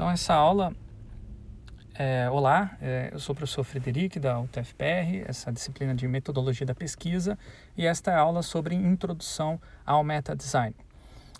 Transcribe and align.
Então, 0.00 0.10
essa 0.10 0.32
aula 0.32 0.74
é, 1.94 2.30
olá, 2.30 2.74
é, 2.80 3.10
eu 3.12 3.18
sou 3.18 3.34
o 3.34 3.36
professor 3.36 3.62
Frederic 3.62 4.18
da 4.18 4.40
UTFPR, 4.40 5.26
essa 5.26 5.52
disciplina 5.52 5.94
de 5.94 6.08
metodologia 6.08 6.66
da 6.66 6.74
pesquisa, 6.74 7.38
e 7.76 7.84
esta 7.84 8.10
é 8.10 8.14
a 8.14 8.20
aula 8.20 8.40
sobre 8.40 8.74
introdução 8.74 9.60
ao 9.84 10.02
meta 10.02 10.34
design. 10.34 10.74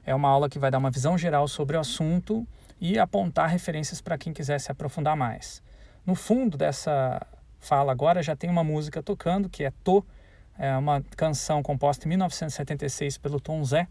É 0.05 0.15
uma 0.15 0.29
aula 0.29 0.47
que 0.47 0.59
vai 0.59 0.71
dar 0.71 0.77
uma 0.77 0.91
visão 0.91 1.17
geral 1.17 1.49
sobre 1.49 1.75
o 1.75 1.81
assunto 1.81 2.47
e 2.79 2.99
apontar 2.99 3.49
referências 3.49 4.03
para 4.03 4.19
quem 4.19 4.31
quiser 4.31 4.61
se 4.61 4.71
aprofundar 4.71 5.17
mais. 5.17 5.63
No 6.05 6.15
fundo 6.15 6.59
dessa 6.59 7.27
fala 7.61 7.91
agora 7.91 8.23
já 8.23 8.37
tem 8.37 8.51
uma 8.51 8.63
música 8.63 9.03
tocando 9.03 9.49
que 9.49 9.65
é 9.65 9.73
To, 9.83 10.05
é 10.59 10.77
uma 10.77 11.03
canção 11.17 11.63
composta 11.63 12.05
em 12.05 12.11
1976 12.11 13.17
pelo 13.17 13.41
Tom 13.41 13.65
Zé. 13.65 13.89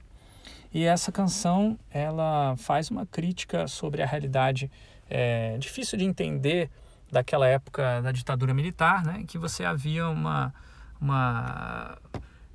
E 0.74 0.84
essa 0.86 1.12
canção 1.12 1.80
ela 1.90 2.56
faz 2.58 2.92
uma 2.92 3.06
crítica 3.06 3.68
sobre 3.68 4.02
a 4.02 4.06
realidade 4.06 4.70
é, 5.10 5.58
difícil 5.58 5.98
de 5.98 6.06
entender 6.06 6.70
daquela 7.12 7.48
época 7.48 8.02
da 8.02 8.12
ditadura 8.12 8.54
militar, 8.54 9.04
né, 9.04 9.22
em 9.22 9.26
que 9.26 9.38
você 9.38 9.66
havia 9.66 10.08
uma, 10.08 10.54
uma 11.02 11.98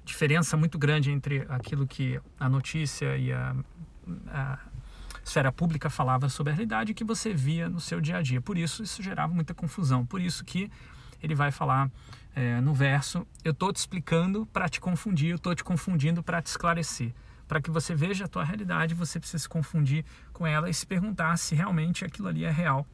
diferença 0.05 0.57
muito 0.57 0.79
grande 0.79 1.11
entre 1.11 1.45
aquilo 1.49 1.87
que 1.87 2.21
a 2.39 2.49
notícia 2.49 3.17
e 3.17 3.33
a, 3.33 3.57
a 4.29 4.59
esfera 5.25 5.51
pública 5.51 5.91
falava 5.91 6.29
sobre 6.29 6.53
a 6.53 6.55
realidade 6.55 6.95
que 6.95 7.03
você 7.03 7.35
via 7.35 7.69
no 7.69 7.81
seu 7.81 8.01
dia 8.01 8.19
a 8.19 8.23
dia. 8.23 8.41
Por 8.41 8.57
isso, 8.57 8.83
isso 8.83 9.03
gerava 9.03 9.35
muita 9.35 9.55
confusão. 9.55 10.07
Por 10.07 10.21
isso 10.21 10.45
que 10.45 10.71
ele 11.21 11.35
vai 11.35 11.51
falar 11.51 11.91
é, 12.37 12.61
no 12.61 12.75
verso: 12.75 13.27
Eu 13.43 13.53
estou 13.53 13.73
te 13.73 13.77
explicando 13.77 14.47
para 14.47 14.69
te 14.69 14.81
confundir, 14.81 15.31
eu 15.31 15.37
estou 15.37 15.55
te 15.55 15.65
confundindo 15.65 16.23
para 16.23 16.41
te 16.43 16.47
esclarecer 16.47 17.13
para 17.47 17.61
que 17.61 17.71
você 17.71 17.95
veja 17.95 18.25
a 18.25 18.29
tua 18.29 18.45
realidade, 18.45 18.95
você 18.95 19.19
precisa 19.19 19.43
se 19.43 19.49
confundir 19.49 20.05
com 20.33 20.47
ela 20.47 20.69
e 20.69 20.75
se 20.75 20.87
perguntar 20.87 21.37
se 21.37 21.55
realmente 21.55 22.05
aquilo 22.05 22.29
ali 22.29 22.45
é 22.45 22.51
real. 22.51 22.87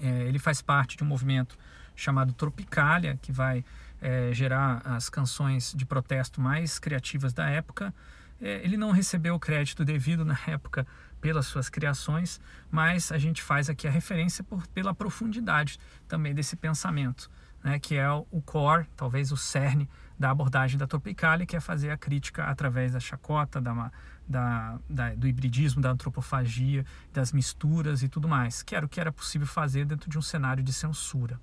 É, 0.00 0.22
ele 0.22 0.38
faz 0.38 0.60
parte 0.60 0.96
de 0.96 1.04
um 1.04 1.06
movimento 1.06 1.58
chamado 1.94 2.32
Tropicália, 2.32 3.18
que 3.20 3.32
vai 3.32 3.64
é, 4.00 4.30
gerar 4.32 4.80
as 4.84 5.08
canções 5.08 5.72
de 5.76 5.84
protesto 5.84 6.40
mais 6.40 6.78
criativas 6.78 7.32
da 7.32 7.48
época. 7.48 7.92
É, 8.40 8.60
ele 8.62 8.76
não 8.76 8.92
recebeu 8.92 9.34
o 9.34 9.40
crédito 9.40 9.84
devido 9.84 10.24
na 10.24 10.38
época 10.46 10.86
pelas 11.20 11.46
suas 11.46 11.68
criações, 11.68 12.40
mas 12.70 13.10
a 13.10 13.18
gente 13.18 13.42
faz 13.42 13.68
aqui 13.68 13.88
a 13.88 13.90
referência 13.90 14.44
por, 14.44 14.66
pela 14.68 14.94
profundidade 14.94 15.78
também 16.06 16.32
desse 16.32 16.54
pensamento, 16.54 17.28
né, 17.62 17.78
que 17.80 17.96
é 17.96 18.08
o 18.08 18.40
core, 18.40 18.86
talvez 18.96 19.32
o 19.32 19.36
cerne 19.36 19.88
da 20.18 20.30
abordagem 20.30 20.78
da 20.78 20.86
Tropicália, 20.86 21.46
que 21.46 21.56
é 21.56 21.60
fazer 21.60 21.90
a 21.90 21.96
crítica 21.96 22.44
através 22.44 22.92
da 22.92 23.00
chacota, 23.00 23.60
da, 23.60 23.90
da, 24.26 24.78
da, 24.88 25.14
do 25.14 25.28
hibridismo, 25.28 25.80
da 25.80 25.90
antropofagia, 25.90 26.84
das 27.12 27.32
misturas 27.32 28.02
e 28.02 28.08
tudo 28.08 28.28
mais, 28.28 28.62
que 28.62 28.74
era 28.74 28.84
o 28.84 28.88
que 28.88 29.00
era 29.00 29.12
possível 29.12 29.46
fazer 29.46 29.84
dentro 29.84 30.10
de 30.10 30.18
um 30.18 30.22
cenário 30.22 30.62
de 30.62 30.72
censura. 30.72 31.40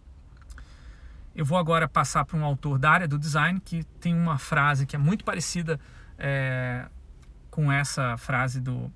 Eu 1.34 1.46
vou 1.46 1.58
agora 1.58 1.88
passar 1.88 2.26
para 2.26 2.38
um 2.38 2.46
autor 2.46 2.80
da 2.80 2.92
área 2.92 3.08
do 3.08 3.18
design 3.18 3.60
que 3.60 3.84
tem 4.00 4.14
uma 4.14 4.38
frase 4.38 4.86
que 4.86 4.96
é 4.96 5.00
muito 5.00 5.24
parecida 5.24 5.80
é, 6.18 6.88
com 7.50 7.72
essa 7.72 8.18
frase 8.18 8.60
do 8.62 8.92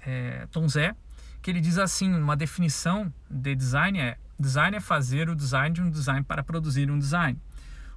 é, 0.00 0.46
Tom 0.50 0.68
Zé, 0.68 0.94
que 1.40 1.50
ele 1.50 1.60
diz 1.60 1.78
assim, 1.78 2.14
uma 2.14 2.36
definição 2.36 3.12
de 3.28 3.54
design 3.54 3.98
é 3.98 4.18
design 4.38 4.76
é 4.76 4.80
fazer 4.80 5.28
o 5.28 5.36
design 5.36 5.72
de 5.74 5.80
um 5.80 5.90
design 5.90 6.24
para 6.24 6.42
produzir 6.42 6.90
um 6.90 6.98
design. 6.98 7.38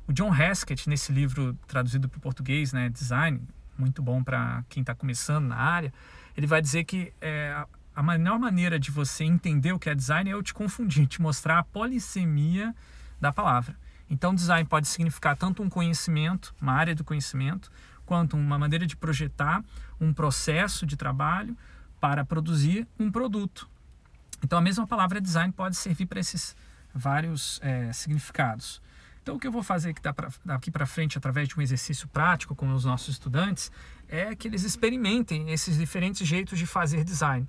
O 0.07 0.13
John 0.13 0.31
Haskett, 0.31 0.87
nesse 0.87 1.11
livro 1.11 1.57
traduzido 1.67 2.07
para 2.07 2.17
o 2.17 2.21
português, 2.21 2.71
né, 2.71 2.89
Design, 2.89 3.41
muito 3.77 4.01
bom 4.01 4.23
para 4.23 4.63
quem 4.69 4.81
está 4.81 4.93
começando 4.93 5.47
na 5.47 5.57
área, 5.57 5.91
ele 6.37 6.45
vai 6.45 6.61
dizer 6.61 6.83
que 6.83 7.11
é, 7.19 7.65
a 7.95 8.03
melhor 8.03 8.37
maneira 8.37 8.77
de 8.79 8.91
você 8.91 9.23
entender 9.23 9.73
o 9.73 9.79
que 9.79 9.89
é 9.89 9.95
design 9.95 10.29
é 10.29 10.33
eu 10.33 10.43
te 10.43 10.53
confundir, 10.53 11.07
te 11.07 11.21
mostrar 11.21 11.59
a 11.59 11.63
polissemia 11.63 12.75
da 13.19 13.31
palavra. 13.31 13.75
Então, 14.09 14.35
design 14.35 14.67
pode 14.67 14.87
significar 14.87 15.35
tanto 15.35 15.63
um 15.63 15.69
conhecimento, 15.69 16.53
uma 16.61 16.73
área 16.73 16.93
do 16.93 17.03
conhecimento, 17.03 17.71
quanto 18.05 18.37
uma 18.37 18.59
maneira 18.59 18.85
de 18.85 18.95
projetar 18.95 19.63
um 19.99 20.13
processo 20.13 20.85
de 20.85 20.95
trabalho 20.95 21.57
para 21.99 22.23
produzir 22.23 22.87
um 22.99 23.09
produto. 23.09 23.67
Então, 24.43 24.59
a 24.59 24.61
mesma 24.61 24.85
palavra 24.85 25.19
design 25.19 25.51
pode 25.51 25.75
servir 25.75 26.05
para 26.05 26.19
esses 26.19 26.55
vários 26.93 27.59
é, 27.63 27.91
significados. 27.91 28.81
Então, 29.25 29.37
o 29.37 29.39
que 29.39 29.47
eu 29.47 29.51
vou 29.51 29.63
fazer 29.63 29.95
daqui 30.45 30.69
para 30.69 30.85
frente, 30.85 31.17
através 31.17 31.47
de 31.47 31.57
um 31.57 31.61
exercício 31.63 32.07
prático 32.07 32.53
com 32.53 32.71
os 32.71 32.85
nossos 32.85 33.07
estudantes, 33.07 33.71
é 34.07 34.35
que 34.35 34.47
eles 34.47 34.63
experimentem 34.63 35.49
esses 35.49 35.79
diferentes 35.79 36.27
jeitos 36.27 36.59
de 36.59 36.67
fazer 36.67 37.03
design. 37.03 37.47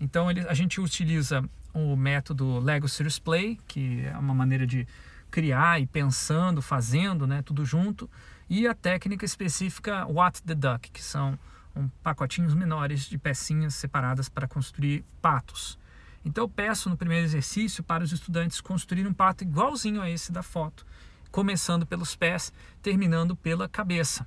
Então, 0.00 0.28
ele, 0.28 0.40
a 0.40 0.54
gente 0.54 0.80
utiliza 0.80 1.48
o 1.72 1.94
método 1.94 2.58
Lego 2.58 2.88
Serious 2.88 3.16
Play, 3.16 3.60
que 3.68 4.06
é 4.06 4.18
uma 4.18 4.34
maneira 4.34 4.66
de 4.66 4.88
criar 5.30 5.80
e 5.80 5.86
pensando, 5.86 6.60
fazendo, 6.60 7.28
né, 7.28 7.42
tudo 7.42 7.64
junto, 7.64 8.10
e 8.50 8.66
a 8.66 8.74
técnica 8.74 9.24
específica 9.24 10.04
What 10.04 10.42
the 10.42 10.54
Duck, 10.56 10.90
que 10.90 11.00
são 11.00 11.38
um, 11.76 11.86
pacotinhos 12.02 12.54
menores 12.54 13.02
de 13.02 13.18
pecinhas 13.18 13.76
separadas 13.76 14.28
para 14.28 14.48
construir 14.48 15.04
patos. 15.22 15.78
Então 16.28 16.44
eu 16.44 16.48
peço 16.48 16.90
no 16.90 16.96
primeiro 16.96 17.24
exercício 17.24 17.82
para 17.82 18.04
os 18.04 18.12
estudantes 18.12 18.60
construírem 18.60 19.10
um 19.10 19.14
pato 19.14 19.44
igualzinho 19.44 20.02
a 20.02 20.10
esse 20.10 20.30
da 20.30 20.42
foto, 20.42 20.84
começando 21.30 21.86
pelos 21.86 22.14
pés, 22.14 22.52
terminando 22.82 23.34
pela 23.34 23.66
cabeça. 23.66 24.26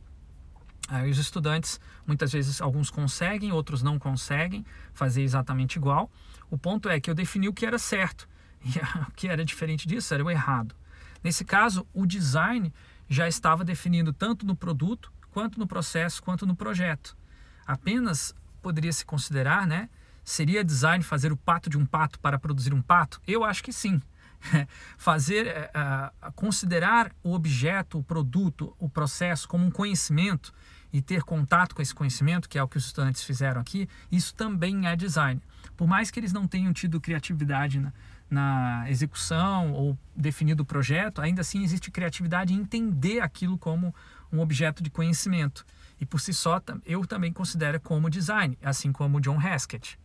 Aí 0.88 1.12
os 1.12 1.20
estudantes, 1.20 1.80
muitas 2.08 2.32
vezes 2.32 2.60
alguns 2.60 2.90
conseguem, 2.90 3.52
outros 3.52 3.84
não 3.84 4.00
conseguem 4.00 4.66
fazer 4.96 5.22
exatamente 5.22 5.76
igual. 5.76 6.10
O 6.50 6.58
ponto 6.58 6.90
é 6.90 7.00
que 7.00 7.08
eu 7.08 7.14
defini 7.14 7.48
o 7.48 7.54
que 7.54 7.68
era 7.68 7.78
certo 7.78 8.28
e 8.66 8.80
o 9.08 9.12
que 9.12 9.28
era 9.28 9.46
diferente 9.46 9.88
disso 9.88 10.12
era 10.12 10.26
o 10.26 10.32
errado. 10.32 10.76
Nesse 11.24 11.46
caso, 11.46 11.86
o 11.94 12.08
design 12.08 12.74
já 13.08 13.28
estava 13.28 13.64
definido 13.64 14.12
tanto 14.12 14.44
no 14.44 14.56
produto, 14.56 15.14
quanto 15.30 15.60
no 15.60 15.68
processo, 15.68 16.24
quanto 16.24 16.48
no 16.48 16.56
projeto. 16.56 17.16
Apenas 17.64 18.34
poderia 18.60 18.92
se 18.92 19.06
considerar, 19.06 19.68
né, 19.68 19.88
Seria 20.24 20.64
design 20.64 21.04
fazer 21.04 21.32
o 21.32 21.38
pato 21.38 21.70
de 21.70 21.78
um 21.78 21.86
pato 21.86 22.20
para 22.20 22.40
produzir 22.40 22.74
um 22.74 22.82
pato? 22.82 23.22
Eu 23.28 23.44
acho 23.44 23.64
que 23.64 23.74
sim. 23.74 24.02
fazer, 24.98 25.70
uh, 25.70 26.32
considerar 26.34 27.12
o 27.24 27.34
objeto, 27.34 28.00
o 28.00 28.04
produto, 28.04 28.76
o 28.80 28.90
processo 28.90 29.48
como 29.48 29.66
um 29.66 29.72
conhecimento 29.72 30.52
e 30.92 31.02
ter 31.02 31.24
contato 31.24 31.76
com 31.76 31.82
esse 31.82 31.94
conhecimento, 31.94 32.50
que 32.50 32.58
é 32.58 32.64
o 32.64 32.68
que 32.68 32.78
os 32.78 32.86
estudantes 32.86 33.24
fizeram 33.24 33.62
aqui, 33.62 33.88
isso 34.12 34.36
também 34.36 34.88
é 34.88 34.96
design. 34.96 35.42
Por 35.78 35.88
mais 35.88 36.12
que 36.12 36.20
eles 36.20 36.34
não 36.34 36.48
tenham 36.48 36.74
tido 36.74 37.00
criatividade 37.00 37.80
na, 37.80 37.94
na 38.30 38.90
execução 38.90 39.72
ou 39.72 39.98
definido 40.16 40.64
o 40.64 40.66
projeto, 40.66 41.22
ainda 41.22 41.42
assim 41.42 41.64
existe 41.64 41.90
criatividade 41.90 42.54
em 42.54 42.58
entender 42.58 43.22
aquilo 43.22 43.58
como 43.58 43.96
um 44.32 44.40
objeto 44.40 44.84
de 44.84 44.90
conhecimento. 44.90 45.66
E 46.00 46.06
por 46.06 46.20
si 46.20 46.34
só, 46.34 46.62
eu 46.86 47.06
também 47.06 47.32
considero 47.32 47.80
como 47.80 48.10
design, 48.10 48.58
assim 48.62 48.92
como 48.92 49.22
John 49.22 49.40
Haskett. 49.40 49.98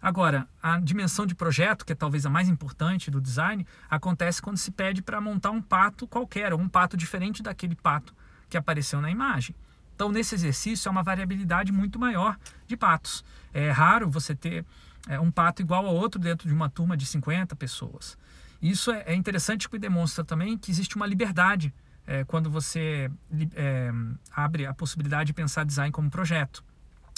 Agora, 0.00 0.46
a 0.62 0.78
dimensão 0.78 1.26
de 1.26 1.34
projeto, 1.34 1.84
que 1.84 1.92
é 1.92 1.96
talvez 1.96 2.26
a 2.26 2.30
mais 2.30 2.48
importante 2.48 3.10
do 3.10 3.20
design, 3.20 3.66
acontece 3.88 4.40
quando 4.40 4.56
se 4.56 4.70
pede 4.70 5.02
para 5.02 5.20
montar 5.20 5.50
um 5.50 5.62
pato 5.62 6.06
qualquer, 6.06 6.52
ou 6.52 6.60
um 6.60 6.68
pato 6.68 6.96
diferente 6.96 7.42
daquele 7.42 7.74
pato 7.74 8.14
que 8.48 8.56
apareceu 8.56 9.00
na 9.00 9.10
imagem. 9.10 9.54
Então, 9.94 10.12
nesse 10.12 10.34
exercício, 10.34 10.88
é 10.88 10.92
uma 10.92 11.02
variabilidade 11.02 11.72
muito 11.72 11.98
maior 11.98 12.36
de 12.66 12.76
patos. 12.76 13.24
É 13.52 13.70
raro 13.70 14.10
você 14.10 14.34
ter 14.34 14.64
é, 15.08 15.18
um 15.18 15.30
pato 15.30 15.62
igual 15.62 15.86
ao 15.86 15.94
outro 15.94 16.20
dentro 16.20 16.46
de 16.46 16.54
uma 16.54 16.68
turma 16.68 16.96
de 16.96 17.06
50 17.06 17.56
pessoas. 17.56 18.18
Isso 18.60 18.90
é, 18.90 19.04
é 19.06 19.14
interessante 19.14 19.68
porque 19.68 19.78
demonstra 19.78 20.24
também 20.24 20.58
que 20.58 20.70
existe 20.70 20.96
uma 20.96 21.06
liberdade 21.06 21.72
é, 22.06 22.24
quando 22.24 22.50
você 22.50 23.10
é, 23.54 23.90
abre 24.30 24.66
a 24.66 24.74
possibilidade 24.74 25.28
de 25.28 25.32
pensar 25.32 25.64
design 25.64 25.90
como 25.90 26.10
projeto 26.10 26.62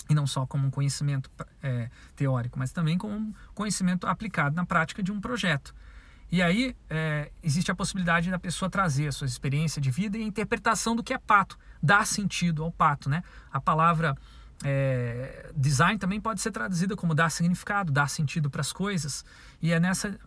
e 0.08 0.14
não 0.14 0.26
só 0.26 0.46
como 0.46 0.66
um 0.66 0.70
conhecimento 0.70 1.30
é, 1.62 1.91
teórico, 2.16 2.59
mas 2.59 2.72
também 2.72 2.97
como 2.97 3.15
um 3.15 3.33
conhecimento 3.54 4.06
aplicado 4.06 4.56
na 4.56 4.65
prática 4.65 5.03
de 5.03 5.12
um 5.12 5.21
projeto. 5.21 5.74
E 6.30 6.42
aí 6.42 6.77
é, 6.91 7.30
existe 7.42 7.71
a 7.71 7.74
possibilidade 7.74 8.30
da 8.30 8.38
pessoa 8.38 8.71
trazer 8.71 9.09
a 9.09 9.12
sua 9.12 9.27
experiência 9.27 9.80
de 9.80 9.91
vida 9.91 10.18
e 10.18 10.22
a 10.22 10.27
interpretação 10.27 10.94
do 10.94 11.03
que 11.03 11.15
é 11.15 11.18
pato, 11.18 11.59
dar 11.83 12.06
sentido 12.06 12.62
ao 12.62 12.71
pato, 12.71 13.09
né? 13.09 13.22
A 13.50 13.60
palavra 13.60 14.15
é, 14.62 15.50
design 15.56 15.98
também 15.98 16.21
pode 16.21 16.41
ser 16.41 16.50
traduzida 16.50 16.94
como 16.97 17.15
dar 17.15 17.30
significado, 17.30 17.91
dar 17.91 18.10
sentido 18.10 18.50
para 18.50 18.60
as 18.60 18.72
coisas. 18.72 19.24
E 19.62 19.72
é 19.72 19.80
nessa 19.80 20.18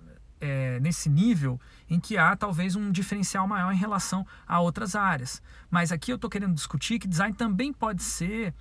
é, 0.42 0.80
nesse 0.80 1.08
nível 1.08 1.62
em 1.88 2.00
que 2.00 2.18
há 2.18 2.36
talvez 2.36 2.76
um 2.76 2.92
diferencial 2.92 3.48
maior 3.48 3.72
em 3.72 3.78
relação 3.78 4.26
a 4.48 4.60
outras 4.60 4.96
áreas. 4.96 5.42
Mas 5.70 5.92
aqui 5.92 6.12
eu 6.12 6.16
estou 6.16 6.30
querendo 6.30 6.56
discutir 6.56 6.98
que 6.98 7.08
design 7.08 7.36
também 7.36 7.72
pode 7.72 8.02
ser 8.02 8.54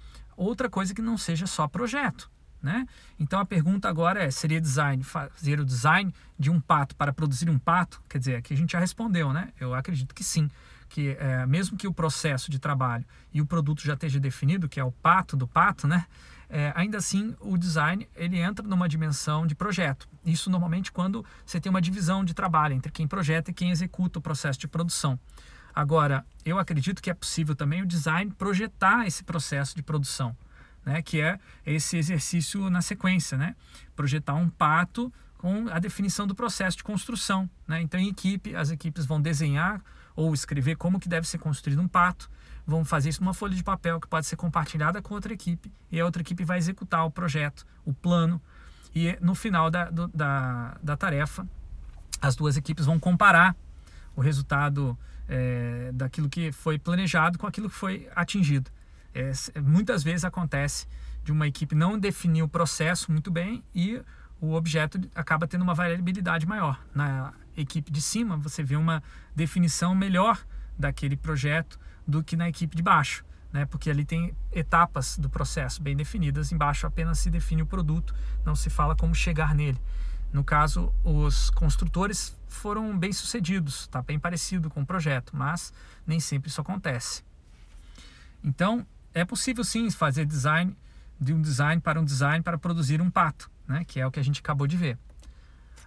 outra 0.44 0.68
coisa 0.68 0.94
que 0.94 1.02
não 1.02 1.18
seja 1.18 1.46
só 1.46 1.68
projeto. 1.68 2.30
Né? 2.62 2.86
Então 3.18 3.40
a 3.40 3.44
pergunta 3.44 3.88
agora 3.88 4.22
é: 4.22 4.30
seria 4.30 4.60
design 4.60 5.02
fazer 5.02 5.58
o 5.58 5.64
design 5.64 6.12
de 6.38 6.50
um 6.50 6.60
pato 6.60 6.94
para 6.94 7.12
produzir 7.12 7.48
um 7.48 7.58
pato? 7.58 8.02
Quer 8.08 8.18
dizer, 8.18 8.36
aqui 8.36 8.52
a 8.52 8.56
gente 8.56 8.72
já 8.72 8.78
respondeu, 8.78 9.32
né? 9.32 9.48
Eu 9.58 9.72
acredito 9.74 10.14
que 10.14 10.22
sim, 10.22 10.50
que 10.86 11.16
é, 11.18 11.46
mesmo 11.46 11.76
que 11.78 11.88
o 11.88 11.92
processo 11.92 12.50
de 12.50 12.58
trabalho 12.58 13.04
e 13.32 13.40
o 13.40 13.46
produto 13.46 13.80
já 13.82 13.94
esteja 13.94 14.20
definido, 14.20 14.68
que 14.68 14.78
é 14.78 14.84
o 14.84 14.92
pato 14.92 15.38
do 15.38 15.48
pato, 15.48 15.88
né? 15.88 16.04
é, 16.50 16.72
ainda 16.74 16.98
assim 16.98 17.34
o 17.40 17.56
design 17.56 18.08
ele 18.14 18.38
entra 18.38 18.66
numa 18.66 18.88
dimensão 18.88 19.46
de 19.46 19.54
projeto. 19.54 20.08
Isso 20.24 20.50
normalmente 20.50 20.90
quando 20.90 21.24
você 21.46 21.60
tem 21.60 21.70
uma 21.70 21.80
divisão 21.80 22.24
de 22.24 22.34
trabalho 22.34 22.74
entre 22.74 22.90
quem 22.90 23.06
projeta 23.06 23.50
e 23.50 23.54
quem 23.54 23.70
executa 23.70 24.18
o 24.18 24.22
processo 24.22 24.58
de 24.58 24.66
produção. 24.66 25.18
Agora, 25.74 26.24
eu 26.44 26.58
acredito 26.58 27.02
que 27.02 27.10
é 27.10 27.14
possível 27.14 27.54
também 27.54 27.82
o 27.82 27.86
design 27.86 28.30
projetar 28.32 29.06
esse 29.06 29.22
processo 29.24 29.74
de 29.76 29.82
produção, 29.82 30.36
né? 30.84 31.02
que 31.02 31.20
é 31.20 31.38
esse 31.64 31.96
exercício 31.96 32.68
na 32.70 32.82
sequência, 32.82 33.36
né? 33.36 33.54
projetar 33.94 34.34
um 34.34 34.48
pato 34.48 35.12
com 35.38 35.68
a 35.68 35.78
definição 35.78 36.26
do 36.26 36.34
processo 36.34 36.76
de 36.76 36.84
construção. 36.84 37.48
Né? 37.66 37.80
Então, 37.80 37.98
em 37.98 38.08
equipe, 38.08 38.54
as 38.54 38.70
equipes 38.70 39.06
vão 39.06 39.20
desenhar 39.20 39.82
ou 40.14 40.34
escrever 40.34 40.76
como 40.76 41.00
que 41.00 41.08
deve 41.08 41.26
ser 41.26 41.38
construído 41.38 41.80
um 41.80 41.88
pato, 41.88 42.30
vão 42.66 42.84
fazer 42.84 43.08
isso 43.08 43.22
numa 43.22 43.32
folha 43.32 43.54
de 43.54 43.64
papel 43.64 44.00
que 44.00 44.06
pode 44.06 44.26
ser 44.26 44.36
compartilhada 44.36 45.00
com 45.00 45.14
outra 45.14 45.32
equipe 45.32 45.72
e 45.90 45.98
a 45.98 46.04
outra 46.04 46.22
equipe 46.22 46.44
vai 46.44 46.58
executar 46.58 47.04
o 47.06 47.10
projeto, 47.10 47.66
o 47.84 47.94
plano 47.94 48.40
e 48.94 49.16
no 49.20 49.34
final 49.34 49.70
da, 49.70 49.90
do, 49.90 50.08
da, 50.08 50.76
da 50.82 50.96
tarefa 50.96 51.46
as 52.20 52.36
duas 52.36 52.56
equipes 52.56 52.84
vão 52.84 52.98
comparar 52.98 53.56
o 54.14 54.20
resultado 54.20 54.98
é, 55.30 55.92
daquilo 55.94 56.28
que 56.28 56.50
foi 56.50 56.76
planejado 56.76 57.38
com 57.38 57.46
aquilo 57.46 57.70
que 57.70 57.76
foi 57.76 58.08
atingido. 58.16 58.68
É, 59.14 59.30
muitas 59.60 60.02
vezes 60.02 60.24
acontece 60.24 60.88
de 61.22 61.30
uma 61.30 61.46
equipe 61.46 61.74
não 61.74 61.96
definir 61.96 62.42
o 62.42 62.48
processo 62.48 63.12
muito 63.12 63.30
bem 63.30 63.62
e 63.72 64.02
o 64.40 64.54
objeto 64.54 65.00
acaba 65.14 65.46
tendo 65.46 65.62
uma 65.62 65.74
variabilidade 65.74 66.46
maior. 66.46 66.84
Na 66.92 67.32
equipe 67.56 67.92
de 67.92 68.00
cima, 68.00 68.36
você 68.36 68.62
vê 68.62 68.74
uma 68.74 69.02
definição 69.34 69.94
melhor 69.94 70.44
daquele 70.76 71.16
projeto 71.16 71.78
do 72.06 72.24
que 72.24 72.36
na 72.36 72.48
equipe 72.48 72.74
de 72.74 72.82
baixo, 72.82 73.24
né? 73.52 73.66
porque 73.66 73.90
ali 73.90 74.04
tem 74.04 74.34
etapas 74.50 75.16
do 75.18 75.28
processo 75.28 75.80
bem 75.80 75.94
definidas, 75.94 76.50
embaixo 76.50 76.86
apenas 76.86 77.18
se 77.18 77.30
define 77.30 77.62
o 77.62 77.66
produto, 77.66 78.14
não 78.44 78.56
se 78.56 78.70
fala 78.70 78.96
como 78.96 79.14
chegar 79.14 79.54
nele. 79.54 79.80
No 80.32 80.44
caso, 80.44 80.92
os 81.02 81.50
construtores 81.50 82.36
foram 82.46 82.96
bem 82.96 83.12
sucedidos, 83.12 83.80
está 83.80 84.00
bem 84.00 84.18
parecido 84.18 84.70
com 84.70 84.82
o 84.82 84.86
projeto, 84.86 85.36
mas 85.36 85.72
nem 86.06 86.20
sempre 86.20 86.48
isso 86.48 86.60
acontece. 86.60 87.24
Então, 88.42 88.86
é 89.12 89.24
possível 89.24 89.64
sim 89.64 89.90
fazer 89.90 90.24
design 90.24 90.76
de 91.20 91.34
um 91.34 91.42
design 91.42 91.80
para 91.80 92.00
um 92.00 92.04
design 92.04 92.42
para 92.42 92.56
produzir 92.56 93.00
um 93.00 93.10
pato, 93.10 93.50
né? 93.66 93.84
que 93.84 94.00
é 94.00 94.06
o 94.06 94.10
que 94.10 94.20
a 94.20 94.22
gente 94.22 94.40
acabou 94.40 94.66
de 94.66 94.76
ver. 94.76 94.98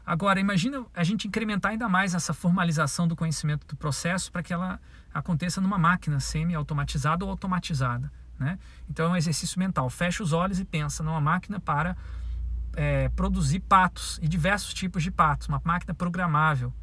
Agora, 0.06 0.40
imagina 0.40 0.86
a 0.94 1.04
gente 1.04 1.28
incrementar 1.28 1.72
ainda 1.72 1.88
mais 1.88 2.14
essa 2.14 2.34
formalização 2.34 3.08
do 3.08 3.16
conhecimento 3.16 3.66
do 3.66 3.76
processo 3.78 4.30
para 4.32 4.44
que 4.44 4.52
ela 4.52 4.80
aconteça 5.14 5.62
numa 5.62 5.78
máquina 5.78 6.20
semi-automatizada 6.20 7.24
ou 7.24 7.32
automatizada. 7.32 8.12
Né? 8.38 8.60
Então, 8.90 9.06
é 9.06 9.10
um 9.10 9.16
exercício 9.16 9.58
mental. 9.58 9.90
Fecha 9.90 10.22
os 10.22 10.34
olhos 10.34 10.60
e 10.60 10.66
pensa 10.66 11.02
numa 11.02 11.22
máquina 11.22 11.60
para 11.60 11.96
é, 12.76 13.10
produzir 13.10 13.60
patos 13.60 14.20
e 14.22 14.28
diversos 14.28 14.74
tipos 14.74 15.04
de 15.04 15.12
patos, 15.12 15.48
uma 15.48 15.62
máquina 15.64 15.94
programável. 15.94 16.74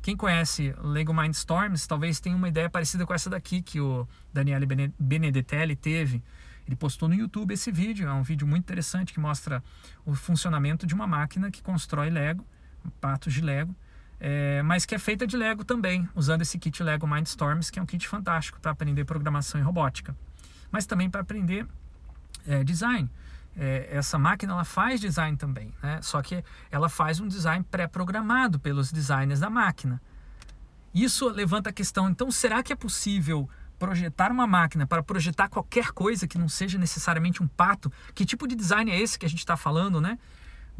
Quem 0.00 0.16
conhece 0.16 0.74
Lego 0.80 1.12
Mindstorms 1.12 1.86
talvez 1.86 2.20
tenha 2.20 2.36
uma 2.36 2.48
ideia 2.48 2.70
parecida 2.70 3.04
com 3.04 3.12
essa 3.12 3.28
daqui 3.28 3.60
que 3.60 3.80
o 3.80 4.06
Daniele 4.32 4.66
Benedetelli 4.98 5.76
teve. 5.76 6.22
Ele 6.66 6.76
postou 6.76 7.08
no 7.08 7.14
YouTube 7.14 7.52
esse 7.52 7.72
vídeo, 7.72 8.08
é 8.08 8.12
um 8.12 8.22
vídeo 8.22 8.46
muito 8.46 8.64
interessante 8.64 9.12
que 9.12 9.20
mostra 9.20 9.62
o 10.04 10.14
funcionamento 10.14 10.86
de 10.86 10.94
uma 10.94 11.06
máquina 11.06 11.50
que 11.50 11.62
constrói 11.62 12.10
Lego, 12.10 12.46
patos 13.00 13.32
de 13.32 13.40
Lego, 13.40 13.74
é, 14.20 14.62
mas 14.62 14.84
que 14.84 14.94
é 14.94 14.98
feita 14.98 15.26
de 15.26 15.36
Lego 15.36 15.64
também, 15.64 16.08
usando 16.14 16.42
esse 16.42 16.58
kit 16.58 16.82
Lego 16.82 17.06
Mindstorms, 17.06 17.70
que 17.70 17.78
é 17.78 17.82
um 17.82 17.86
kit 17.86 18.06
fantástico 18.06 18.60
para 18.60 18.70
aprender 18.70 19.04
programação 19.04 19.60
e 19.60 19.64
robótica, 19.64 20.14
mas 20.70 20.84
também 20.84 21.08
para 21.08 21.22
aprender 21.22 21.66
é, 22.46 22.62
design 22.62 23.08
é, 23.58 23.88
essa 23.90 24.18
máquina 24.18 24.52
ela 24.52 24.64
faz 24.64 25.00
design 25.00 25.36
também, 25.36 25.74
né? 25.82 26.00
só 26.00 26.22
que 26.22 26.44
ela 26.70 26.88
faz 26.88 27.18
um 27.18 27.26
design 27.26 27.64
pré-programado 27.68 28.58
pelos 28.60 28.92
designers 28.92 29.40
da 29.40 29.50
máquina. 29.50 30.00
Isso 30.94 31.28
levanta 31.28 31.70
a 31.70 31.72
questão, 31.72 32.08
então 32.08 32.30
será 32.30 32.62
que 32.62 32.72
é 32.72 32.76
possível 32.76 33.50
projetar 33.78 34.30
uma 34.30 34.46
máquina 34.46 34.86
para 34.86 35.02
projetar 35.02 35.48
qualquer 35.48 35.90
coisa 35.90 36.26
que 36.26 36.38
não 36.38 36.48
seja 36.48 36.78
necessariamente 36.78 37.42
um 37.42 37.48
pato? 37.48 37.92
Que 38.14 38.24
tipo 38.24 38.46
de 38.46 38.54
design 38.54 38.90
é 38.90 39.00
esse 39.00 39.18
que 39.18 39.26
a 39.26 39.28
gente 39.28 39.40
está 39.40 39.56
falando, 39.56 40.00
né? 40.00 40.18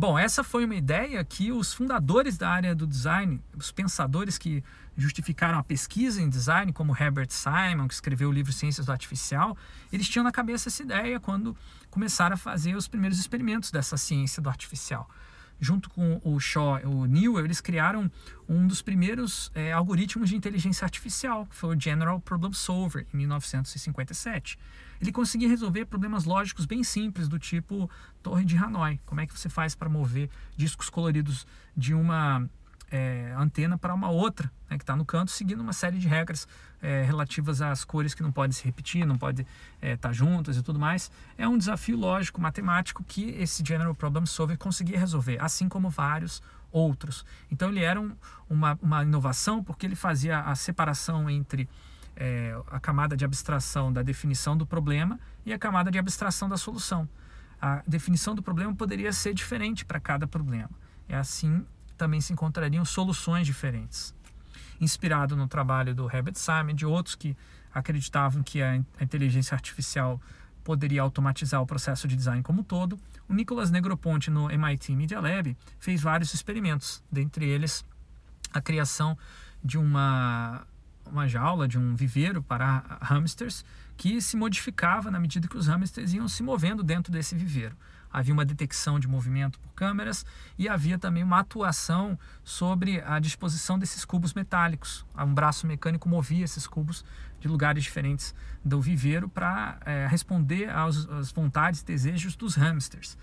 Bom, 0.00 0.16
essa 0.16 0.44
foi 0.44 0.64
uma 0.64 0.76
ideia 0.76 1.24
que 1.24 1.50
os 1.50 1.74
fundadores 1.74 2.38
da 2.38 2.48
área 2.48 2.72
do 2.72 2.86
design, 2.86 3.42
os 3.56 3.72
pensadores 3.72 4.38
que 4.38 4.62
justificaram 4.96 5.58
a 5.58 5.62
pesquisa 5.64 6.22
em 6.22 6.28
design, 6.28 6.72
como 6.72 6.96
Herbert 6.96 7.30
Simon, 7.30 7.88
que 7.88 7.94
escreveu 7.94 8.28
o 8.28 8.32
livro 8.32 8.52
Ciências 8.52 8.86
do 8.86 8.92
Artificial, 8.92 9.56
eles 9.92 10.08
tinham 10.08 10.22
na 10.22 10.30
cabeça 10.30 10.68
essa 10.68 10.84
ideia 10.84 11.18
quando 11.18 11.56
começaram 11.90 12.34
a 12.34 12.36
fazer 12.36 12.76
os 12.76 12.86
primeiros 12.86 13.18
experimentos 13.18 13.72
dessa 13.72 13.96
ciência 13.96 14.40
do 14.40 14.48
artificial 14.48 15.10
junto 15.60 15.90
com 15.90 16.20
o 16.22 16.38
Shaw 16.38 16.80
o 16.84 17.04
Newell, 17.04 17.44
eles 17.44 17.60
criaram 17.60 18.08
um 18.48 18.68
dos 18.68 18.80
primeiros 18.80 19.50
é, 19.54 19.72
algoritmos 19.72 20.28
de 20.28 20.36
inteligência 20.36 20.84
artificial, 20.84 21.46
que 21.46 21.56
foi 21.56 21.76
o 21.76 21.80
General 21.80 22.20
Problem 22.20 22.52
Solver, 22.52 23.04
em 23.12 23.16
1957. 23.16 24.56
Ele 25.00 25.12
conseguia 25.12 25.48
resolver 25.48 25.84
problemas 25.84 26.24
lógicos 26.24 26.66
bem 26.66 26.82
simples, 26.82 27.28
do 27.28 27.38
tipo 27.38 27.90
Torre 28.22 28.44
de 28.44 28.56
Hanoi. 28.56 29.00
Como 29.06 29.20
é 29.20 29.26
que 29.26 29.38
você 29.38 29.48
faz 29.48 29.74
para 29.74 29.88
mover 29.88 30.28
discos 30.56 30.90
coloridos 30.90 31.46
de 31.76 31.94
uma 31.94 32.48
é, 32.90 33.34
antena 33.36 33.76
para 33.76 33.94
uma 33.94 34.10
outra, 34.10 34.50
né, 34.68 34.76
que 34.76 34.82
está 34.82 34.96
no 34.96 35.04
canto, 35.04 35.30
seguindo 35.30 35.60
uma 35.60 35.72
série 35.72 35.98
de 35.98 36.08
regras 36.08 36.48
é, 36.80 37.02
relativas 37.02 37.60
às 37.60 37.84
cores 37.84 38.14
que 38.14 38.22
não 38.22 38.32
podem 38.32 38.52
se 38.52 38.64
repetir, 38.64 39.04
não 39.04 39.18
podem 39.18 39.46
estar 39.76 39.86
é, 39.86 39.96
tá 39.96 40.12
juntas 40.12 40.56
e 40.56 40.62
tudo 40.62 40.78
mais. 40.78 41.10
É 41.36 41.46
um 41.46 41.58
desafio 41.58 41.96
lógico, 41.96 42.40
matemático, 42.40 43.04
que 43.04 43.30
esse 43.30 43.64
General 43.64 43.94
Problem 43.94 44.26
Solver 44.26 44.56
conseguia 44.56 44.98
resolver, 44.98 45.38
assim 45.40 45.68
como 45.68 45.90
vários 45.90 46.42
outros. 46.70 47.24
Então 47.50 47.68
ele 47.68 47.82
era 47.82 48.00
um, 48.00 48.14
uma, 48.48 48.78
uma 48.80 49.02
inovação 49.02 49.62
porque 49.62 49.86
ele 49.86 49.96
fazia 49.96 50.40
a 50.40 50.54
separação 50.54 51.28
entre 51.28 51.68
é, 52.20 52.52
a 52.66 52.80
camada 52.80 53.16
de 53.16 53.24
abstração 53.24 53.92
da 53.92 54.02
definição 54.02 54.56
do 54.56 54.66
problema 54.66 55.20
e 55.46 55.52
a 55.52 55.58
camada 55.58 55.88
de 55.88 55.98
abstração 55.98 56.48
da 56.48 56.56
solução. 56.56 57.08
A 57.62 57.82
definição 57.86 58.34
do 58.34 58.42
problema 58.42 58.74
poderia 58.74 59.12
ser 59.12 59.32
diferente 59.32 59.84
para 59.84 60.00
cada 60.00 60.26
problema. 60.26 60.70
É 61.08 61.16
assim 61.16 61.64
também 61.96 62.20
se 62.20 62.32
encontrariam 62.32 62.84
soluções 62.84 63.46
diferentes. 63.46 64.14
Inspirado 64.80 65.36
no 65.36 65.46
trabalho 65.46 65.94
do 65.94 66.04
Herbert 66.04 66.36
Simon 66.36 66.70
e 66.70 66.74
de 66.74 66.86
outros 66.86 67.14
que 67.14 67.36
acreditavam 67.72 68.42
que 68.42 68.62
a 68.62 68.76
inteligência 69.00 69.54
artificial 69.54 70.20
poderia 70.64 71.02
automatizar 71.02 71.62
o 71.62 71.66
processo 71.66 72.06
de 72.06 72.16
design 72.16 72.42
como 72.42 72.60
um 72.60 72.64
todo, 72.64 72.98
o 73.28 73.32
Nicholas 73.32 73.70
Negroponte 73.70 74.30
no 74.30 74.50
MIT 74.50 74.94
Media 74.94 75.20
Lab 75.20 75.56
fez 75.78 76.02
vários 76.02 76.34
experimentos, 76.34 77.02
dentre 77.10 77.46
eles 77.46 77.84
a 78.52 78.60
criação 78.60 79.16
de 79.62 79.78
uma, 79.78 80.66
uma 81.10 81.26
jaula, 81.26 81.66
de 81.66 81.78
um 81.78 81.94
viveiro 81.94 82.42
para 82.42 82.98
hamsters 83.02 83.64
que 83.96 84.20
se 84.20 84.36
modificava 84.36 85.10
na 85.10 85.18
medida 85.18 85.48
que 85.48 85.56
os 85.56 85.66
hamsters 85.66 86.12
iam 86.12 86.28
se 86.28 86.42
movendo 86.42 86.82
dentro 86.82 87.12
desse 87.12 87.34
viveiro 87.34 87.76
havia 88.12 88.32
uma 88.32 88.44
detecção 88.44 88.98
de 88.98 89.06
movimento 89.06 89.58
por 89.58 89.72
câmeras 89.74 90.24
e 90.56 90.68
havia 90.68 90.98
também 90.98 91.22
uma 91.22 91.40
atuação 91.40 92.18
sobre 92.42 93.00
a 93.02 93.18
disposição 93.18 93.78
desses 93.78 94.04
cubos 94.04 94.34
metálicos. 94.34 95.04
Um 95.16 95.34
braço 95.34 95.66
mecânico 95.66 96.08
movia 96.08 96.44
esses 96.44 96.66
cubos 96.66 97.04
de 97.40 97.48
lugares 97.48 97.84
diferentes 97.84 98.34
do 98.64 98.80
viveiro 98.80 99.28
para 99.28 99.78
é, 99.84 100.06
responder 100.08 100.70
aos, 100.70 101.08
às 101.10 101.30
vontades 101.30 101.80
e 101.80 101.84
desejos 101.84 102.34
dos 102.34 102.56
hamsters. 102.56 103.16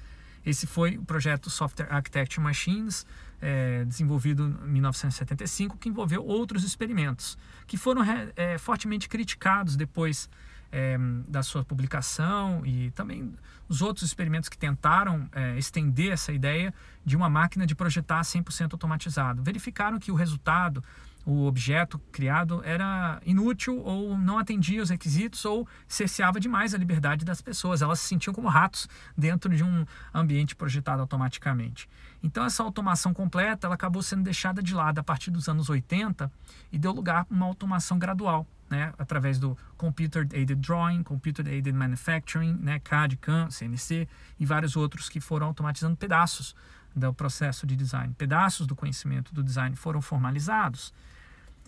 Esse 0.46 0.68
foi 0.68 0.98
o 0.98 1.04
projeto 1.04 1.50
Software 1.50 1.88
Architecture 1.90 2.42
Machines, 2.42 3.06
é, 3.42 3.84
desenvolvido 3.86 4.44
em 4.66 4.70
1975, 4.72 5.78
que 5.78 5.90
envolveu 5.90 6.24
outros 6.24 6.64
experimentos, 6.64 7.38
que 7.68 7.78
foram 7.78 8.02
é, 8.36 8.58
fortemente 8.58 9.10
criticados 9.10 9.76
depois 9.76 10.30
é, 10.72 10.98
da 11.28 11.42
sua 11.42 11.64
publicação 11.64 12.66
e 12.66 12.92
também 12.92 13.34
os 13.70 13.82
outros 13.82 14.06
experimentos 14.06 14.50
que 14.50 14.58
tentaram 14.58 15.28
é, 15.32 15.58
estender 15.58 16.12
essa 16.12 16.32
ideia 16.32 16.74
de 17.04 17.16
uma 17.16 17.30
máquina 17.30 17.66
de 17.66 17.74
projetar 17.74 18.22
100% 18.22 18.74
automatizado. 18.74 19.42
Verificaram 19.42 19.98
que 19.98 20.12
o 20.12 20.16
resultado, 20.16 20.84
o 21.26 21.46
objeto 21.46 21.98
criado, 22.12 22.62
era 22.64 23.20
inútil 23.26 23.80
ou 23.80 24.18
não 24.18 24.38
atendia 24.38 24.82
os 24.82 24.90
requisitos 24.90 25.44
ou 25.44 25.68
cerceava 25.88 26.40
demais 26.40 26.74
a 26.74 26.78
liberdade 26.78 27.26
das 27.26 27.42
pessoas. 27.42 27.82
Elas 27.82 28.00
se 28.00 28.08
sentiam 28.08 28.34
como 28.34 28.48
ratos 28.48 28.88
dentro 29.18 29.56
de 29.56 29.64
um 29.64 29.86
ambiente 30.14 30.56
projetado 30.56 31.02
automaticamente. 31.02 31.90
Então 32.22 32.46
essa 32.46 32.62
automação 32.62 33.14
completa 33.14 33.68
ela 33.68 33.76
acabou 33.76 34.04
sendo 34.04 34.24
deixada 34.24 34.62
de 34.62 34.74
lado 34.74 35.00
a 35.00 35.04
partir 35.04 35.32
dos 35.32 35.50
anos 35.50 35.70
80 35.70 36.32
e 36.72 36.78
deu 36.78 36.92
lugar 36.92 37.26
a 37.30 37.34
uma 37.34 37.46
automação 37.46 37.98
gradual 37.98 38.46
né, 38.70 38.94
através 38.98 39.40
do 39.40 39.58
Computer 39.78 40.28
Aided 40.34 40.56
Drawing, 40.56 41.04
Computer 41.04 41.46
Aided 41.48 41.76
Manufacturing, 41.76 42.58
né, 42.60 42.80
CAD, 42.80 43.18
CAM, 43.18 43.50
CNC 43.50 44.08
e 44.40 44.46
vários 44.46 44.76
outros 44.76 45.10
que 45.10 45.20
foram 45.20 45.48
automatizando 45.48 45.96
pedaços 45.96 46.56
do 46.96 47.14
processo 47.14 47.68
de 47.68 47.76
design. 47.76 48.14
Pedaços 48.18 48.66
do 48.66 48.76
conhecimento 48.76 49.34
do 49.34 49.44
design 49.44 49.76
foram 49.76 50.02
formalizados. 50.02 50.94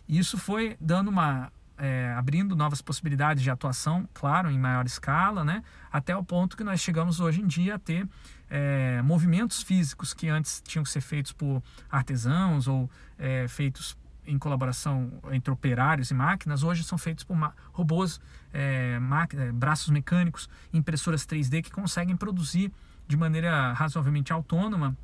E 0.08 0.18
isso 0.18 0.38
foi 0.38 0.78
dando 0.80 1.10
uma, 1.10 1.52
é, 1.78 2.14
abrindo 2.18 2.56
novas 2.56 2.82
possibilidades 2.82 3.44
de 3.44 3.50
atuação, 3.50 4.08
claro, 4.14 4.50
em 4.50 4.58
maior 4.58 4.86
escala, 4.86 5.44
né? 5.44 5.64
até 5.92 6.16
o 6.16 6.24
ponto 6.24 6.56
que 6.56 6.64
nós 6.64 6.80
chegamos 6.80 7.20
hoje 7.20 7.42
em 7.42 7.48
dia 7.48 7.76
a 7.76 7.80
ter 7.80 8.08
é, 8.50 9.02
movimentos 9.02 9.62
físicos 9.62 10.14
que 10.14 10.28
antes 10.30 10.62
tinham 10.66 10.84
que 10.84 10.90
ser 10.90 11.02
feitos 11.02 11.32
por 11.32 11.62
artesãos 11.90 12.68
ou 12.68 12.90
é, 13.18 13.48
feitos 13.48 13.98
em 14.26 14.38
colaboração 14.38 15.12
entre 15.32 15.52
operários 15.52 16.12
e 16.12 16.14
máquinas, 16.14 16.62
hoje 16.62 16.84
são 16.84 16.98
feitos 16.98 17.24
por 17.24 17.38
robôs, 17.72 18.20
é, 18.54 19.00
máquinas, 19.00 19.54
braços 19.54 19.90
mecânicos, 19.90 20.50
impressoras 20.74 21.26
3D 21.26 21.64
que 21.64 21.72
conseguem 21.72 22.16
produzir 22.16 22.72
de 23.08 23.16
maneira 23.16 23.72
razoavelmente 23.72 24.34
autônoma 24.34 24.98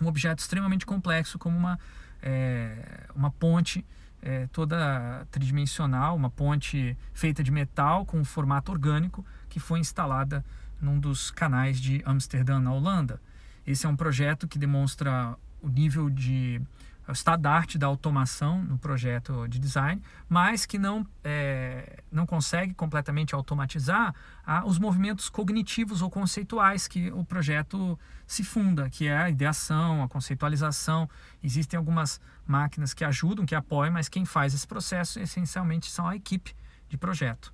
um 0.00 0.06
objeto 0.06 0.40
extremamente 0.40 0.84
complexo 0.84 1.38
como 1.38 1.56
uma, 1.56 1.78
é, 2.22 3.06
uma 3.14 3.30
ponte 3.30 3.84
é, 4.22 4.46
toda 4.48 5.26
tridimensional, 5.30 6.16
uma 6.16 6.30
ponte 6.30 6.96
feita 7.12 7.42
de 7.42 7.50
metal 7.50 8.04
com 8.04 8.18
um 8.18 8.24
formato 8.24 8.72
orgânico 8.72 9.24
que 9.48 9.60
foi 9.60 9.78
instalada 9.78 10.44
num 10.80 10.98
dos 10.98 11.30
canais 11.30 11.80
de 11.80 12.02
Amsterdã, 12.04 12.60
na 12.60 12.72
Holanda. 12.72 13.20
Esse 13.66 13.86
é 13.86 13.88
um 13.88 13.96
projeto 13.96 14.46
que 14.48 14.58
demonstra 14.58 15.36
o 15.60 15.68
nível 15.68 16.08
de 16.08 16.60
o 17.08 17.12
estado 17.12 17.40
da 17.40 17.50
arte 17.50 17.78
da 17.78 17.86
automação 17.86 18.62
no 18.62 18.76
projeto 18.76 19.48
de 19.48 19.58
design, 19.58 20.02
mas 20.28 20.66
que 20.66 20.78
não, 20.78 21.06
é, 21.24 22.02
não 22.12 22.26
consegue 22.26 22.74
completamente 22.74 23.34
automatizar 23.34 24.14
ah, 24.44 24.62
os 24.66 24.78
movimentos 24.78 25.30
cognitivos 25.30 26.02
ou 26.02 26.10
conceituais 26.10 26.86
que 26.86 27.10
o 27.10 27.24
projeto 27.24 27.98
se 28.26 28.44
funda, 28.44 28.90
que 28.90 29.06
é 29.08 29.16
a 29.16 29.30
ideação, 29.30 30.02
a 30.02 30.08
conceitualização. 30.08 31.08
Existem 31.42 31.78
algumas 31.78 32.20
máquinas 32.48 32.94
que 32.94 33.04
ajudam, 33.04 33.46
que 33.46 33.54
apoiam, 33.54 33.92
mas 33.92 34.08
quem 34.08 34.24
faz 34.24 34.54
esse 34.54 34.66
processo 34.66 35.20
essencialmente 35.20 35.90
são 35.90 36.08
a 36.08 36.16
equipe 36.16 36.54
de 36.88 36.96
projeto. 36.96 37.52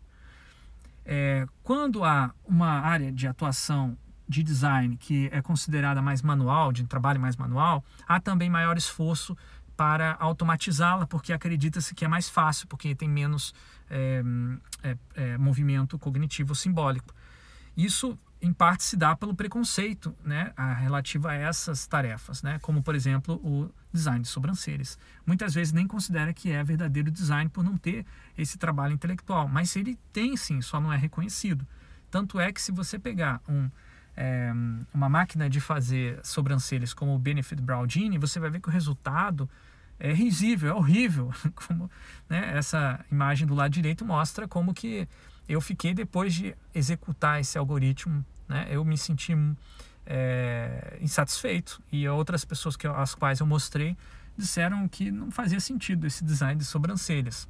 É, 1.05 1.47
quando 1.63 2.03
há 2.05 2.33
uma 2.45 2.81
área 2.81 3.13
de 3.13 3.27
atuação 3.27 3.99
de 4.27 4.43
design 4.43 4.97
que 4.97 5.29
é 5.31 5.43
considerada 5.43 6.01
mais 6.01 6.23
manual, 6.23 6.73
de 6.73 6.85
trabalho 6.85 7.21
mais 7.21 7.37
manual, 7.37 7.85
há 8.07 8.19
também 8.19 8.49
maior 8.49 8.77
esforço 8.79 9.37
para 9.77 10.17
automatizá-la, 10.19 11.07
porque 11.07 11.33
acredita-se 11.33 11.95
que 11.95 12.05
é 12.05 12.09
mais 12.09 12.29
fácil, 12.29 12.67
porque 12.69 12.95
tem 12.95 13.09
menos 13.09 13.53
é, 13.91 14.23
é, 14.83 14.97
é, 15.15 15.39
movimento 15.39 15.99
cognitivo 15.99 16.55
simbólico. 16.55 17.13
Isso, 17.77 18.19
em 18.45 18.53
parte, 18.53 18.85
se 18.85 18.97
dá 18.97 19.17
pelo 19.17 19.35
preconceito 19.35 20.15
né, 20.23 20.53
relativo 20.79 21.29
a 21.29 21.35
essas 21.35 21.87
tarefas, 21.87 22.43
né, 22.43 22.59
como, 22.61 22.83
por 22.83 22.95
exemplo, 22.95 23.37
o 23.37 23.71
design 23.91 24.21
de 24.21 24.29
sobrancelhas. 24.29 24.99
Muitas 25.25 25.55
vezes 25.55 25.73
nem 25.73 25.87
considera 25.87 26.33
que 26.35 26.51
é 26.51 26.63
verdadeiro 26.63 27.11
design 27.11 27.49
por 27.49 27.65
não 27.65 27.79
ter 27.79 28.05
esse 28.37 28.59
trabalho 28.59 28.93
intelectual, 28.93 29.49
mas 29.49 29.75
ele 29.77 29.99
tem 30.13 30.37
sim, 30.37 30.61
só 30.61 30.79
não 30.79 30.93
é 30.93 30.97
reconhecido. 30.97 31.67
Tanto 32.11 32.39
é 32.39 32.53
que 32.53 32.61
se 32.61 32.71
você 32.71 32.99
pegar 32.99 33.41
um 33.49 33.71
é, 34.17 34.53
uma 34.93 35.09
máquina 35.09 35.51
de 35.51 35.61
fazer 35.61 36.21
sobrancelhas 36.23 36.95
como 36.95 37.15
o 37.15 37.19
Benefit 37.19 37.61
Brow 37.61 37.89
Genie, 37.89 38.19
você 38.19 38.39
vai 38.39 38.49
ver 38.49 38.61
que 38.61 38.69
o 38.69 38.71
resultado 38.71 39.51
é 39.99 40.13
risível, 40.13 40.71
é 40.71 40.75
horrível. 40.75 41.33
Como, 41.55 41.91
né, 42.29 42.57
essa 42.57 43.05
imagem 43.11 43.47
do 43.47 43.55
lado 43.55 43.73
direito 43.73 44.05
mostra 44.05 44.47
como 44.47 44.73
que 44.73 45.09
eu 45.49 45.61
fiquei 45.61 45.95
depois 45.95 46.35
de 46.35 46.55
executar 46.75 47.41
esse 47.41 47.59
algoritmo, 47.59 48.25
né, 48.49 48.67
eu 48.71 48.85
me 48.85 48.97
senti 48.97 49.33
é, 50.07 50.99
insatisfeito 51.01 51.83
e 51.91 52.09
outras 52.09 52.45
pessoas 52.45 52.77
que, 52.77 52.87
as 52.87 53.15
quais 53.15 53.41
eu 53.41 53.47
mostrei 53.47 53.97
disseram 54.37 54.89
que 54.89 55.11
não 55.11 55.31
fazia 55.31 55.61
sentido 55.61 56.07
esse 56.07 56.25
design 56.25 56.59
de 56.59 56.65
sobrancelhas. 56.65 57.49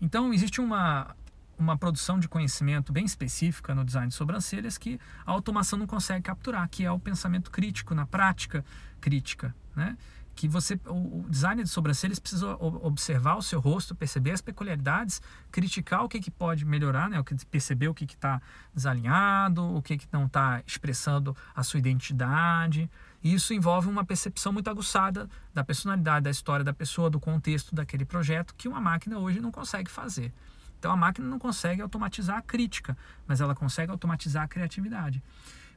Então 0.00 0.32
existe 0.32 0.60
uma 0.60 1.14
uma 1.58 1.76
produção 1.76 2.18
de 2.18 2.28
conhecimento 2.28 2.92
bem 2.92 3.04
específica 3.04 3.74
no 3.74 3.84
design 3.84 4.08
de 4.08 4.14
sobrancelhas 4.14 4.76
que 4.76 4.98
a 5.24 5.30
automação 5.30 5.78
não 5.78 5.86
consegue 5.86 6.22
capturar, 6.22 6.68
que 6.68 6.84
é 6.84 6.90
o 6.90 6.98
pensamento 6.98 7.50
crítico, 7.50 7.94
na 7.94 8.04
prática 8.04 8.64
crítica, 9.00 9.54
né? 9.74 9.96
Que 10.34 10.48
você 10.48 10.78
o 10.86 11.26
design 11.28 11.62
de 11.62 11.68
sobrancelhas 11.68 12.18
precisa 12.18 12.56
observar 12.60 13.36
o 13.36 13.42
seu 13.42 13.60
rosto, 13.60 13.94
perceber 13.94 14.32
as 14.32 14.40
peculiaridades, 14.40 15.20
criticar 15.50 16.04
o 16.04 16.08
que, 16.08 16.20
que 16.20 16.30
pode 16.30 16.64
melhorar, 16.64 17.08
né? 17.08 17.20
o 17.20 17.24
que 17.24 17.34
perceber 17.46 17.88
o 17.88 17.94
que 17.94 18.04
está 18.04 18.40
desalinhado, 18.74 19.62
o 19.62 19.82
que, 19.82 19.98
que 19.98 20.08
não 20.10 20.26
está 20.26 20.62
expressando 20.66 21.36
a 21.54 21.62
sua 21.62 21.78
identidade. 21.78 22.90
E 23.22 23.34
isso 23.34 23.54
envolve 23.54 23.88
uma 23.88 24.04
percepção 24.04 24.52
muito 24.52 24.68
aguçada 24.68 25.28
da 25.54 25.62
personalidade, 25.62 26.24
da 26.24 26.30
história 26.30 26.64
da 26.64 26.72
pessoa, 26.72 27.08
do 27.08 27.20
contexto 27.20 27.74
daquele 27.74 28.04
projeto 28.04 28.54
que 28.56 28.66
uma 28.68 28.80
máquina 28.80 29.18
hoje 29.18 29.40
não 29.40 29.52
consegue 29.52 29.90
fazer. 29.90 30.32
Então 30.78 30.90
a 30.90 30.96
máquina 30.96 31.28
não 31.28 31.38
consegue 31.38 31.80
automatizar 31.80 32.38
a 32.38 32.42
crítica, 32.42 32.96
mas 33.26 33.40
ela 33.40 33.54
consegue 33.54 33.92
automatizar 33.92 34.42
a 34.42 34.48
criatividade. 34.48 35.22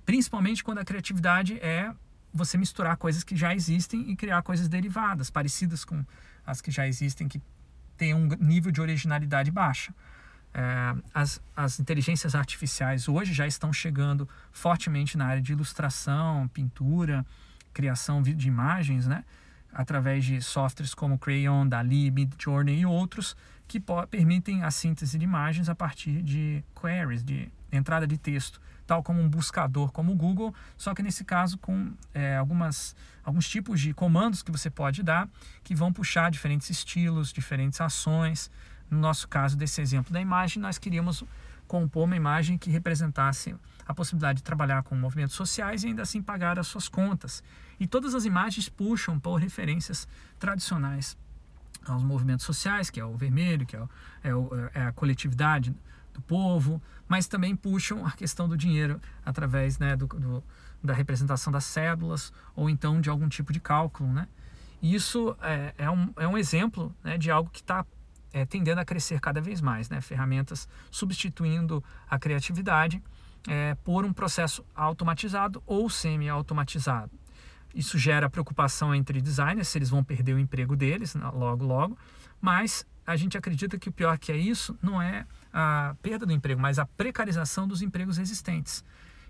Principalmente 0.04 0.64
quando 0.64 0.80
a 0.80 0.86
criatividade 0.86 1.60
é 1.60 1.94
você 2.36 2.58
misturar 2.58 2.98
coisas 2.98 3.24
que 3.24 3.36
já 3.36 3.56
existem 3.56 4.12
e 4.12 4.16
criar 4.16 4.42
coisas 4.42 4.68
derivadas, 4.68 5.30
parecidas 5.30 5.86
com 5.86 6.06
as 6.46 6.62
que 6.62 6.70
já 6.70 6.88
existem, 6.88 7.28
que 7.28 7.42
têm 7.98 8.14
um 8.14 8.28
nível 8.40 8.72
de 8.72 8.82
originalidade 8.82 9.50
baixa. 9.50 9.94
É, 10.54 10.96
as, 11.14 11.42
as 11.56 11.80
inteligências 11.80 12.36
artificiais 12.36 13.08
hoje 13.08 13.34
já 13.34 13.48
estão 13.48 13.74
chegando 13.74 14.28
fortemente 14.52 15.18
na 15.18 15.26
área 15.26 15.42
de 15.42 15.54
ilustração, 15.54 16.48
pintura, 16.50 17.26
criação 17.74 18.22
de 18.22 18.48
imagens, 18.48 19.08
né? 19.08 19.24
através 19.76 20.24
de 20.24 20.42
softwares 20.42 20.94
como 20.94 21.20
Crayon, 21.20 21.68
Dali, 21.68 22.10
Midjourney 22.10 22.80
e 22.80 22.86
outros, 22.86 23.36
que 23.68 23.84
permitem 24.10 24.64
a 24.64 24.72
síntese 24.72 25.18
de 25.18 25.26
imagens 25.26 25.68
a 25.68 25.76
partir 25.76 26.22
de 26.24 26.64
queries, 26.80 27.22
de 27.24 27.52
entrada 27.70 28.08
de 28.08 28.18
texto, 28.18 28.62
tal 28.86 29.02
como 29.04 29.22
um 29.22 29.30
buscador 29.30 29.92
como 29.92 30.12
o 30.12 30.16
Google, 30.16 30.54
só 30.78 30.94
que 30.94 31.02
nesse 31.02 31.24
caso 31.24 31.58
com 31.58 31.94
é, 32.14 32.38
algumas, 32.38 32.96
alguns 33.24 33.48
tipos 33.50 33.80
de 33.80 33.94
comandos 33.94 34.44
que 34.44 34.52
você 34.52 34.70
pode 34.70 35.02
dar 35.04 35.28
que 35.64 35.76
vão 35.76 35.92
puxar 35.92 36.30
diferentes 36.30 36.70
estilos, 36.70 37.32
diferentes 37.32 37.82
ações. 37.82 38.52
No 38.90 39.00
nosso 39.00 39.28
caso, 39.28 39.58
desse 39.58 39.82
exemplo 39.82 40.14
da 40.14 40.22
imagem, 40.22 40.62
nós 40.62 40.78
queríamos 40.78 41.24
compor 41.68 42.04
uma 42.04 42.16
imagem 42.16 42.58
que 42.58 42.70
representasse 42.70 43.56
a 43.88 43.94
possibilidade 43.94 44.38
de 44.38 44.44
trabalhar 44.44 44.84
com 44.84 44.96
movimentos 44.96 45.36
sociais 45.36 45.84
e 45.84 45.88
ainda 45.88 46.04
assim 46.04 46.22
pagar 46.22 46.60
as 46.60 46.68
suas 46.68 46.88
contas. 46.88 47.44
E 47.80 47.88
todas 47.88 48.16
as 48.16 48.26
imagens 48.26 48.70
puxam 48.70 49.20
por 49.20 49.36
referências 49.38 50.08
tradicionais 50.40 51.18
aos 51.86 52.04
movimentos 52.04 52.46
sociais, 52.46 52.90
que 52.90 53.00
é 53.00 53.06
o 53.06 53.16
vermelho, 53.16 53.66
que 53.66 53.76
é, 53.76 53.82
o, 53.82 53.90
é, 54.24 54.36
o, 54.36 54.70
é 54.74 54.82
a 54.84 54.92
coletividade 54.92 55.76
do 56.16 56.22
povo, 56.22 56.82
mas 57.08 57.28
também 57.28 57.56
puxam 57.56 58.06
a 58.06 58.12
questão 58.12 58.48
do 58.48 58.58
dinheiro 58.58 59.00
através 59.24 59.78
né, 59.78 59.96
do, 59.96 60.08
do, 60.08 60.44
da 60.84 60.94
representação 60.94 61.52
das 61.52 61.66
cédulas 61.66 62.32
ou 62.56 62.70
então 62.70 63.02
de 63.02 63.10
algum 63.10 63.28
tipo 63.28 63.52
de 63.52 63.60
cálculo. 63.60 64.12
Né? 64.12 64.28
E 64.82 64.96
isso 64.96 65.36
é, 65.42 65.74
é, 65.78 65.92
um, 65.92 66.12
é 66.16 66.28
um 66.28 66.38
exemplo 66.38 66.96
né, 67.04 67.18
de 67.18 67.30
algo 67.30 67.50
que 67.50 67.60
está 67.62 67.86
é, 68.34 68.46
tendendo 68.46 68.80
a 68.80 68.86
crescer 68.86 69.20
cada 69.20 69.42
vez 69.42 69.62
mais, 69.62 69.90
né? 69.90 70.02
ferramentas 70.02 70.68
substituindo 70.90 71.84
a 72.10 72.18
criatividade 72.18 73.02
é, 73.48 73.76
por 73.84 74.06
um 74.06 74.14
processo 74.14 74.66
automatizado 74.74 75.62
ou 75.66 75.90
semi-automatizado. 75.90 77.12
Isso 77.74 77.98
gera 77.98 78.30
preocupação 78.30 78.96
entre 78.96 79.22
designers, 79.22 79.68
se 79.68 79.78
eles 79.78 79.90
vão 79.90 80.04
perder 80.04 80.34
o 80.34 80.40
emprego 80.40 80.76
deles 80.78 81.14
né, 81.14 81.30
logo, 81.34 81.66
logo. 81.66 81.98
Mas 82.40 82.86
a 83.06 83.16
gente 83.16 83.38
acredita 83.38 83.78
que 83.78 83.90
o 83.90 83.92
pior 83.92 84.18
que 84.18 84.32
é 84.32 84.38
isso 84.38 84.78
não 84.82 85.02
é 85.02 85.26
a 85.58 85.96
perda 86.02 86.26
do 86.26 86.34
emprego, 86.34 86.60
mas 86.60 86.78
a 86.78 86.86
precarização 86.86 87.66
dos 87.66 87.82
empregos 87.82 88.18
existentes. 88.18 88.84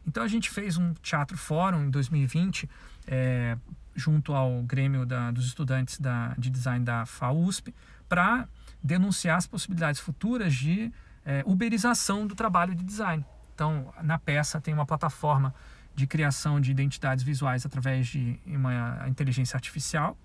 Então 0.07 0.23
a 0.23 0.27
gente 0.27 0.49
fez 0.49 0.75
um 0.75 0.91
teatro 0.95 1.37
fórum 1.37 1.85
em 1.85 1.89
2020, 1.91 2.67
é, 3.05 3.55
junto 3.95 4.33
ao 4.33 4.63
Grêmio 4.63 5.05
da, 5.05 5.29
dos 5.29 5.45
Estudantes 5.45 5.99
da, 5.99 6.33
de 6.35 6.49
Design 6.49 6.83
da 6.83 7.05
FAUSP, 7.05 7.73
para 8.09 8.49
denunciar 8.83 9.37
as 9.37 9.45
possibilidades 9.45 10.01
futuras 10.01 10.51
de 10.55 10.91
é, 11.23 11.43
uberização 11.45 12.25
do 12.25 12.33
trabalho 12.33 12.73
de 12.73 12.83
design. 12.83 13.23
Então, 13.53 13.93
na 14.01 14.17
peça 14.17 14.59
tem 14.59 14.73
uma 14.73 14.85
plataforma 14.85 15.53
de 15.93 16.07
criação 16.07 16.59
de 16.59 16.71
identidades 16.71 17.23
visuais 17.23 17.65
através 17.65 18.07
de 18.07 18.39
uma 18.47 19.05
inteligência 19.07 19.55
artificial. 19.55 20.17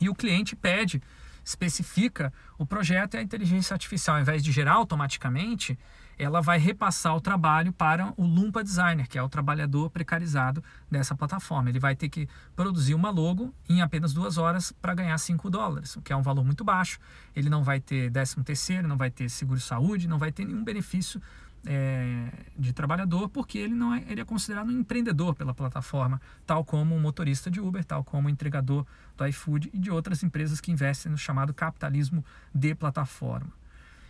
E 0.00 0.08
o 0.08 0.14
cliente 0.14 0.56
pede, 0.56 1.02
especifica 1.46 2.32
o 2.58 2.66
projeto 2.66 3.14
e 3.14 3.18
a 3.18 3.22
inteligência 3.22 3.72
artificial, 3.72 4.16
ao 4.16 4.22
invés 4.22 4.42
de 4.42 4.50
gerar 4.50 4.72
automaticamente, 4.72 5.78
ela 6.18 6.40
vai 6.40 6.58
repassar 6.58 7.14
o 7.14 7.20
trabalho 7.20 7.72
para 7.72 8.12
o 8.16 8.24
Lumpa 8.24 8.62
Designer, 8.64 9.08
que 9.08 9.18
é 9.18 9.22
o 9.22 9.28
trabalhador 9.28 9.90
precarizado 9.90 10.62
dessa 10.90 11.14
plataforma. 11.14 11.68
Ele 11.68 11.78
vai 11.78 11.94
ter 11.94 12.08
que 12.08 12.28
produzir 12.54 12.94
uma 12.94 13.10
logo 13.10 13.54
em 13.68 13.82
apenas 13.82 14.12
duas 14.12 14.38
horas 14.38 14.72
para 14.72 14.94
ganhar 14.94 15.18
5 15.18 15.50
dólares, 15.50 15.96
o 15.96 16.00
que 16.00 16.12
é 16.12 16.16
um 16.16 16.22
valor 16.22 16.44
muito 16.44 16.64
baixo. 16.64 16.98
Ele 17.34 17.50
não 17.50 17.62
vai 17.62 17.80
ter 17.80 18.10
décimo 18.10 18.42
terceiro, 18.42 18.88
não 18.88 18.96
vai 18.96 19.10
ter 19.10 19.28
seguro-saúde, 19.28 20.08
não 20.08 20.18
vai 20.18 20.32
ter 20.32 20.44
nenhum 20.44 20.64
benefício 20.64 21.20
é, 21.66 22.28
de 22.56 22.72
trabalhador, 22.72 23.28
porque 23.28 23.58
ele 23.58 23.74
não 23.74 23.92
é, 23.92 24.04
ele 24.08 24.20
é 24.20 24.24
considerado 24.24 24.68
um 24.68 24.80
empreendedor 24.80 25.34
pela 25.34 25.52
plataforma, 25.52 26.20
tal 26.46 26.64
como 26.64 26.94
um 26.94 27.00
motorista 27.00 27.50
de 27.50 27.60
Uber, 27.60 27.84
tal 27.84 28.04
como 28.04 28.28
um 28.28 28.30
entregador 28.30 28.86
do 29.16 29.26
iFood 29.26 29.70
e 29.74 29.78
de 29.78 29.90
outras 29.90 30.22
empresas 30.22 30.60
que 30.60 30.70
investem 30.70 31.10
no 31.10 31.18
chamado 31.18 31.52
capitalismo 31.52 32.24
de 32.54 32.74
plataforma. 32.74 33.52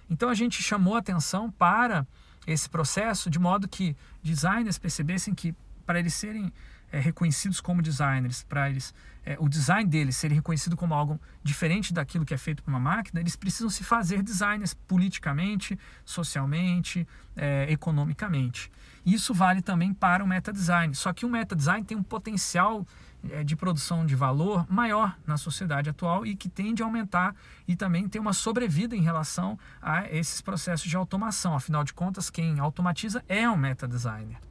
Então 0.08 0.28
a 0.28 0.34
gente 0.34 0.62
chamou 0.62 0.96
atenção 0.96 1.50
para 1.50 2.06
esse 2.46 2.68
processo 2.68 3.28
de 3.28 3.38
modo 3.38 3.66
que 3.66 3.96
designers 4.22 4.78
percebessem 4.78 5.34
que 5.34 5.54
para 5.84 5.98
eles 5.98 6.14
serem 6.14 6.52
é, 6.90 7.00
reconhecidos 7.00 7.60
como 7.60 7.82
designers, 7.82 8.42
para 8.42 8.70
eles 8.70 8.94
é, 9.26 9.36
o 9.40 9.48
design 9.48 9.90
deles 9.90 10.16
ser 10.16 10.30
reconhecido 10.30 10.76
como 10.76 10.94
algo 10.94 11.20
diferente 11.42 11.92
daquilo 11.92 12.24
que 12.24 12.32
é 12.32 12.38
feito 12.38 12.62
por 12.62 12.70
uma 12.70 12.78
máquina, 12.78 13.20
eles 13.20 13.34
precisam 13.34 13.68
se 13.68 13.82
fazer 13.82 14.22
designers 14.22 14.72
politicamente, 14.72 15.76
socialmente, 16.04 17.06
é, 17.36 17.66
economicamente. 17.68 18.70
Isso 19.04 19.34
vale 19.34 19.60
também 19.60 19.92
para 19.92 20.22
o 20.22 20.26
meta 20.26 20.52
design. 20.52 20.94
Só 20.94 21.12
que 21.12 21.26
o 21.26 21.28
meta 21.28 21.56
design 21.56 21.84
tem 21.84 21.96
um 21.96 22.02
potencial 22.04 22.86
é, 23.30 23.42
de 23.42 23.56
produção 23.56 24.06
de 24.06 24.14
valor 24.14 24.64
maior 24.70 25.18
na 25.26 25.36
sociedade 25.36 25.90
atual 25.90 26.24
e 26.24 26.36
que 26.36 26.48
tende 26.48 26.82
a 26.82 26.86
aumentar 26.86 27.34
e 27.66 27.74
também 27.74 28.08
tem 28.08 28.20
uma 28.20 28.32
sobrevida 28.32 28.94
em 28.94 29.02
relação 29.02 29.58
a 29.82 30.08
esses 30.08 30.40
processos 30.40 30.88
de 30.88 30.96
automação. 30.96 31.54
Afinal 31.54 31.82
de 31.82 31.92
contas, 31.92 32.30
quem 32.30 32.60
automatiza 32.60 33.24
é 33.28 33.48
o 33.48 33.56
meta 33.56 33.88
designer. 33.88 34.45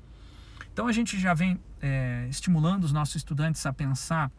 Então 0.75 0.87
a 0.87 0.91
gente 0.91 1.17
já 1.17 1.33
vem 1.33 1.57
é, 1.81 2.27
estimulando 2.29 2.83
os 2.83 2.91
nossos 2.91 3.15
estudantes 3.15 3.65
a 3.65 3.71
pensar 3.71 4.29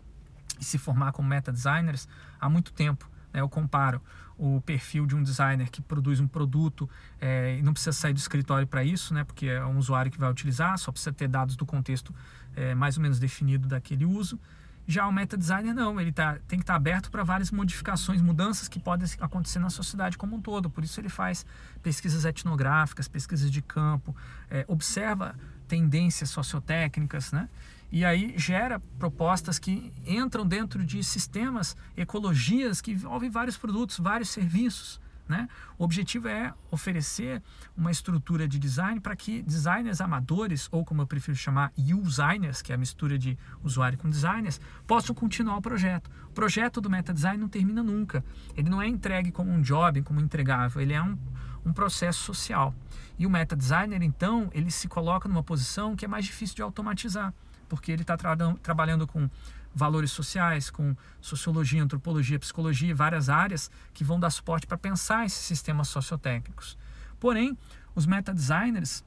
e 0.60 0.64
se 0.66 0.76
formar 0.76 1.10
como 1.12 1.26
meta 1.26 1.50
designers 1.50 2.06
há 2.38 2.46
muito 2.46 2.74
tempo. 2.74 3.10
Né? 3.32 3.40
Eu 3.40 3.48
comparo 3.48 4.02
o 4.36 4.60
perfil 4.60 5.06
de 5.06 5.16
um 5.16 5.22
designer 5.22 5.70
que 5.70 5.80
produz 5.80 6.20
um 6.20 6.28
produto 6.28 6.86
é, 7.18 7.56
e 7.58 7.62
não 7.62 7.72
precisa 7.72 7.92
sair 7.92 8.12
do 8.12 8.18
escritório 8.18 8.66
para 8.66 8.84
isso, 8.84 9.14
né? 9.14 9.24
porque 9.24 9.46
é 9.46 9.64
um 9.64 9.78
usuário 9.78 10.12
que 10.12 10.18
vai 10.18 10.30
utilizar, 10.30 10.76
só 10.76 10.92
precisa 10.92 11.10
ter 11.10 11.26
dados 11.26 11.56
do 11.56 11.64
contexto 11.64 12.14
é, 12.54 12.74
mais 12.74 12.98
ou 12.98 13.02
menos 13.02 13.18
definido 13.18 13.66
daquele 13.66 14.04
uso. 14.04 14.38
Já 14.86 15.06
o 15.06 15.12
meta 15.12 15.38
designer 15.38 15.72
não, 15.72 15.98
ele 15.98 16.12
tá, 16.12 16.34
tem 16.46 16.58
que 16.58 16.64
estar 16.64 16.74
tá 16.74 16.76
aberto 16.76 17.10
para 17.10 17.24
várias 17.24 17.50
modificações, 17.50 18.20
mudanças 18.20 18.68
que 18.68 18.78
podem 18.78 19.08
acontecer 19.20 19.58
na 19.58 19.70
sociedade 19.70 20.18
como 20.18 20.36
um 20.36 20.40
todo. 20.42 20.68
Por 20.68 20.84
isso 20.84 21.00
ele 21.00 21.08
faz 21.08 21.46
pesquisas 21.82 22.26
etnográficas, 22.26 23.08
pesquisas 23.08 23.50
de 23.50 23.62
campo, 23.62 24.14
é, 24.50 24.66
observa 24.68 25.34
tendências 25.66 26.30
sociotécnicas, 26.30 27.32
né? 27.32 27.48
E 27.90 28.04
aí 28.04 28.34
gera 28.36 28.80
propostas 28.98 29.58
que 29.58 29.92
entram 30.04 30.46
dentro 30.46 30.84
de 30.84 31.02
sistemas, 31.04 31.76
ecologias 31.96 32.80
que 32.80 32.92
envolvem 32.92 33.30
vários 33.30 33.56
produtos, 33.56 33.98
vários 33.98 34.30
serviços. 34.30 35.00
Né? 35.28 35.48
O 35.76 35.84
objetivo 35.84 36.28
é 36.28 36.54
oferecer 36.70 37.42
uma 37.76 37.90
estrutura 37.90 38.46
de 38.46 38.60
design 38.60 39.00
para 39.00 39.16
que 39.16 39.42
designers 39.42 40.00
amadores, 40.00 40.68
ou 40.70 40.84
como 40.84 41.02
eu 41.02 41.06
prefiro 41.06 41.36
chamar, 41.36 41.72
designers, 41.76 42.62
que 42.62 42.70
é 42.70 42.76
a 42.76 42.78
mistura 42.78 43.18
de 43.18 43.36
usuário 43.62 43.98
com 43.98 44.08
designers, 44.08 44.60
possam 44.86 45.14
continuar 45.14 45.56
o 45.56 45.62
projeto. 45.62 46.08
O 46.28 46.32
projeto 46.32 46.80
do 46.80 46.88
meta 46.88 47.12
design 47.12 47.38
não 47.38 47.48
termina 47.48 47.82
nunca. 47.82 48.24
Ele 48.56 48.70
não 48.70 48.80
é 48.80 48.86
entregue 48.86 49.32
como 49.32 49.50
um 49.50 49.60
job, 49.60 50.00
como 50.02 50.20
um 50.20 50.22
entregável, 50.22 50.80
ele 50.80 50.92
é 50.92 51.02
um, 51.02 51.18
um 51.66 51.72
processo 51.72 52.20
social. 52.20 52.72
E 53.18 53.26
o 53.26 53.30
meta 53.30 53.56
designer, 53.56 54.02
então, 54.02 54.48
ele 54.54 54.70
se 54.70 54.86
coloca 54.86 55.28
numa 55.28 55.42
posição 55.42 55.96
que 55.96 56.04
é 56.04 56.08
mais 56.08 56.24
difícil 56.24 56.54
de 56.54 56.62
automatizar, 56.62 57.34
porque 57.68 57.90
ele 57.90 58.02
está 58.02 58.16
tra 58.16 58.36
trabalhando 58.62 59.06
com 59.06 59.28
valores 59.74 60.10
sociais, 60.10 60.70
com 60.70 60.96
sociologia, 61.20 61.82
antropologia, 61.82 62.38
psicologia, 62.38 62.94
várias 62.94 63.28
áreas 63.28 63.70
que 63.92 64.04
vão 64.04 64.18
dar 64.18 64.30
suporte 64.30 64.66
para 64.66 64.78
pensar 64.78 65.26
esses 65.26 65.40
sistemas 65.40 65.88
sociotécnicos. 65.88 66.78
Porém, 67.18 67.58
os 67.94 68.06
meta 68.06 68.32
designers 68.32 69.04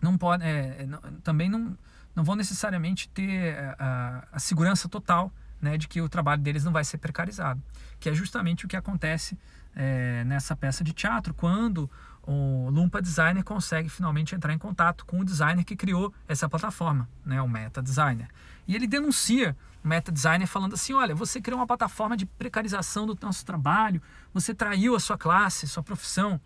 não 0.00 0.16
podem, 0.16 0.48
é, 0.48 0.86
não, 0.86 1.00
também 1.22 1.50
não, 1.50 1.76
não 2.14 2.24
vão 2.24 2.36
necessariamente 2.36 3.08
ter 3.10 3.30
é, 3.30 3.76
a, 3.78 4.28
a 4.32 4.38
segurança 4.38 4.88
total 4.88 5.30
né, 5.60 5.76
de 5.76 5.86
que 5.86 6.00
o 6.00 6.08
trabalho 6.08 6.40
deles 6.40 6.64
não 6.64 6.72
vai 6.72 6.84
ser 6.84 6.98
precarizado, 6.98 7.62
que 7.98 8.08
é 8.08 8.14
justamente 8.14 8.64
o 8.64 8.68
que 8.68 8.76
acontece 8.76 9.36
é, 9.74 10.24
nessa 10.24 10.56
peça 10.56 10.82
de 10.82 10.92
teatro, 10.92 11.32
quando 11.34 11.90
o 12.22 12.68
Lumpa 12.70 13.00
Designer 13.00 13.42
consegue 13.42 13.88
finalmente 13.88 14.34
entrar 14.34 14.52
em 14.52 14.58
contato 14.58 15.04
com 15.06 15.20
o 15.20 15.24
designer 15.24 15.64
que 15.64 15.74
criou 15.74 16.12
essa 16.28 16.48
plataforma, 16.48 17.08
né, 17.24 17.40
o 17.40 17.48
Meta 17.48 17.82
Designer. 17.82 18.28
E 18.68 18.74
ele 18.74 18.86
denuncia 18.86 19.56
o 19.82 19.88
Meta 19.88 20.12
Designer 20.12 20.46
falando 20.46 20.74
assim: 20.74 20.92
olha, 20.92 21.14
você 21.14 21.40
criou 21.40 21.58
uma 21.58 21.66
plataforma 21.66 22.16
de 22.16 22.26
precarização 22.26 23.06
do 23.06 23.18
nosso 23.20 23.44
trabalho, 23.44 24.02
você 24.32 24.54
traiu 24.54 24.94
a 24.94 25.00
sua 25.00 25.18
classe, 25.18 25.66
sua 25.66 25.82
profissão. 25.82 26.40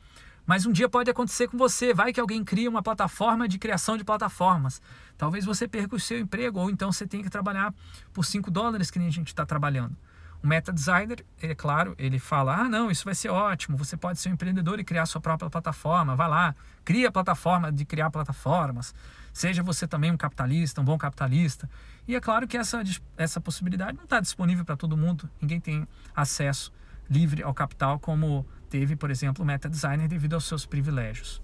Mas 0.46 0.66
um 0.66 0.72
dia 0.72 0.88
pode 0.90 1.10
acontecer 1.10 1.48
com 1.48 1.56
você, 1.56 1.94
vai 1.94 2.12
que 2.12 2.20
alguém 2.20 2.44
cria 2.44 2.68
uma 2.68 2.82
plataforma 2.82 3.48
de 3.48 3.58
criação 3.58 3.96
de 3.96 4.04
plataformas. 4.04 4.80
Talvez 5.16 5.44
você 5.44 5.66
perca 5.66 5.96
o 5.96 6.00
seu 6.00 6.18
emprego, 6.18 6.60
ou 6.60 6.70
então 6.70 6.92
você 6.92 7.06
tenha 7.06 7.22
que 7.22 7.30
trabalhar 7.30 7.74
por 8.12 8.24
5 8.26 8.50
dólares 8.50 8.90
que 8.90 8.98
nem 8.98 9.08
a 9.08 9.12
gente 9.12 9.28
está 9.28 9.46
trabalhando. 9.46 9.96
O 10.44 10.46
meta 10.46 10.70
designer, 10.70 11.24
é 11.40 11.54
claro, 11.54 11.94
ele 11.96 12.18
fala: 12.18 12.54
ah, 12.54 12.68
não, 12.68 12.90
isso 12.90 13.07
vai 13.07 13.14
ser 13.14 13.30
ótimo, 13.30 13.78
você 13.78 13.96
pode 13.96 14.20
ser 14.20 14.28
um 14.28 14.33
empreendedor 14.35 14.78
e 14.78 14.85
criar 14.85 15.07
sua 15.07 15.18
própria 15.18 15.48
plataforma, 15.48 16.14
vai 16.14 16.28
lá, 16.28 16.54
cria 16.85 17.09
a 17.09 17.11
plataforma 17.11 17.72
de 17.72 17.83
criar 17.87 18.11
plataformas, 18.11 18.94
seja 19.33 19.62
você 19.62 19.88
também 19.88 20.12
um 20.12 20.18
capitalista, 20.18 20.83
um 20.83 20.85
bom 20.85 20.98
capitalista. 20.98 21.66
E 22.07 22.14
é 22.14 22.20
claro 22.20 22.46
que 22.46 22.59
essa, 22.59 22.83
essa 23.16 23.40
possibilidade 23.40 23.96
não 23.96 24.04
está 24.04 24.20
disponível 24.20 24.66
para 24.66 24.76
todo 24.76 24.98
mundo, 24.98 25.30
ninguém 25.40 25.59
tem 25.59 25.88
acesso 26.14 26.70
livre 27.09 27.42
ao 27.42 27.54
capital 27.54 27.98
como 27.98 28.46
teve, 28.68 28.96
por 28.96 29.11
exemplo, 29.11 29.42
o 29.42 29.46
meta 29.46 29.66
designer 29.66 30.09
devido 30.09 30.35
aos 30.35 30.44
seus 30.44 30.66
privilégios. 30.66 31.40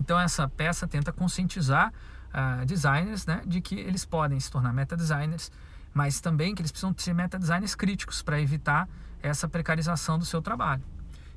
Então 0.00 0.20
essa 0.20 0.48
peça 0.48 0.86
tenta 0.86 1.12
conscientizar 1.12 1.92
uh, 2.28 2.64
designers 2.64 3.26
né, 3.26 3.42
de 3.44 3.60
que 3.60 3.74
eles 3.74 4.04
podem 4.04 4.38
se 4.38 4.48
tornar 4.48 4.72
meta 4.72 4.96
designers 4.96 5.50
mas 5.98 6.20
também 6.20 6.54
que 6.54 6.62
eles 6.62 6.70
precisam 6.70 6.94
ser 6.96 7.12
meta 7.12 7.36
designers 7.36 7.74
críticos 7.74 8.22
para 8.22 8.40
evitar 8.40 8.88
essa 9.20 9.48
precarização 9.48 10.16
do 10.16 10.24
seu 10.24 10.40
trabalho. 10.40 10.80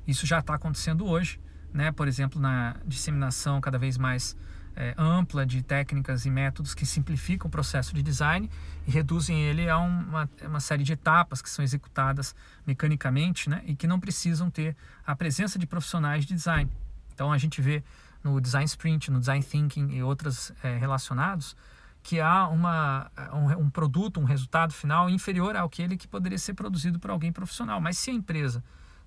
Isso 0.06 0.24
já 0.24 0.38
está 0.38 0.54
acontecendo 0.54 1.04
hoje, 1.04 1.40
né? 1.74 1.90
por 1.90 2.06
exemplo, 2.06 2.40
na 2.40 2.76
disseminação 2.86 3.60
cada 3.60 3.76
vez 3.76 3.98
mais 3.98 4.36
é, 4.76 4.94
ampla 4.96 5.44
de 5.44 5.64
técnicas 5.64 6.26
e 6.26 6.30
métodos 6.30 6.74
que 6.74 6.86
simplificam 6.86 7.48
o 7.48 7.50
processo 7.50 7.92
de 7.92 8.04
design 8.04 8.48
e 8.86 8.90
reduzem 8.92 9.42
ele 9.42 9.68
a 9.68 9.78
uma, 9.78 10.30
uma 10.42 10.60
série 10.60 10.84
de 10.84 10.92
etapas 10.92 11.42
que 11.42 11.50
são 11.50 11.64
executadas 11.64 12.32
mecanicamente 12.64 13.50
né? 13.50 13.62
e 13.66 13.74
que 13.74 13.88
não 13.88 13.98
precisam 13.98 14.48
ter 14.48 14.76
a 15.04 15.16
presença 15.16 15.58
de 15.58 15.66
profissionais 15.66 16.24
de 16.24 16.34
design. 16.36 16.70
Então 17.12 17.32
a 17.32 17.36
gente 17.36 17.60
vê 17.60 17.82
no 18.22 18.40
design 18.40 18.66
sprint, 18.66 19.10
no 19.10 19.18
design 19.18 19.42
thinking 19.42 19.88
e 19.90 20.04
outros 20.04 20.52
é, 20.62 20.78
relacionados 20.78 21.56
que 22.02 22.20
há 22.20 22.48
uma, 22.48 23.10
um, 23.32 23.64
um, 23.64 23.70
produto, 23.70 24.18
um 24.18 24.24
resultado 24.24 24.72
final 24.72 25.08
inferior 25.08 25.56
ao 25.56 25.68
que 25.68 25.82
ele 25.82 25.96
que 25.96 26.08
poderia 26.08 26.38
ser 26.38 26.54
produzido 26.54 26.98
por 26.98 27.10
alguém 27.10 27.32
profissional. 27.32 27.80
Mas 27.80 27.96
se 27.98 28.10
a 28.10 28.14
empresa 28.14 28.62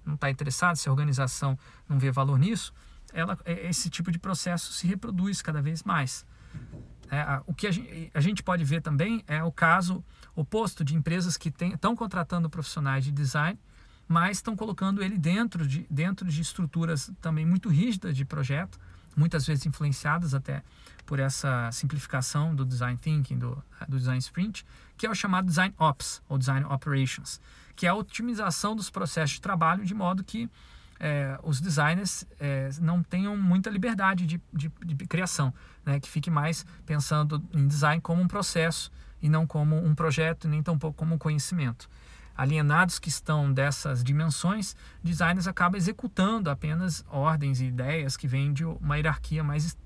não 0.06 0.16
está 0.16 0.30
interessada, 0.30 0.76
se 0.76 0.88
a 0.88 0.92
organização 0.92 1.58
não 1.90 2.00
vê 2.00 2.12
valor 2.12 2.40
nisso, 2.40 2.74
ela, 3.14 3.38
é, 3.44 3.68
esse 3.68 3.90
tipo 3.90 4.12
de 4.12 4.20
processo 4.20 4.72
se 4.74 4.88
reproduz 4.88 5.42
cada 5.42 5.62
vez 5.62 5.84
mais. 5.84 6.26
É, 7.12 7.42
o 7.46 7.54
que 7.54 7.68
a 7.68 7.72
gente, 7.72 8.12
a 8.14 8.20
gente, 8.20 8.42
pode 8.42 8.64
ver 8.64 8.82
também 8.82 9.24
é 9.28 9.44
o 9.44 9.52
caso 9.52 10.04
oposto 10.36 10.84
de 10.84 10.96
empresas 10.96 11.38
que 11.38 11.50
estão 11.50 11.96
contratando 11.96 12.50
profissionais 12.50 13.04
de 13.04 13.12
design, 13.12 13.60
mas 14.08 14.38
estão 14.38 14.56
colocando 14.56 15.04
ele 15.04 15.18
dentro 15.18 15.68
de, 15.68 15.86
dentro 15.90 16.28
de 16.28 16.42
estruturas 16.42 17.12
também 17.22 17.46
muito 17.46 17.70
rígidas 17.70 18.16
de 18.16 18.26
projeto, 18.26 18.80
muitas 19.16 19.46
vezes 19.46 19.66
influenciadas 19.66 20.34
até 20.34 20.64
por 21.06 21.20
essa 21.20 21.70
simplificação 21.72 22.56
do 22.56 22.66
design 22.66 22.98
thinking, 22.98 23.38
do, 23.38 23.62
do 23.88 23.98
design 23.98 24.20
sprint, 24.20 24.66
que 24.98 25.06
é 25.06 25.10
o 25.10 25.16
chamado 25.16 25.46
design 25.46 25.74
ops, 25.78 26.22
ou 26.28 26.38
design 26.38 26.66
operations, 26.66 27.40
que 27.76 27.86
é 27.86 27.90
a 27.90 27.96
otimização 27.96 28.76
dos 28.76 28.90
processos 28.90 29.36
de 29.36 29.42
trabalho 29.42 29.86
de 29.86 29.94
modo 29.94 30.24
que 30.24 30.50
é, 31.00 31.38
os 31.44 31.60
designers 31.60 32.26
é, 32.40 32.70
não 32.82 33.04
tenham 33.04 33.36
muita 33.36 33.70
liberdade 33.70 34.26
de, 34.26 34.42
de, 34.54 34.72
de 34.84 34.96
criação, 35.06 35.54
né? 35.86 36.00
que 36.00 36.10
fique 36.10 36.32
mais 36.32 36.66
pensando 36.86 37.44
em 37.54 37.68
design 37.68 38.02
como 38.02 38.22
um 38.22 38.28
processo 38.28 38.92
e 39.22 39.28
não 39.28 39.46
como 39.46 39.76
um 39.76 39.94
projeto, 39.94 40.48
nem 40.48 40.64
tampouco 40.64 40.98
como 40.98 41.16
um 41.16 41.18
conhecimento 41.18 41.90
alienados 42.36 43.00
que 43.00 43.08
estão 43.08 43.52
dessas 43.52 44.04
dimensões, 44.04 44.76
designers 45.02 45.48
acabam 45.48 45.78
executando 45.78 46.50
apenas 46.50 47.06
ordens 47.10 47.62
e 47.62 47.66
ideias 47.66 48.18
que 48.18 48.28
vêm 48.28 48.52
de 48.52 48.66
uma 48.66 48.98
hierarquia 48.98 49.44
mais 49.44 49.78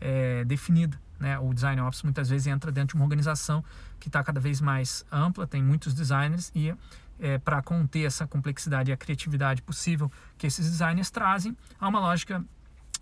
é, 0.00 0.44
definida. 0.44 0.98
Né? 1.18 1.38
O 1.38 1.52
design 1.52 1.80
ops 1.80 2.02
muitas 2.02 2.28
vezes 2.28 2.46
entra 2.46 2.70
dentro 2.70 2.96
de 2.96 3.00
uma 3.00 3.04
organização 3.04 3.64
que 3.98 4.08
está 4.08 4.22
cada 4.22 4.40
vez 4.40 4.60
mais 4.60 5.04
ampla, 5.10 5.46
tem 5.46 5.62
muitos 5.62 5.94
designers 5.94 6.52
e 6.54 6.72
é, 7.20 7.38
para 7.38 7.60
conter 7.62 8.04
essa 8.04 8.26
complexidade 8.26 8.90
e 8.90 8.94
a 8.94 8.96
criatividade 8.96 9.60
possível 9.62 10.10
que 10.36 10.46
esses 10.46 10.70
designers 10.70 11.10
trazem, 11.10 11.56
há 11.80 11.88
uma 11.88 11.98
lógica 11.98 12.44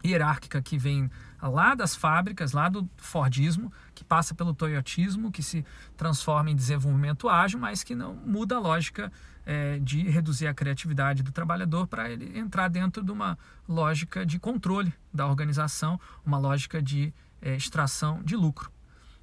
hierárquica 0.09 0.61
que 0.62 0.79
vem 0.79 1.11
lá 1.42 1.75
das 1.75 1.95
fábricas, 1.95 2.53
lá 2.53 2.69
do 2.69 2.88
Fordismo, 2.97 3.73
que 3.95 4.05
passa 4.05 4.35
pelo 4.35 4.55
Toyotismo, 4.55 5.31
que 5.31 5.42
se 5.42 5.64
transforma 5.97 6.51
em 6.51 6.57
desenvolvimento 6.57 7.29
ágil, 7.29 7.59
mas 7.59 7.83
que 7.83 7.95
não 7.95 8.14
muda 8.14 8.57
a 8.57 8.59
lógica 8.59 9.12
é, 9.45 9.79
de 9.79 10.03
reduzir 10.09 10.47
a 10.47 10.55
criatividade 10.55 11.23
do 11.23 11.31
trabalhador 11.31 11.87
para 11.87 12.11
ele 12.11 12.38
entrar 12.38 12.69
dentro 12.69 13.03
de 13.03 13.12
uma 13.12 13.38
lógica 13.69 14.25
de 14.25 14.38
controle 14.38 14.92
da 15.12 15.27
organização, 15.27 16.01
uma 16.25 16.38
lógica 16.38 16.83
de 16.83 17.12
é, 17.40 17.55
extração 17.55 18.23
de 18.23 18.35
lucro. 18.35 18.71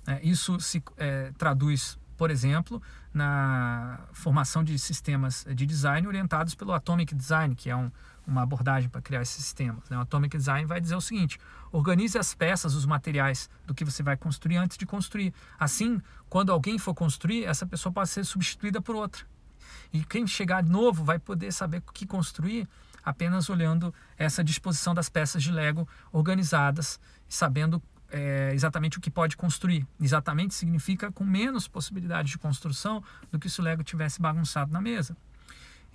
É, 0.06 0.19
isso 0.24 0.60
se 0.60 0.84
é, 0.98 1.32
traduz 1.38 1.98
por 2.17 2.32
exemplo, 2.32 2.82
na 3.13 4.00
formação 4.13 4.63
de 4.63 4.78
sistemas 4.78 5.46
de 5.54 5.65
design 5.65 6.08
orientados 6.08 6.56
pelo 6.56 6.72
Atomic 6.72 7.13
Design, 7.13 7.56
que 7.56 7.69
é 7.69 7.76
um, 7.76 7.91
uma 8.26 8.44
abordagem 8.44 8.90
para 8.90 9.02
criar 9.02 9.22
esses 9.22 9.44
sistemas. 9.44 9.90
Né? 9.90 9.98
O 9.98 10.02
Atomic 10.02 10.38
Design 10.38 10.66
vai 10.66 10.80
dizer 10.80 10.96
o 10.96 11.02
seguinte: 11.02 11.40
organize 11.72 12.18
as 12.18 12.34
peças, 12.34 12.74
os 12.74 12.86
materiais 12.86 13.50
do 13.66 13.74
que 13.74 13.84
você 13.84 14.02
vai 14.02 14.18
construir 14.18 14.58
antes 14.58 14.78
de 14.78 14.86
construir. 14.86 15.34
Assim, 15.60 16.02
quando 16.30 16.52
alguém 16.52 16.78
for 16.78 16.94
construir, 16.94 17.46
essa 17.46 17.66
pessoa 17.66 17.92
pode 17.92 18.10
ser 18.10 18.24
substituída 18.24 18.82
por 18.82 18.96
outra. 18.96 19.26
E 19.92 20.04
quem 20.04 20.26
chegar 20.26 20.64
novo 20.64 21.04
vai 21.04 21.20
poder 21.20 21.52
saber 21.52 21.78
o 21.78 21.92
que 21.92 22.06
construir 22.06 22.68
apenas 23.04 23.50
olhando 23.50 23.94
essa 24.18 24.44
disposição 24.44 24.94
das 24.94 25.10
peças 25.10 25.44
de 25.44 25.52
Lego 25.52 25.88
organizadas, 26.12 27.00
sabendo 27.28 27.82
é, 28.10 28.52
exatamente 28.54 28.98
o 28.98 29.02
que 29.02 29.12
pode 29.12 29.36
construir. 29.36 29.86
Exatamente 30.00 30.54
significa 30.54 31.12
com 31.12 31.24
menos 31.24 31.68
possibilidade 31.68 32.30
de 32.30 32.38
construção 32.38 33.04
do 33.32 33.40
que 33.40 33.50
se 33.50 33.60
o 33.60 33.64
Lego 33.64 33.84
tivesse 33.84 34.22
bagunçado 34.22 34.72
na 34.72 34.80
mesa. 34.80 35.18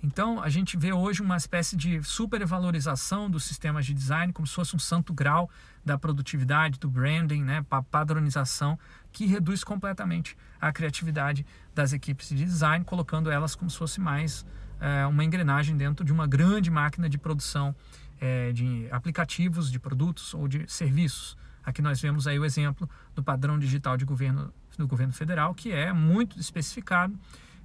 Então, 0.01 0.41
a 0.41 0.47
gente 0.47 0.77
vê 0.77 0.93
hoje 0.93 1.21
uma 1.21 1.35
espécie 1.35 1.75
de 1.75 2.01
supervalorização 2.03 3.29
dos 3.29 3.43
sistemas 3.43 3.85
de 3.85 3.93
design, 3.93 4.31
como 4.31 4.47
se 4.47 4.53
fosse 4.53 4.73
um 4.75 4.79
santo 4.79 5.13
grau 5.13 5.49
da 5.83 5.97
produtividade, 5.97 6.79
do 6.79 6.89
branding, 6.89 7.43
né, 7.43 7.65
padronização, 7.91 8.79
que 9.11 9.25
reduz 9.25 9.61
completamente 9.61 10.37
a 10.59 10.71
criatividade 10.71 11.45
das 11.75 11.91
equipes 11.91 12.29
de 12.29 12.45
design, 12.45 12.85
colocando 12.85 13.29
elas 13.29 13.55
como 13.55 13.69
se 13.69 13.77
fosse 13.77 13.99
mais 13.99 14.45
é, 14.79 15.05
uma 15.05 15.23
engrenagem 15.23 15.75
dentro 15.75 16.05
de 16.05 16.13
uma 16.13 16.25
grande 16.25 16.71
máquina 16.71 17.09
de 17.09 17.17
produção 17.17 17.75
é, 18.21 18.53
de 18.53 18.87
aplicativos, 18.91 19.69
de 19.69 19.79
produtos 19.79 20.33
ou 20.33 20.47
de 20.47 20.65
serviços. 20.71 21.37
Aqui 21.63 21.81
nós 21.81 21.99
vemos 21.99 22.25
aí 22.25 22.39
o 22.39 22.45
exemplo 22.45 22.89
do 23.13 23.21
padrão 23.21 23.59
digital 23.59 23.97
de 23.97 24.05
governo 24.05 24.53
do 24.77 24.87
governo 24.87 25.11
federal, 25.11 25.53
que 25.53 25.73
é 25.73 25.91
muito 25.91 26.39
especificado 26.39 27.13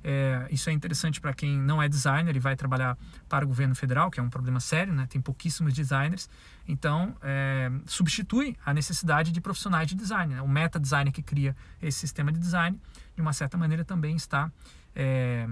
é, 0.06 0.46
isso 0.50 0.68
é 0.68 0.72
interessante 0.72 1.18
para 1.18 1.32
quem 1.32 1.58
não 1.58 1.82
é 1.82 1.88
designer 1.88 2.36
e 2.36 2.38
vai 2.38 2.54
trabalhar 2.54 2.96
para 3.26 3.42
o 3.42 3.48
governo 3.48 3.74
federal, 3.74 4.10
que 4.10 4.20
é 4.20 4.22
um 4.22 4.28
problema 4.28 4.60
sério, 4.60 4.92
né? 4.92 5.06
tem 5.08 5.18
pouquíssimos 5.18 5.72
designers. 5.72 6.28
Então, 6.68 7.16
é, 7.22 7.70
substitui 7.86 8.54
a 8.66 8.74
necessidade 8.74 9.32
de 9.32 9.40
profissionais 9.40 9.88
de 9.88 9.94
design. 9.94 10.34
Né? 10.34 10.42
O 10.42 10.48
meta 10.48 10.78
designer 10.78 11.10
que 11.10 11.22
cria 11.22 11.56
esse 11.80 11.98
sistema 11.98 12.30
de 12.30 12.38
design, 12.38 12.78
de 13.16 13.22
uma 13.22 13.32
certa 13.32 13.56
maneira, 13.56 13.82
também 13.82 14.14
está 14.14 14.52
é, 14.94 15.48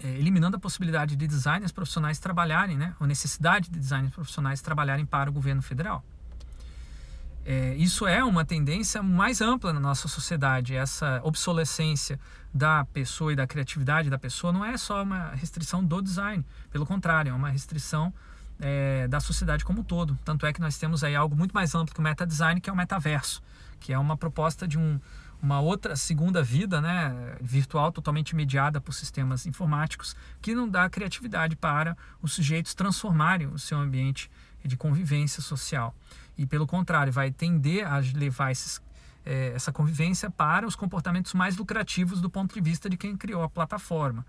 é 0.00 0.08
eliminando 0.18 0.56
a 0.56 0.60
possibilidade 0.60 1.14
de 1.14 1.26
designers 1.28 1.70
profissionais 1.70 2.18
trabalharem, 2.18 2.76
né? 2.76 2.96
a 2.98 3.06
necessidade 3.06 3.70
de 3.70 3.78
designers 3.78 4.12
profissionais 4.12 4.60
trabalharem 4.60 5.06
para 5.06 5.30
o 5.30 5.32
governo 5.32 5.62
federal. 5.62 6.04
É, 7.44 7.74
isso 7.74 8.06
é 8.06 8.22
uma 8.22 8.44
tendência 8.44 9.02
mais 9.02 9.40
ampla 9.40 9.72
na 9.72 9.80
nossa 9.80 10.06
sociedade. 10.06 10.76
Essa 10.76 11.20
obsolescência 11.24 12.18
da 12.54 12.84
pessoa 12.84 13.32
e 13.32 13.36
da 13.36 13.46
criatividade 13.46 14.08
da 14.08 14.18
pessoa 14.18 14.52
não 14.52 14.64
é 14.64 14.76
só 14.76 15.02
uma 15.02 15.30
restrição 15.30 15.84
do 15.84 16.00
design, 16.00 16.44
pelo 16.70 16.86
contrário, 16.86 17.30
é 17.30 17.34
uma 17.34 17.48
restrição 17.48 18.12
é, 18.60 19.08
da 19.08 19.18
sociedade 19.18 19.64
como 19.64 19.80
um 19.80 19.84
todo. 19.84 20.16
Tanto 20.24 20.46
é 20.46 20.52
que 20.52 20.60
nós 20.60 20.78
temos 20.78 21.02
aí 21.02 21.16
algo 21.16 21.34
muito 21.34 21.52
mais 21.52 21.74
amplo 21.74 21.94
que 21.94 22.00
o 22.00 22.02
meta 22.02 22.26
design, 22.26 22.60
que 22.60 22.70
é 22.70 22.72
o 22.72 22.76
metaverso, 22.76 23.42
que 23.80 23.92
é 23.92 23.98
uma 23.98 24.16
proposta 24.16 24.68
de 24.68 24.78
um, 24.78 25.00
uma 25.42 25.60
outra 25.60 25.96
segunda 25.96 26.42
vida 26.42 26.80
né, 26.80 27.36
virtual 27.40 27.90
totalmente 27.90 28.36
mediada 28.36 28.80
por 28.80 28.92
sistemas 28.92 29.46
informáticos 29.46 30.14
que 30.40 30.54
não 30.54 30.68
dá 30.68 30.88
criatividade 30.88 31.56
para 31.56 31.96
os 32.22 32.34
sujeitos 32.34 32.74
transformarem 32.74 33.48
o 33.48 33.58
seu 33.58 33.78
ambiente 33.78 34.30
de 34.64 34.76
convivência 34.76 35.42
social 35.42 35.92
e 36.36 36.46
pelo 36.46 36.66
contrário 36.66 37.12
vai 37.12 37.30
tender 37.30 37.86
a 37.86 37.98
levar 37.98 38.50
esses, 38.50 38.80
é, 39.24 39.52
essa 39.54 39.72
convivência 39.72 40.30
para 40.30 40.66
os 40.66 40.74
comportamentos 40.74 41.34
mais 41.34 41.56
lucrativos 41.56 42.20
do 42.20 42.30
ponto 42.30 42.54
de 42.54 42.60
vista 42.60 42.88
de 42.88 42.96
quem 42.96 43.16
criou 43.16 43.42
a 43.42 43.48
plataforma. 43.48 44.24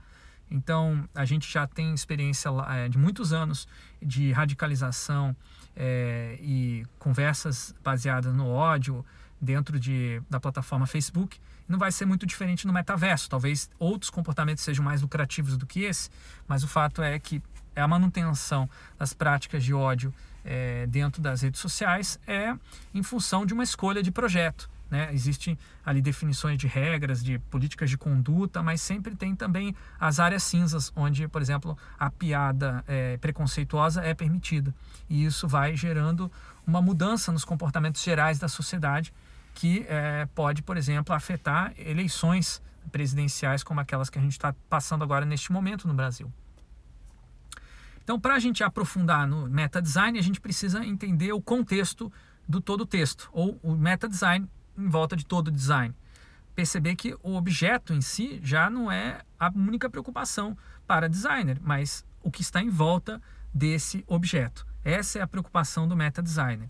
Então 0.49 1.07
a 1.15 1.25
gente 1.25 1.51
já 1.51 1.65
tem 1.65 1.93
experiência 1.93 2.49
é, 2.69 2.87
de 2.87 2.97
muitos 2.97 3.33
anos 3.33 3.67
de 4.01 4.31
radicalização 4.31 5.35
é, 5.75 6.37
e 6.39 6.85
conversas 6.99 7.73
baseadas 7.83 8.33
no 8.33 8.47
ódio 8.47 9.05
dentro 9.41 9.79
de, 9.79 10.21
da 10.29 10.39
plataforma 10.39 10.85
Facebook. 10.85 11.39
Não 11.67 11.79
vai 11.79 11.91
ser 11.91 12.05
muito 12.05 12.25
diferente 12.25 12.67
no 12.67 12.73
metaverso. 12.73 13.29
Talvez 13.29 13.69
outros 13.79 14.09
comportamentos 14.09 14.63
sejam 14.63 14.83
mais 14.83 15.01
lucrativos 15.01 15.57
do 15.57 15.65
que 15.65 15.83
esse, 15.83 16.09
mas 16.47 16.63
o 16.63 16.67
fato 16.67 17.01
é 17.01 17.17
que 17.17 17.41
a 17.81 17.87
manutenção 17.87 18.69
das 18.97 19.13
práticas 19.13 19.63
de 19.63 19.73
ódio 19.73 20.13
é, 20.45 20.85
dentro 20.87 21.21
das 21.21 21.41
redes 21.41 21.59
sociais 21.59 22.19
é 22.27 22.55
em 22.93 23.03
função 23.03 23.45
de 23.45 23.53
uma 23.53 23.63
escolha 23.63 24.03
de 24.03 24.11
projeto. 24.11 24.69
Né? 24.93 25.09
Existem 25.11 25.57
ali 25.83 26.03
definições 26.03 26.57
de 26.57 26.67
regras, 26.67 27.23
de 27.23 27.39
políticas 27.39 27.89
de 27.89 27.97
conduta, 27.97 28.61
mas 28.61 28.79
sempre 28.79 29.15
tem 29.15 29.35
também 29.35 29.75
as 29.99 30.19
áreas 30.19 30.43
cinzas, 30.43 30.91
onde, 30.95 31.27
por 31.27 31.41
exemplo, 31.41 31.75
a 31.97 32.11
piada 32.11 32.83
é, 32.87 33.17
preconceituosa 33.17 34.03
é 34.03 34.13
permitida. 34.13 34.71
E 35.09 35.25
isso 35.25 35.47
vai 35.47 35.75
gerando 35.75 36.31
uma 36.65 36.79
mudança 36.79 37.31
nos 37.31 37.43
comportamentos 37.43 38.03
gerais 38.03 38.37
da 38.37 38.47
sociedade, 38.47 39.11
que 39.55 39.83
é, 39.89 40.27
pode, 40.35 40.61
por 40.61 40.77
exemplo, 40.77 41.15
afetar 41.15 41.73
eleições 41.75 42.61
presidenciais 42.91 43.63
como 43.63 43.79
aquelas 43.79 44.11
que 44.11 44.19
a 44.19 44.21
gente 44.21 44.33
está 44.33 44.53
passando 44.69 45.03
agora 45.03 45.25
neste 45.25 45.51
momento 45.51 45.87
no 45.87 45.93
Brasil. 45.95 46.31
Então, 48.03 48.19
para 48.19 48.35
a 48.35 48.39
gente 48.39 48.63
aprofundar 48.63 49.27
no 49.27 49.47
meta 49.47 49.81
design, 49.81 50.19
a 50.19 50.21
gente 50.21 50.41
precisa 50.41 50.85
entender 50.85 51.31
o 51.31 51.41
contexto 51.41 52.11
do 52.47 52.59
todo 52.59 52.81
o 52.81 52.85
texto, 52.85 53.29
ou 53.31 53.57
o 53.63 53.75
meta 53.75 54.07
design 54.07 54.47
em 54.77 54.89
volta 54.89 55.15
de 55.15 55.25
todo 55.25 55.47
o 55.47 55.51
design. 55.51 55.95
Perceber 56.53 56.95
que 56.95 57.15
o 57.23 57.35
objeto 57.35 57.93
em 57.93 58.01
si 58.01 58.39
já 58.43 58.69
não 58.69 58.91
é 58.91 59.21
a 59.39 59.49
única 59.55 59.89
preocupação 59.89 60.57
para 60.85 61.07
designer, 61.07 61.57
mas 61.61 62.05
o 62.21 62.29
que 62.29 62.41
está 62.41 62.61
em 62.61 62.69
volta 62.69 63.21
desse 63.53 64.03
objeto. 64.07 64.65
Essa 64.83 65.19
é 65.19 65.21
a 65.21 65.27
preocupação 65.27 65.87
do 65.87 65.95
meta 65.95 66.21
designer. 66.21 66.69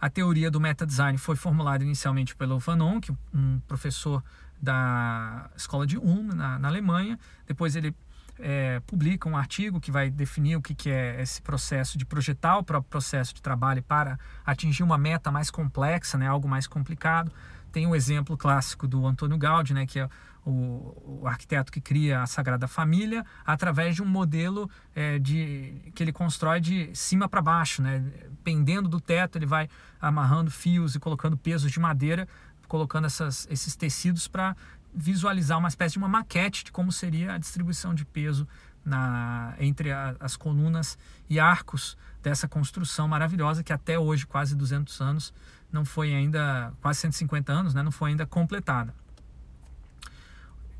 A 0.00 0.08
teoria 0.08 0.50
do 0.50 0.60
meta 0.60 0.86
design 0.86 1.18
foi 1.18 1.36
formulada 1.36 1.84
inicialmente 1.84 2.34
pelo 2.34 2.60
Fanon, 2.60 3.00
que 3.00 3.12
um 3.34 3.60
professor 3.66 4.22
da 4.60 5.50
escola 5.56 5.86
de 5.86 5.98
Ulm 5.98 6.28
na, 6.34 6.58
na 6.58 6.68
Alemanha. 6.68 7.18
Depois 7.46 7.74
ele 7.74 7.94
é, 8.42 8.80
publica 8.80 9.28
um 9.28 9.36
artigo 9.36 9.80
que 9.80 9.90
vai 9.90 10.10
definir 10.10 10.56
o 10.56 10.60
que, 10.60 10.74
que 10.74 10.90
é 10.90 11.22
esse 11.22 11.40
processo 11.40 11.96
de 11.96 12.04
projetar 12.04 12.58
o 12.58 12.64
próprio 12.64 12.90
processo 12.90 13.32
de 13.32 13.40
trabalho 13.40 13.82
para 13.82 14.18
atingir 14.44 14.82
uma 14.82 14.98
meta 14.98 15.30
mais 15.30 15.50
complexa, 15.50 16.18
né, 16.18 16.26
algo 16.26 16.48
mais 16.48 16.66
complicado. 16.66 17.32
Tem 17.70 17.86
o 17.86 17.94
exemplo 17.94 18.36
clássico 18.36 18.86
do 18.86 19.06
Antônio 19.06 19.38
Gaudí, 19.38 19.72
né, 19.72 19.86
que 19.86 20.00
é 20.00 20.08
o, 20.44 21.20
o 21.22 21.26
arquiteto 21.26 21.70
que 21.70 21.80
cria 21.80 22.20
a 22.20 22.26
Sagrada 22.26 22.66
Família 22.66 23.24
através 23.46 23.94
de 23.94 24.02
um 24.02 24.06
modelo 24.06 24.68
é, 24.94 25.20
de, 25.20 25.92
que 25.94 26.02
ele 26.02 26.12
constrói 26.12 26.60
de 26.60 26.90
cima 26.94 27.28
para 27.28 27.40
baixo, 27.40 27.80
né, 27.80 28.04
pendendo 28.42 28.88
do 28.88 29.00
teto, 29.00 29.38
ele 29.38 29.46
vai 29.46 29.68
amarrando 30.00 30.50
fios 30.50 30.96
e 30.96 30.98
colocando 30.98 31.36
pesos 31.36 31.70
de 31.70 31.78
madeira 31.78 32.28
colocando 32.72 33.04
essas, 33.04 33.46
esses 33.50 33.76
tecidos 33.76 34.26
para 34.26 34.56
visualizar 34.94 35.58
uma 35.58 35.68
espécie 35.68 35.94
de 35.94 35.98
uma 35.98 36.08
maquete 36.08 36.64
de 36.64 36.72
como 36.72 36.92
seria 36.92 37.34
a 37.34 37.38
distribuição 37.38 37.94
de 37.94 38.04
peso 38.04 38.46
na, 38.84 39.54
entre 39.58 39.92
a, 39.92 40.16
as 40.20 40.36
colunas 40.36 40.98
e 41.28 41.38
arcos 41.40 41.96
dessa 42.22 42.46
construção 42.46 43.08
maravilhosa 43.08 43.62
que 43.62 43.72
até 43.72 43.98
hoje, 43.98 44.26
quase 44.26 44.54
200 44.54 45.00
anos, 45.00 45.34
não 45.72 45.84
foi 45.84 46.14
ainda, 46.14 46.72
quase 46.80 47.00
150 47.00 47.52
anos, 47.52 47.74
né, 47.74 47.82
não 47.82 47.92
foi 47.92 48.10
ainda 48.10 48.26
completada. 48.26 48.94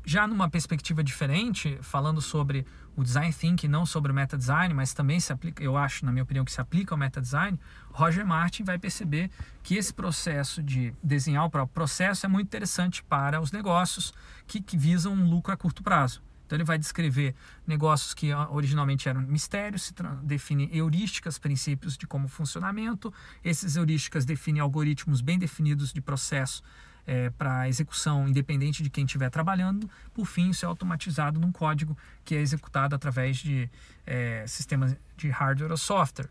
Já 0.05 0.27
numa 0.27 0.49
perspectiva 0.49 1.01
diferente, 1.01 1.77
falando 1.81 2.21
sobre 2.21 2.65
o 2.95 3.03
design 3.03 3.33
thinking, 3.33 3.69
não 3.69 3.85
sobre 3.85 4.11
o 4.11 4.15
meta 4.15 4.37
design, 4.37 4.73
mas 4.73 4.93
também 4.93 5.19
se 5.19 5.31
aplica, 5.31 5.63
eu 5.63 5.77
acho, 5.77 6.05
na 6.05 6.11
minha 6.11 6.23
opinião, 6.23 6.43
que 6.43 6.51
se 6.51 6.59
aplica 6.59 6.93
ao 6.93 6.97
meta 6.97 7.21
design, 7.21 7.57
Roger 7.89 8.25
Martin 8.25 8.63
vai 8.63 8.77
perceber 8.77 9.31
que 9.63 9.75
esse 9.75 9.93
processo 9.93 10.61
de 10.61 10.93
desenhar 11.01 11.45
o 11.45 11.49
próprio 11.49 11.73
processo 11.73 12.25
é 12.25 12.29
muito 12.29 12.47
interessante 12.47 13.01
para 13.03 13.39
os 13.39 13.51
negócios 13.51 14.13
que, 14.45 14.61
que 14.61 14.77
visam 14.77 15.13
um 15.13 15.29
lucro 15.29 15.53
a 15.53 15.57
curto 15.57 15.81
prazo. 15.81 16.21
Então 16.45 16.57
ele 16.57 16.65
vai 16.65 16.77
descrever 16.77 17.33
negócios 17.65 18.13
que 18.13 18.33
originalmente 18.33 19.07
eram 19.07 19.21
mistérios, 19.21 19.91
define 20.21 20.69
heurísticas, 20.71 21.39
princípios 21.39 21.97
de 21.97 22.05
como 22.05 22.27
funcionamento. 22.27 23.11
Esses 23.43 23.75
heurísticas 23.75 24.25
definem 24.25 24.61
algoritmos 24.61 25.21
bem 25.21 25.39
definidos 25.39 25.93
de 25.93 26.01
processo 26.01 26.61
é, 27.05 27.29
para 27.31 27.67
execução 27.67 28.27
independente 28.27 28.81
de 28.81 28.89
quem 28.89 29.05
estiver 29.05 29.29
trabalhando. 29.29 29.89
Por 30.13 30.25
fim, 30.25 30.49
isso 30.49 30.65
é 30.65 30.67
automatizado 30.67 31.39
num 31.39 31.51
código 31.51 31.97
que 32.23 32.35
é 32.35 32.39
executado 32.39 32.95
através 32.95 33.37
de 33.37 33.69
é, 34.05 34.45
sistemas 34.47 34.95
de 35.17 35.29
hardware 35.29 35.71
ou 35.71 35.77
software. 35.77 36.29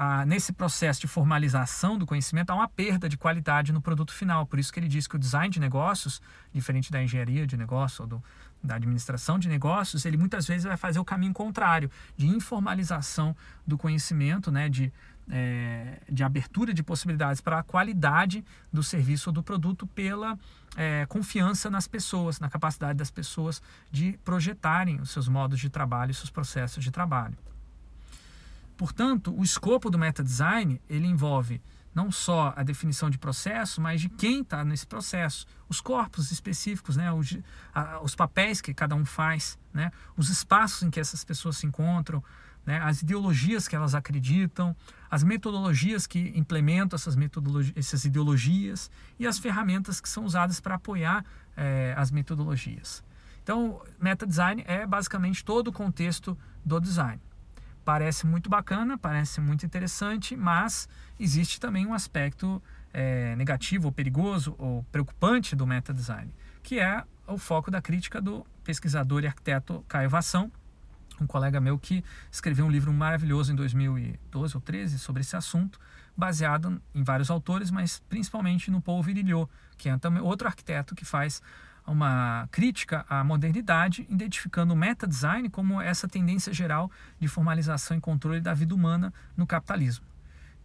Ah, 0.00 0.24
nesse 0.24 0.52
processo 0.52 1.00
de 1.00 1.08
formalização 1.08 1.98
do 1.98 2.06
conhecimento, 2.06 2.50
há 2.50 2.54
uma 2.54 2.68
perda 2.68 3.08
de 3.08 3.16
qualidade 3.16 3.72
no 3.72 3.82
produto 3.82 4.12
final. 4.12 4.46
Por 4.46 4.60
isso 4.60 4.72
que 4.72 4.78
ele 4.78 4.86
diz 4.86 5.08
que 5.08 5.16
o 5.16 5.18
design 5.18 5.52
de 5.52 5.58
negócios, 5.58 6.22
diferente 6.52 6.92
da 6.92 7.02
engenharia 7.02 7.44
de 7.44 7.56
negócio 7.56 8.02
ou 8.02 8.08
do, 8.08 8.24
da 8.62 8.76
administração 8.76 9.40
de 9.40 9.48
negócios, 9.48 10.04
ele 10.04 10.16
muitas 10.16 10.46
vezes 10.46 10.62
vai 10.62 10.76
fazer 10.76 11.00
o 11.00 11.04
caminho 11.04 11.32
contrário, 11.32 11.90
de 12.16 12.28
informalização 12.28 13.36
do 13.66 13.76
conhecimento, 13.76 14.52
né, 14.52 14.68
de 14.68 14.92
é, 15.30 16.00
de 16.08 16.22
abertura 16.22 16.72
de 16.72 16.82
possibilidades 16.82 17.40
para 17.40 17.58
a 17.58 17.62
qualidade 17.62 18.44
do 18.72 18.82
serviço 18.82 19.30
ou 19.30 19.34
do 19.34 19.42
produto 19.42 19.86
pela 19.86 20.38
é, 20.76 21.06
confiança 21.06 21.70
nas 21.70 21.86
pessoas, 21.86 22.40
na 22.40 22.48
capacidade 22.48 22.98
das 22.98 23.10
pessoas 23.10 23.62
de 23.90 24.18
projetarem 24.24 25.00
os 25.00 25.10
seus 25.10 25.28
modos 25.28 25.58
de 25.60 25.68
trabalho 25.68 26.14
seus 26.14 26.30
processos 26.30 26.82
de 26.82 26.90
trabalho. 26.90 27.36
Portanto, 28.76 29.34
o 29.36 29.42
escopo 29.42 29.90
do 29.90 29.98
meta 29.98 30.22
design 30.22 30.80
ele 30.88 31.06
envolve 31.06 31.60
não 31.94 32.12
só 32.12 32.54
a 32.56 32.62
definição 32.62 33.10
de 33.10 33.18
processo, 33.18 33.80
mas 33.80 34.00
de 34.00 34.08
quem 34.08 34.42
está 34.42 34.64
nesse 34.64 34.86
processo, 34.86 35.44
os 35.68 35.80
corpos 35.80 36.30
específicos, 36.30 36.96
né, 36.96 37.12
os, 37.12 37.36
a, 37.74 38.00
os 38.00 38.14
papéis 38.14 38.60
que 38.60 38.72
cada 38.72 38.94
um 38.94 39.04
faz, 39.04 39.58
né, 39.74 39.90
os 40.16 40.28
espaços 40.28 40.84
em 40.84 40.90
que 40.90 41.00
essas 41.00 41.24
pessoas 41.24 41.56
se 41.56 41.66
encontram, 41.66 42.22
né, 42.64 42.78
as 42.80 43.02
ideologias 43.02 43.66
que 43.66 43.74
elas 43.74 43.94
acreditam, 43.94 44.76
as 45.10 45.22
metodologias 45.22 46.06
que 46.06 46.32
implementam 46.36 46.96
essas, 46.96 47.16
metodologias, 47.16 47.76
essas 47.76 48.04
ideologias 48.04 48.90
e 49.18 49.26
as 49.26 49.38
ferramentas 49.38 50.00
que 50.00 50.08
são 50.08 50.24
usadas 50.24 50.60
para 50.60 50.74
apoiar 50.74 51.24
é, 51.56 51.94
as 51.96 52.10
metodologias. 52.10 53.02
Então, 53.42 53.80
meta 53.98 54.26
design 54.26 54.62
é 54.66 54.86
basicamente 54.86 55.42
todo 55.44 55.68
o 55.68 55.72
contexto 55.72 56.36
do 56.64 56.78
design. 56.78 57.20
Parece 57.84 58.26
muito 58.26 58.50
bacana, 58.50 58.98
parece 58.98 59.40
muito 59.40 59.64
interessante, 59.64 60.36
mas 60.36 60.86
existe 61.18 61.58
também 61.58 61.86
um 61.86 61.94
aspecto 61.94 62.62
é, 62.92 63.34
negativo, 63.36 63.86
ou 63.86 63.92
perigoso, 63.92 64.54
ou 64.58 64.84
preocupante 64.92 65.56
do 65.56 65.66
meta 65.66 65.94
design, 65.94 66.30
que 66.62 66.78
é 66.78 67.02
o 67.26 67.38
foco 67.38 67.70
da 67.70 67.80
crítica 67.80 68.20
do 68.20 68.46
pesquisador 68.62 69.22
e 69.22 69.26
arquiteto 69.26 69.82
Caio 69.88 70.10
Vassão, 70.10 70.52
um 71.20 71.26
colega 71.26 71.60
meu 71.60 71.78
que 71.78 72.04
escreveu 72.30 72.66
um 72.66 72.70
livro 72.70 72.92
maravilhoso 72.92 73.52
em 73.52 73.56
2012 73.56 74.56
ou 74.56 74.60
13 74.60 74.98
sobre 74.98 75.22
esse 75.22 75.36
assunto, 75.36 75.78
baseado 76.16 76.80
em 76.94 77.02
vários 77.02 77.30
autores, 77.30 77.70
mas 77.70 78.02
principalmente 78.08 78.70
no 78.70 78.80
Paul 78.80 79.02
Virilio, 79.02 79.48
que 79.76 79.88
é 79.88 79.98
também 79.98 80.22
outro 80.22 80.48
arquiteto 80.48 80.94
que 80.94 81.04
faz 81.04 81.40
uma 81.86 82.46
crítica 82.50 83.06
à 83.08 83.24
modernidade, 83.24 84.06
identificando 84.10 84.74
o 84.74 84.76
meta-design 84.76 85.48
como 85.48 85.80
essa 85.80 86.06
tendência 86.06 86.52
geral 86.52 86.90
de 87.18 87.28
formalização 87.28 87.96
e 87.96 88.00
controle 88.00 88.40
da 88.40 88.52
vida 88.52 88.74
humana 88.74 89.12
no 89.36 89.46
capitalismo. 89.46 90.04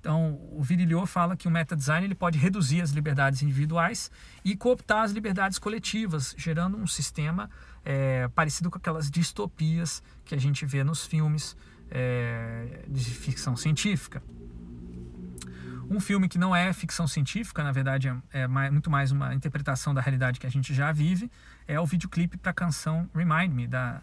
Então, 0.04 0.38
o 0.52 0.62
Virilio 0.62 1.06
fala 1.06 1.38
que 1.38 1.48
o 1.48 1.52
meta-design 1.52 2.06
ele 2.06 2.14
pode 2.14 2.38
reduzir 2.38 2.82
as 2.82 2.90
liberdades 2.90 3.42
individuais 3.42 4.12
e 4.44 4.54
cooptar 4.54 5.04
as 5.04 5.14
liberdades 5.14 5.58
coletivas, 5.58 6.36
gerando 6.38 6.76
um 6.76 6.86
sistema 6.86 7.50
é, 7.86 8.28
parecido 8.36 8.70
com 8.70 8.78
aquelas 8.78 9.10
distopias 9.10 10.04
que 10.26 10.36
a 10.36 10.38
gente 10.38 10.66
vê 10.66 10.84
nos 10.84 11.06
filmes 11.06 11.56
é, 11.90 12.84
de 12.86 13.06
ficção 13.06 13.56
científica. 13.56 14.22
Um 15.90 16.02
filme 16.02 16.28
que 16.28 16.38
não 16.38 16.54
é 16.54 16.74
ficção 16.74 17.08
científica, 17.08 17.64
na 17.64 17.72
verdade 17.72 18.10
é, 18.10 18.42
é 18.42 18.46
mais, 18.46 18.74
muito 18.74 18.92
mais 18.92 19.10
uma 19.10 19.34
interpretação 19.34 19.94
da 19.94 20.02
realidade 20.02 20.38
que 20.38 20.46
a 20.46 20.52
gente 20.52 20.74
já 20.74 20.92
vive, 20.92 21.32
é 21.66 21.80
o 21.80 21.86
videoclipe 21.86 22.36
para 22.36 22.52
a 22.52 22.54
canção 22.54 23.10
Remind 23.16 23.54
Me, 23.54 23.68
da, 23.68 24.02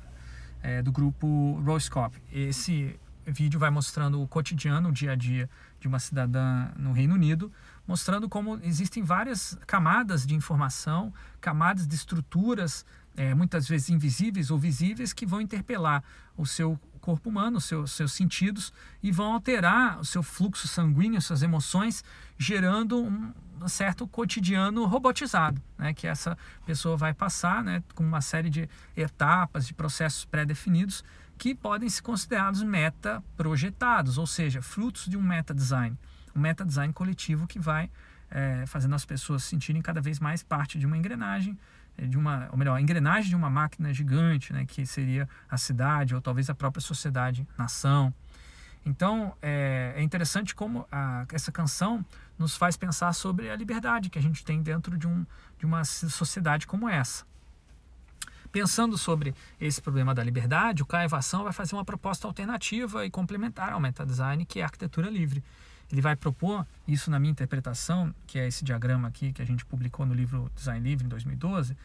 é, 0.62 0.80
do 0.80 0.90
grupo 0.90 1.60
Roscope. 1.62 2.16
Esse 2.32 2.98
vídeo 3.26 3.58
vai 3.58 3.70
mostrando 3.70 4.20
o 4.22 4.26
cotidiano, 4.26 4.88
o 4.88 4.92
dia 4.92 5.12
a 5.12 5.14
dia 5.14 5.48
de 5.78 5.88
uma 5.88 5.98
cidadã 5.98 6.68
no 6.76 6.92
Reino 6.92 7.14
Unido, 7.14 7.52
mostrando 7.86 8.28
como 8.28 8.58
existem 8.62 9.02
várias 9.02 9.58
camadas 9.66 10.26
de 10.26 10.34
informação, 10.34 11.12
camadas 11.40 11.86
de 11.86 11.94
estruturas, 11.94 12.84
é, 13.16 13.34
muitas 13.34 13.68
vezes 13.68 13.90
invisíveis 13.90 14.50
ou 14.50 14.58
visíveis, 14.58 15.12
que 15.12 15.26
vão 15.26 15.40
interpelar 15.40 16.02
o 16.36 16.46
seu 16.46 16.78
corpo 17.00 17.28
humano, 17.28 17.58
os 17.58 17.64
seus, 17.64 17.92
seus 17.92 18.12
sentidos, 18.12 18.72
e 19.02 19.10
vão 19.10 19.32
alterar 19.32 19.98
o 19.98 20.04
seu 20.04 20.22
fluxo 20.22 20.68
sanguíneo, 20.68 21.20
suas 21.20 21.42
emoções, 21.42 22.04
gerando 22.38 23.02
um 23.02 23.32
certo 23.68 24.06
cotidiano 24.06 24.84
robotizado, 24.86 25.60
né, 25.76 25.92
que 25.92 26.06
essa 26.06 26.36
pessoa 26.64 26.96
vai 26.96 27.12
passar 27.12 27.62
né, 27.62 27.82
com 27.94 28.04
uma 28.04 28.20
série 28.20 28.48
de 28.48 28.68
etapas, 28.96 29.66
de 29.66 29.74
processos 29.74 30.24
pré-definidos, 30.24 31.04
que 31.40 31.54
podem 31.54 31.88
ser 31.88 32.02
considerados 32.02 32.62
meta-projetados, 32.62 34.18
ou 34.18 34.26
seja, 34.26 34.60
frutos 34.60 35.06
de 35.06 35.16
um 35.16 35.22
meta-design. 35.22 35.96
Um 36.36 36.40
meta-design 36.40 36.92
coletivo 36.92 37.46
que 37.46 37.58
vai 37.58 37.90
é, 38.30 38.66
fazendo 38.66 38.94
as 38.94 39.06
pessoas 39.06 39.42
se 39.42 39.48
sentirem 39.48 39.80
cada 39.80 40.02
vez 40.02 40.20
mais 40.20 40.42
parte 40.42 40.78
de 40.78 40.84
uma 40.84 40.98
engrenagem, 40.98 41.58
é, 41.96 42.04
de 42.04 42.18
uma, 42.18 42.46
ou 42.52 42.58
melhor, 42.58 42.76
a 42.76 42.80
engrenagem 42.80 43.30
de 43.30 43.34
uma 43.34 43.48
máquina 43.48 43.90
gigante, 43.90 44.52
né, 44.52 44.66
que 44.66 44.84
seria 44.84 45.26
a 45.48 45.56
cidade 45.56 46.14
ou 46.14 46.20
talvez 46.20 46.50
a 46.50 46.54
própria 46.54 46.82
sociedade, 46.82 47.48
nação. 47.56 48.12
Então 48.84 49.34
é, 49.40 49.94
é 49.96 50.02
interessante 50.02 50.54
como 50.54 50.86
a, 50.92 51.24
essa 51.32 51.50
canção 51.50 52.04
nos 52.38 52.54
faz 52.54 52.76
pensar 52.76 53.14
sobre 53.14 53.48
a 53.48 53.56
liberdade 53.56 54.10
que 54.10 54.18
a 54.18 54.22
gente 54.22 54.44
tem 54.44 54.62
dentro 54.62 54.98
de, 54.98 55.08
um, 55.08 55.24
de 55.58 55.64
uma 55.64 55.86
sociedade 55.86 56.66
como 56.66 56.86
essa. 56.86 57.24
Pensando 58.52 58.98
sobre 58.98 59.34
esse 59.60 59.80
problema 59.80 60.14
da 60.14 60.24
liberdade, 60.24 60.82
o 60.82 60.86
Caivação 60.86 61.44
vai 61.44 61.52
fazer 61.52 61.74
uma 61.74 61.84
proposta 61.84 62.26
alternativa 62.26 63.06
e 63.06 63.10
complementar 63.10 63.72
ao 63.72 63.80
metadesign, 63.80 64.44
que 64.44 64.58
é 64.58 64.62
a 64.62 64.66
arquitetura 64.66 65.08
livre. 65.08 65.42
Ele 65.90 66.00
vai 66.00 66.16
propor, 66.16 66.66
isso 66.86 67.10
na 67.10 67.18
minha 67.18 67.30
interpretação, 67.30 68.14
que 68.26 68.38
é 68.38 68.46
esse 68.46 68.64
diagrama 68.64 69.08
aqui 69.08 69.32
que 69.32 69.42
a 69.42 69.44
gente 69.44 69.64
publicou 69.64 70.04
no 70.04 70.14
livro 70.14 70.50
Design 70.54 70.88
Livre 70.88 71.04
em 71.04 71.08
2012, 71.08 71.76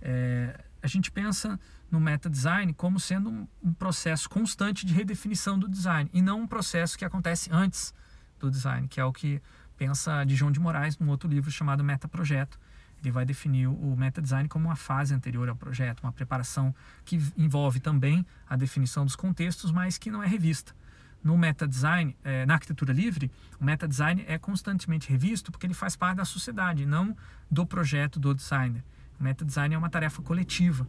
é, 0.00 0.58
a 0.82 0.86
gente 0.86 1.10
pensa 1.10 1.58
no 1.90 1.98
meta-design 1.98 2.72
como 2.72 3.00
sendo 3.00 3.30
um, 3.30 3.48
um, 3.62 3.72
processo 3.72 4.28
constante 4.28 4.86
de 4.86 4.94
redefinição 4.94 5.58
do 5.58 5.68
design 5.68 6.08
e 6.12 6.22
não 6.22 6.42
um 6.42 6.46
processo 6.46 6.96
que 6.96 7.04
acontece 7.04 7.50
antes 7.52 7.94
do 8.38 8.50
design, 8.50 8.86
que 8.86 9.00
é 9.00 9.04
o 9.04 9.12
que 9.12 9.42
pensa 9.76 10.24
João 10.28 10.52
de 10.52 10.60
Moraes 10.60 10.98
num 10.98 11.08
outro 11.08 11.28
livro 11.28 11.50
chamado 11.50 11.82
Meta-Projeto, 11.82 12.58
ele 13.02 13.10
vai 13.12 13.24
definir 13.24 13.66
o 13.68 13.96
meta 13.96 14.20
design 14.20 14.48
como 14.48 14.66
uma 14.66 14.76
fase 14.76 15.14
anterior 15.14 15.48
ao 15.48 15.56
projeto, 15.56 16.00
uma 16.02 16.12
preparação 16.12 16.74
que 17.04 17.20
envolve 17.36 17.80
também 17.80 18.26
a 18.48 18.56
definição 18.56 19.04
dos 19.04 19.14
contextos, 19.14 19.70
mas 19.70 19.96
que 19.98 20.10
não 20.10 20.22
é 20.22 20.26
revista. 20.26 20.74
No 21.22 21.36
meta 21.36 21.66
design, 21.66 22.16
é, 22.22 22.46
na 22.46 22.54
arquitetura 22.54 22.92
livre, 22.92 23.30
o 23.60 23.64
meta 23.64 23.88
design 23.88 24.24
é 24.26 24.38
constantemente 24.38 25.08
revisto 25.08 25.50
porque 25.50 25.66
ele 25.66 25.74
faz 25.74 25.96
parte 25.96 26.16
da 26.16 26.24
sociedade, 26.24 26.86
não 26.86 27.16
do 27.50 27.66
projeto 27.66 28.20
do 28.20 28.34
designer. 28.34 28.82
O 29.18 29.24
meta 29.24 29.44
design 29.44 29.74
é 29.74 29.78
uma 29.78 29.90
tarefa 29.90 30.22
coletiva 30.22 30.86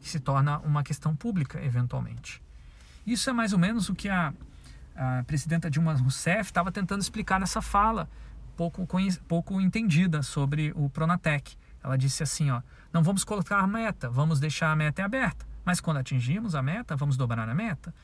que 0.00 0.08
se 0.08 0.18
torna 0.18 0.58
uma 0.58 0.82
questão 0.82 1.14
pública 1.14 1.62
eventualmente. 1.64 2.42
Isso 3.06 3.30
é 3.30 3.32
mais 3.32 3.52
ou 3.52 3.58
menos 3.58 3.88
o 3.88 3.94
que 3.94 4.08
a, 4.08 4.32
a 4.96 5.22
presidenta 5.26 5.70
Dilma 5.70 5.94
Rousseff 5.94 6.50
estava 6.50 6.70
tentando 6.72 7.00
explicar 7.00 7.38
nessa 7.40 7.62
fala 7.62 8.08
pouco, 8.58 8.84
pouco 9.28 9.60
entendida 9.60 10.20
sobre 10.20 10.72
o 10.74 10.90
Pronatec. 10.90 11.56
Ela 11.80 11.96
disse 11.96 12.24
assim, 12.24 12.50
ó, 12.50 12.60
não 12.92 13.04
vamos 13.04 13.22
colocar 13.22 13.64
meta, 13.68 14.10
vamos 14.10 14.40
deixar 14.40 14.72
a 14.72 14.76
meta 14.76 15.04
aberta, 15.04 15.46
mas 15.64 15.80
quando 15.80 15.98
atingimos 15.98 16.56
a 16.56 16.62
meta, 16.62 16.96
vamos 16.96 17.16
dobrar 17.16 17.48
a 17.48 17.54
meta. 17.54 17.94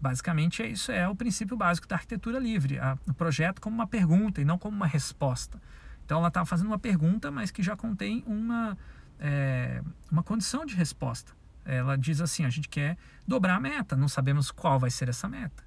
Basicamente, 0.00 0.62
é 0.62 0.68
isso 0.68 0.90
é 0.90 1.06
o 1.06 1.14
princípio 1.14 1.58
básico 1.58 1.86
da 1.86 1.96
arquitetura 1.96 2.38
livre, 2.38 2.78
a, 2.78 2.96
o 3.06 3.12
projeto 3.12 3.60
como 3.60 3.74
uma 3.74 3.86
pergunta 3.86 4.40
e 4.40 4.46
não 4.46 4.56
como 4.56 4.74
uma 4.74 4.86
resposta. 4.86 5.60
Então, 6.06 6.18
ela 6.18 6.28
estava 6.28 6.46
fazendo 6.46 6.68
uma 6.68 6.78
pergunta, 6.78 7.30
mas 7.30 7.50
que 7.50 7.62
já 7.62 7.76
contém 7.76 8.24
uma, 8.26 8.78
é, 9.20 9.82
uma 10.10 10.22
condição 10.22 10.64
de 10.64 10.74
resposta. 10.74 11.32
Ela 11.66 11.98
diz 11.98 12.22
assim: 12.22 12.46
a 12.46 12.50
gente 12.50 12.68
quer 12.68 12.96
dobrar 13.26 13.56
a 13.56 13.60
meta, 13.60 13.94
não 13.94 14.08
sabemos 14.08 14.50
qual 14.50 14.78
vai 14.78 14.90
ser 14.90 15.10
essa 15.10 15.28
meta. 15.28 15.62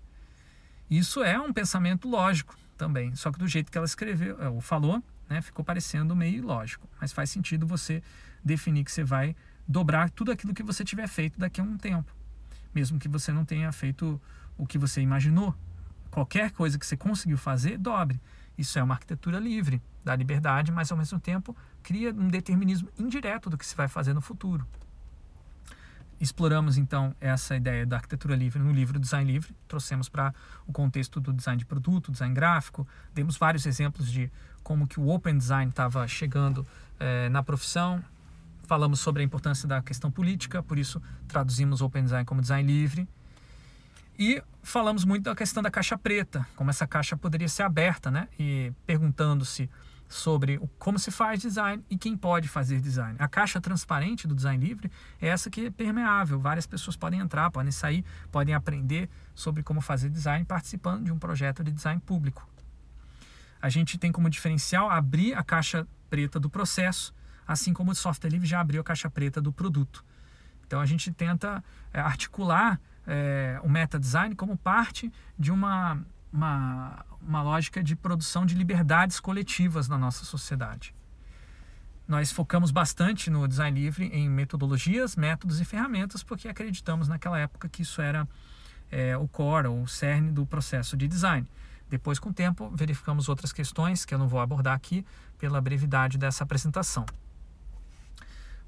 Isso 0.89 1.23
é 1.23 1.39
um 1.39 1.53
pensamento 1.53 2.09
lógico, 2.09 2.55
também. 2.81 3.15
Só 3.15 3.31
que 3.31 3.37
do 3.37 3.47
jeito 3.47 3.71
que 3.71 3.77
ela 3.77 3.85
escreveu, 3.85 4.35
ou 4.53 4.59
falou, 4.59 5.03
né, 5.29 5.39
ficou 5.39 5.63
parecendo 5.63 6.15
meio 6.15 6.37
ilógico. 6.37 6.89
Mas 6.99 7.13
faz 7.13 7.29
sentido 7.29 7.67
você 7.67 8.01
definir 8.43 8.83
que 8.83 8.91
você 8.91 9.03
vai 9.03 9.35
dobrar 9.67 10.09
tudo 10.09 10.31
aquilo 10.31 10.51
que 10.51 10.63
você 10.63 10.83
tiver 10.83 11.07
feito 11.07 11.39
daqui 11.39 11.61
a 11.61 11.63
um 11.63 11.77
tempo. 11.77 12.11
Mesmo 12.73 12.97
que 12.97 13.07
você 13.07 13.31
não 13.31 13.45
tenha 13.45 13.71
feito 13.71 14.19
o 14.57 14.65
que 14.65 14.79
você 14.79 14.99
imaginou. 14.99 15.55
Qualquer 16.09 16.49
coisa 16.51 16.79
que 16.79 16.85
você 16.85 16.97
conseguiu 16.97 17.37
fazer, 17.37 17.77
dobre. 17.77 18.19
Isso 18.57 18.79
é 18.79 18.83
uma 18.83 18.95
arquitetura 18.95 19.37
livre, 19.37 19.79
da 20.03 20.15
liberdade, 20.15 20.71
mas 20.71 20.91
ao 20.91 20.97
mesmo 20.97 21.19
tempo 21.19 21.55
cria 21.83 22.09
um 22.11 22.29
determinismo 22.29 22.89
indireto 22.97 23.47
do 23.47 23.59
que 23.59 23.65
se 23.65 23.75
vai 23.75 23.87
fazer 23.87 24.13
no 24.13 24.21
futuro. 24.21 24.65
Exploramos 26.21 26.77
então 26.77 27.15
essa 27.19 27.55
ideia 27.55 27.83
da 27.83 27.95
arquitetura 27.95 28.35
livre 28.35 28.61
no 28.61 28.71
livro 28.71 28.99
Design 28.99 29.31
Livre, 29.31 29.55
trouxemos 29.67 30.07
para 30.07 30.31
o 30.67 30.71
contexto 30.71 31.19
do 31.19 31.33
design 31.33 31.57
de 31.57 31.65
produto, 31.65 32.11
design 32.11 32.31
gráfico, 32.31 32.87
demos 33.11 33.37
vários 33.37 33.65
exemplos 33.65 34.11
de 34.11 34.31
como 34.61 34.85
que 34.85 34.99
o 34.99 35.09
Open 35.09 35.35
Design 35.35 35.71
estava 35.71 36.07
chegando 36.07 36.63
eh, 36.99 37.27
na 37.29 37.41
profissão, 37.41 38.03
falamos 38.65 38.99
sobre 38.99 39.23
a 39.23 39.25
importância 39.25 39.67
da 39.67 39.81
questão 39.81 40.11
política, 40.11 40.61
por 40.61 40.77
isso 40.77 41.01
traduzimos 41.27 41.81
Open 41.81 42.03
Design 42.03 42.23
como 42.23 42.39
design 42.39 42.71
livre. 42.71 43.07
E 44.19 44.43
falamos 44.61 45.03
muito 45.03 45.23
da 45.23 45.35
questão 45.35 45.63
da 45.63 45.71
caixa 45.71 45.97
preta, 45.97 46.45
como 46.55 46.69
essa 46.69 46.85
caixa 46.85 47.17
poderia 47.17 47.49
ser 47.49 47.63
aberta, 47.63 48.11
né? 48.11 48.27
E 48.37 48.71
perguntando-se 48.85 49.67
sobre 50.11 50.59
como 50.77 50.99
se 50.99 51.09
faz 51.09 51.39
design 51.39 51.83
e 51.89 51.97
quem 51.97 52.17
pode 52.17 52.47
fazer 52.47 52.81
design. 52.81 53.15
A 53.17 53.27
caixa 53.27 53.61
transparente 53.61 54.27
do 54.27 54.35
design 54.35 54.63
livre 54.63 54.91
é 55.21 55.27
essa 55.27 55.49
que 55.49 55.67
é 55.67 55.71
permeável. 55.71 56.39
Várias 56.39 56.67
pessoas 56.67 56.97
podem 56.97 57.19
entrar, 57.19 57.49
podem 57.49 57.71
sair, 57.71 58.03
podem 58.29 58.53
aprender 58.53 59.09
sobre 59.33 59.63
como 59.63 59.79
fazer 59.79 60.09
design 60.09 60.43
participando 60.43 61.05
de 61.05 61.11
um 61.11 61.17
projeto 61.17 61.63
de 61.63 61.71
design 61.71 62.01
público. 62.01 62.45
A 63.61 63.69
gente 63.69 63.97
tem 63.97 64.11
como 64.11 64.29
diferencial 64.29 64.89
abrir 64.89 65.33
a 65.33 65.43
caixa 65.43 65.87
preta 66.09 66.39
do 66.39 66.49
processo, 66.49 67.13
assim 67.47 67.73
como 67.73 67.91
o 67.91 67.95
software 67.95 68.29
livre 68.29 68.47
já 68.47 68.59
abriu 68.59 68.81
a 68.81 68.83
caixa 68.83 69.09
preta 69.09 69.41
do 69.41 69.53
produto. 69.53 70.03
Então 70.67 70.81
a 70.81 70.85
gente 70.85 71.11
tenta 71.11 71.63
é, 71.93 72.01
articular 72.01 72.81
é, 73.07 73.59
o 73.63 73.69
meta 73.69 73.97
design 73.97 74.35
como 74.35 74.57
parte 74.57 75.11
de 75.39 75.51
uma 75.51 76.03
uma, 76.31 77.05
uma 77.25 77.41
lógica 77.41 77.83
de 77.83 77.95
produção 77.95 78.45
de 78.45 78.55
liberdades 78.55 79.19
coletivas 79.19 79.87
na 79.87 79.97
nossa 79.97 80.25
sociedade. 80.25 80.93
Nós 82.07 82.31
focamos 82.31 82.71
bastante 82.71 83.29
no 83.29 83.47
design 83.47 83.79
livre 83.79 84.05
em 84.07 84.29
metodologias, 84.29 85.15
métodos 85.15 85.61
e 85.61 85.65
ferramentas, 85.65 86.23
porque 86.23 86.47
acreditamos 86.47 87.07
naquela 87.07 87.39
época 87.39 87.69
que 87.69 87.83
isso 87.83 88.01
era 88.01 88.27
é, 88.91 89.15
o 89.15 89.27
core, 89.27 89.67
o 89.67 89.87
cerne 89.87 90.31
do 90.31 90.45
processo 90.45 90.97
de 90.97 91.07
design. 91.07 91.47
Depois, 91.89 92.19
com 92.19 92.29
o 92.29 92.33
tempo, 92.33 92.69
verificamos 92.75 93.29
outras 93.29 93.53
questões 93.53 94.05
que 94.05 94.13
eu 94.13 94.19
não 94.19 94.27
vou 94.27 94.39
abordar 94.39 94.73
aqui 94.73 95.05
pela 95.37 95.61
brevidade 95.61 96.17
dessa 96.17 96.43
apresentação. 96.43 97.05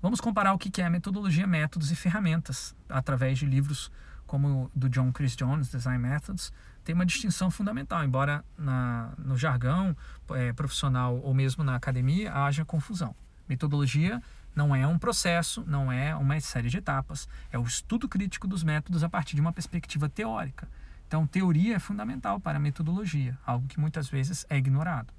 Vamos 0.01 0.19
comparar 0.19 0.53
o 0.53 0.57
que 0.57 0.81
é 0.81 0.89
metodologia, 0.89 1.47
métodos 1.47 1.91
e 1.91 1.95
ferramentas 1.95 2.75
através 2.89 3.39
de 3.39 3.45
livros 3.45 3.89
como 4.25 4.63
o 4.63 4.71
do 4.73 4.89
John 4.89 5.11
Chris 5.11 5.35
Jones, 5.35 5.69
Design 5.69 5.99
Methods, 5.99 6.51
tem 6.83 6.93
uma 6.93 7.05
distinção 7.05 7.49
fundamental, 7.49 8.03
embora 8.03 8.43
na, 8.57 9.13
no 9.17 9.37
jargão 9.37 9.95
é, 10.31 10.53
profissional 10.53 11.17
ou 11.23 11.33
mesmo 11.33 11.63
na 11.63 11.75
academia 11.75 12.33
haja 12.33 12.65
confusão. 12.65 13.15
Metodologia 13.47 14.21
não 14.55 14.75
é 14.75 14.85
um 14.85 14.99
processo, 14.99 15.63
não 15.67 15.91
é 15.91 16.15
uma 16.15 16.39
série 16.39 16.69
de 16.69 16.77
etapas, 16.77 17.27
é 17.51 17.57
o 17.57 17.63
estudo 17.63 18.07
crítico 18.07 18.47
dos 18.47 18.63
métodos 18.63 19.03
a 19.03 19.09
partir 19.09 19.35
de 19.35 19.41
uma 19.41 19.51
perspectiva 19.51 20.07
teórica. 20.07 20.67
Então, 21.07 21.27
teoria 21.27 21.75
é 21.75 21.79
fundamental 21.79 22.39
para 22.39 22.57
a 22.57 22.61
metodologia, 22.61 23.37
algo 23.45 23.67
que 23.67 23.79
muitas 23.79 24.07
vezes 24.07 24.45
é 24.49 24.57
ignorado. 24.57 25.13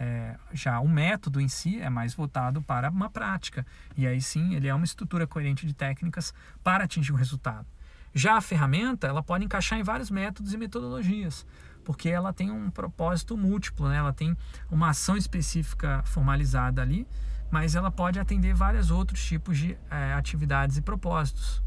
É, 0.00 0.36
já 0.52 0.80
o 0.80 0.88
método 0.88 1.40
em 1.40 1.48
si 1.48 1.80
é 1.80 1.90
mais 1.90 2.14
voltado 2.14 2.62
para 2.62 2.90
uma 2.90 3.10
prática, 3.10 3.64
e 3.96 4.06
aí 4.06 4.20
sim 4.20 4.54
ele 4.54 4.68
é 4.68 4.74
uma 4.74 4.84
estrutura 4.84 5.26
coerente 5.26 5.66
de 5.66 5.74
técnicas 5.74 6.32
para 6.62 6.84
atingir 6.84 7.12
o 7.12 7.16
resultado. 7.16 7.66
Já 8.14 8.36
a 8.36 8.40
ferramenta, 8.40 9.06
ela 9.06 9.22
pode 9.22 9.44
encaixar 9.44 9.78
em 9.78 9.82
vários 9.82 10.10
métodos 10.10 10.52
e 10.52 10.58
metodologias, 10.58 11.46
porque 11.82 12.08
ela 12.08 12.32
tem 12.32 12.50
um 12.50 12.70
propósito 12.70 13.36
múltiplo, 13.36 13.88
né? 13.88 13.96
ela 13.96 14.12
tem 14.12 14.36
uma 14.70 14.90
ação 14.90 15.16
específica 15.16 16.02
formalizada 16.04 16.82
ali, 16.82 17.06
mas 17.50 17.74
ela 17.74 17.90
pode 17.90 18.18
atender 18.18 18.54
vários 18.54 18.90
outros 18.90 19.24
tipos 19.24 19.58
de 19.58 19.76
é, 19.90 20.12
atividades 20.12 20.76
e 20.76 20.82
propósitos. 20.82 21.62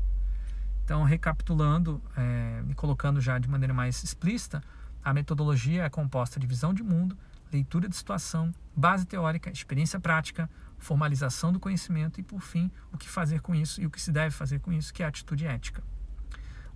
Então, 0.84 1.04
recapitulando 1.04 2.02
é, 2.16 2.64
e 2.70 2.76
colocando 2.76 3.20
já 3.20 3.40
de 3.40 3.50
maneira 3.50 3.74
mais 3.74 4.04
explícita, 4.04 4.64
a 5.04 5.14
metodologia 5.14 5.84
é 5.84 5.90
composta 5.90 6.40
de 6.40 6.46
visão 6.46 6.74
de 6.74 6.84
mundo, 6.84 7.18
leitura 7.52 7.90
de 7.90 7.96
situação, 7.96 8.52
base 8.76 9.06
teórica, 9.06 9.50
experiência 9.50 10.00
prática, 10.00 10.50
formalização 10.78 11.52
do 11.52 11.60
conhecimento 11.60 12.20
e, 12.20 12.24
por 12.24 12.42
fim, 12.42 12.72
o 12.92 12.98
que 12.98 13.10
fazer 13.10 13.42
com 13.42 13.56
isso 13.56 13.82
e 13.82 13.86
o 13.86 13.90
que 13.90 14.02
se 14.02 14.12
deve 14.12 14.32
fazer 14.32 14.60
com 14.60 14.72
isso, 14.72 14.94
que 14.94 15.02
é 15.02 15.06
a 15.06 15.10
atitude 15.10 15.46
ética. 15.46 15.84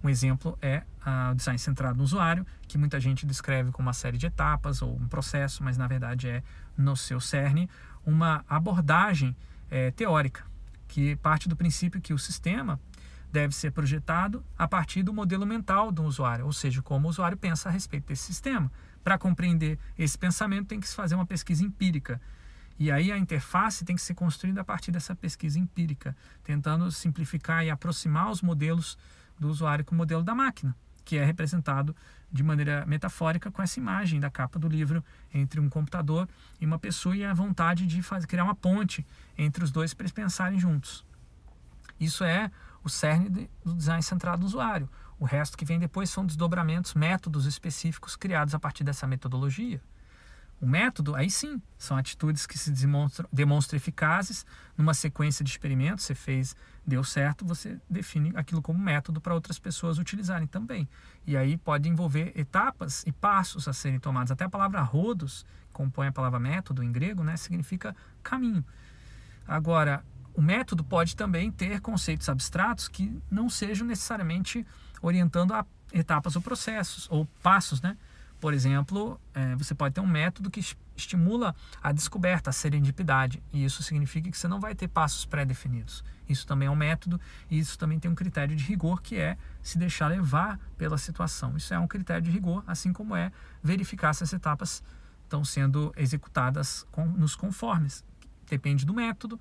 Um 0.04 0.10
exemplo 0.10 0.58
é 0.62 0.84
o 1.32 1.36
design 1.36 1.60
centrado 1.60 1.98
no 1.98 2.04
usuário, 2.04 2.46
que 2.68 2.78
muita 2.78 3.00
gente 3.00 3.26
descreve 3.26 3.72
como 3.72 3.88
uma 3.88 3.94
série 3.94 4.18
de 4.18 4.28
etapas 4.28 4.82
ou 4.82 4.96
um 4.96 5.08
processo, 5.08 5.64
mas 5.64 5.78
na 5.78 5.88
verdade 5.88 6.30
é, 6.30 6.44
no 6.78 6.96
seu 6.96 7.20
cerne, 7.20 7.70
uma 8.06 8.44
abordagem 8.48 9.36
é, 9.70 9.92
teórica, 9.92 10.44
que 10.88 11.16
parte 11.18 11.50
do 11.50 11.56
princípio 11.56 12.00
que 12.00 12.14
o 12.14 12.18
sistema 12.18 12.80
deve 13.32 13.54
ser 13.54 13.72
projetado 13.72 14.44
a 14.58 14.68
partir 14.68 15.04
do 15.04 15.14
modelo 15.14 15.46
mental 15.46 15.92
do 15.92 16.04
usuário, 16.04 16.46
ou 16.46 16.54
seja, 16.54 16.82
como 16.82 17.08
o 17.08 17.10
usuário 17.10 17.38
pensa 17.38 17.70
a 17.70 17.72
respeito 17.72 18.08
desse 18.08 18.24
sistema. 18.24 18.72
Para 19.04 19.18
compreender 19.18 19.78
esse 19.98 20.18
pensamento, 20.18 20.68
tem 20.68 20.80
que 20.80 20.88
se 20.88 20.96
fazer 20.96 21.16
uma 21.16 21.26
pesquisa 21.26 21.64
empírica. 21.64 22.20
E 22.78 22.90
aí 22.90 23.12
a 23.12 23.18
interface 23.18 23.86
tem 23.86 23.96
que 23.96 24.02
ser 24.02 24.14
construída 24.14 24.62
a 24.62 24.64
partir 24.64 24.92
dessa 24.92 25.14
pesquisa 25.14 25.60
empírica, 25.60 26.16
tentando 26.44 26.90
simplificar 26.92 27.64
e 27.64 27.70
aproximar 27.70 28.32
os 28.32 28.42
modelos 28.42 28.98
do 29.40 29.48
usuário 29.50 29.86
com 29.86 29.96
o 29.96 29.98
modelo 29.98 30.24
da 30.24 30.36
máquina, 30.36 30.76
que 31.06 31.18
é 31.18 31.26
representado 31.26 31.96
de 32.32 32.44
maneira 32.44 32.86
metafórica 32.86 33.50
com 33.50 33.62
essa 33.62 33.80
imagem 33.80 34.20
da 34.20 34.30
capa 34.30 34.60
do 34.60 34.68
livro 34.68 35.04
entre 35.34 35.60
um 35.60 35.70
computador 35.70 36.28
e 36.60 36.66
uma 36.66 36.78
pessoa 36.78 37.16
e 37.16 37.24
a 37.24 37.34
vontade 37.34 37.88
de 37.88 38.02
fazer, 38.02 38.28
criar 38.28 38.44
uma 38.44 38.56
ponte 38.56 39.06
entre 39.38 39.64
os 39.64 39.72
dois 39.72 39.94
para 39.94 40.04
eles 40.04 40.12
pensarem 40.12 40.60
juntos. 40.60 41.06
Isso 42.00 42.24
é 42.24 42.52
o 42.84 42.90
cerne 42.90 43.50
do 43.66 43.74
design 43.74 44.02
centrado 44.04 44.42
no 44.42 44.46
usuário. 44.46 44.90
O 45.20 45.26
resto 45.26 45.58
que 45.58 45.66
vem 45.66 45.80
depois 45.80 46.10
são 46.10 46.26
desdobramentos, 46.26 46.94
métodos 46.94 47.46
específicos 47.46 48.16
criados 48.16 48.56
a 48.56 48.60
partir 48.60 48.84
dessa 48.84 49.06
metodologia. 49.06 49.82
O 50.62 50.68
método, 50.68 51.16
aí 51.16 51.30
sim, 51.30 51.62
são 51.78 51.96
atitudes 51.96 52.46
que 52.46 52.58
se 52.58 52.72
demonstram, 52.72 53.30
demonstram 53.32 53.78
eficazes 53.78 54.46
numa 54.78 54.94
sequência 54.94 55.44
de 55.44 55.50
experimentos. 55.50 56.04
Você 56.04 56.14
fez, 56.14 56.54
deu 56.86 57.02
certo, 57.02 57.46
você 57.46 57.80
define 57.90 58.34
aquilo 58.36 58.62
como 58.62 58.78
método 58.78 59.22
para 59.22 59.34
outras 59.34 59.58
pessoas 59.58 59.98
utilizarem 59.98 60.48
também. 60.48 60.88
E 61.26 61.38
aí 61.38 61.58
pode 61.58 61.88
envolver 61.88 62.34
etapas 62.36 63.04
e 63.08 63.12
passos 63.12 63.70
a 63.70 63.74
serem 63.74 64.00
tomados. 64.00 64.32
Até 64.32 64.44
a 64.44 64.50
palavra 64.50 64.82
rodos, 64.82 65.46
que 65.68 65.74
compõe 65.74 66.08
a 66.08 66.12
palavra 66.12 66.40
método 66.40 66.84
em 66.84 66.92
grego, 66.92 67.24
né, 67.24 67.38
significa 67.38 67.96
caminho. 68.22 68.66
Agora, 69.48 70.04
o 70.34 70.42
método 70.42 70.84
pode 70.84 71.16
também 71.16 71.52
ter 71.52 71.80
conceitos 71.80 72.28
abstratos 72.28 72.90
que 72.90 73.18
não 73.32 73.50
sejam 73.50 73.88
necessariamente 73.88 74.66
orientando 75.02 75.54
a 75.54 75.66
etapas 75.94 76.36
ou 76.36 76.42
processos, 76.42 77.08
ou 77.10 77.26
passos, 77.42 77.82
né? 77.82 77.98
Por 78.40 78.54
exemplo, 78.54 79.20
é, 79.34 79.56
você 79.56 79.76
pode 79.76 79.96
ter 79.96 80.02
um 80.02 80.08
método 80.08 80.50
que 80.50 80.62
estimula 80.96 81.54
a 81.82 81.92
descoberta, 81.92 82.50
a 82.50 82.54
serendipidade, 82.54 83.44
e 83.52 83.66
isso 83.66 83.84
significa 83.84 84.32
que 84.32 84.38
você 84.38 84.48
não 84.48 84.60
vai 84.60 84.74
ter 84.74 84.88
passos 84.88 85.26
pré-definidos. 85.26 86.04
Isso 86.28 86.46
também 86.46 86.68
é 86.68 86.72
um 86.72 86.76
método 86.76 87.20
e 87.50 87.58
isso 87.58 87.78
também 87.78 88.00
tem 88.00 88.10
um 88.10 88.16
critério 88.16 88.56
de 88.56 88.64
rigor 88.64 89.02
que 89.02 89.18
é 89.18 89.38
se 89.62 89.78
deixar 89.78 90.08
levar 90.08 90.60
pela 90.78 90.98
situação. 90.98 91.58
Isso 91.58 91.74
é 91.74 91.80
um 91.80 91.88
critério 91.88 92.22
de 92.22 92.32
rigor, 92.32 92.64
assim 92.68 92.94
como 92.94 93.16
é 93.16 93.32
verificar 93.64 94.14
se 94.14 94.24
as 94.24 94.32
etapas 94.32 94.84
estão 95.24 95.44
sendo 95.44 95.92
executadas 95.98 96.86
com, 96.92 97.06
nos 97.06 97.36
conformes. 97.36 98.04
Depende 98.48 98.86
do 98.86 98.94
método. 98.94 99.40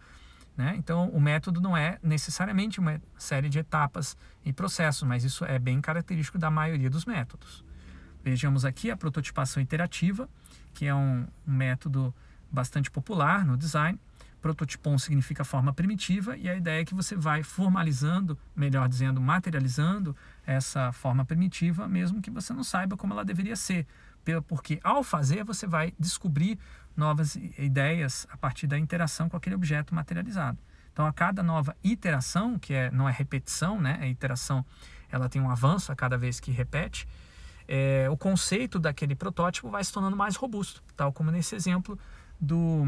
Né? 0.57 0.75
Então, 0.77 1.09
o 1.11 1.21
método 1.21 1.61
não 1.61 1.77
é 1.77 2.01
necessariamente 2.03 2.81
uma 2.81 3.01
série 3.17 3.49
de 3.49 3.61
etapas 3.61 4.17
e 4.45 4.53
processos, 4.53 5.07
mas 5.07 5.23
isso 5.23 5.45
é 5.45 5.57
bem 5.57 5.81
característico 5.81 6.37
da 6.37 6.51
maioria 6.51 6.91
dos 6.91 7.05
métodos. 7.05 7.65
Vejamos 8.29 8.67
aqui 8.67 8.91
a 8.91 8.97
prototipação 8.97 9.63
iterativa, 9.63 10.29
que 10.75 10.85
é 10.85 10.95
um, 10.95 11.27
método 11.47 12.15
bastante 12.53 12.91
popular 12.91 13.43
no 13.43 13.57
design. 13.57 13.99
Prototipon 14.43 14.99
significa 14.99 15.45
forma 15.45 15.73
primitiva 15.73 16.37
e 16.37 16.47
a 16.47 16.55
ideia 16.55 16.83
é 16.83 16.85
que 16.85 16.95
você 16.95 17.17
vai 17.17 17.43
formalizando, 17.43 18.39
melhor 18.55 18.87
dizendo, 18.87 19.19
materializando 19.19 20.15
essa 20.47 20.93
forma 20.93 21.25
primitiva, 21.25 21.89
mesmo 21.89 22.21
que 22.21 22.31
você 22.31 22.53
não 22.53 22.63
saiba 22.63 22.99
como 22.99 23.15
ela 23.15 23.25
deveria 23.25 23.57
ser. 23.57 23.87
Porque 24.47 24.79
ao 24.85 25.03
fazer, 25.03 25.43
você 25.43 25.67
vai 25.67 25.95
descobrir 25.99 26.59
novas 26.95 27.35
ideias 27.57 28.27
a 28.31 28.37
partir 28.37 28.67
da 28.67 28.79
interação 28.79 29.31
com 29.31 29.39
aquele 29.39 29.55
objeto 29.55 29.95
materializado. 29.95 30.59
Então, 30.93 31.07
a 31.07 31.15
cada 31.15 31.43
nova 31.43 31.75
iteração, 31.83 32.59
que 32.59 32.75
é, 32.75 32.91
não 32.91 33.09
é 33.09 33.13
repetição, 33.13 33.81
né? 33.81 33.97
a 34.03 34.07
iteração 34.07 34.67
ela 35.11 35.31
tem 35.31 35.41
um 35.41 35.51
avanço 35.51 35.91
a 35.91 35.97
cada 35.97 36.19
vez 36.19 36.39
que 36.39 36.51
repete, 36.51 37.09
é, 37.69 38.09
o 38.11 38.17
conceito 38.17 38.79
daquele 38.79 39.15
protótipo 39.15 39.69
vai 39.69 39.85
se 39.85 39.93
tornando 39.93 40.17
mais 40.17 40.35
robusto, 40.35 40.83
tal 40.97 41.13
como 41.13 41.31
nesse 41.31 41.55
exemplo 41.55 41.99
do 42.41 42.85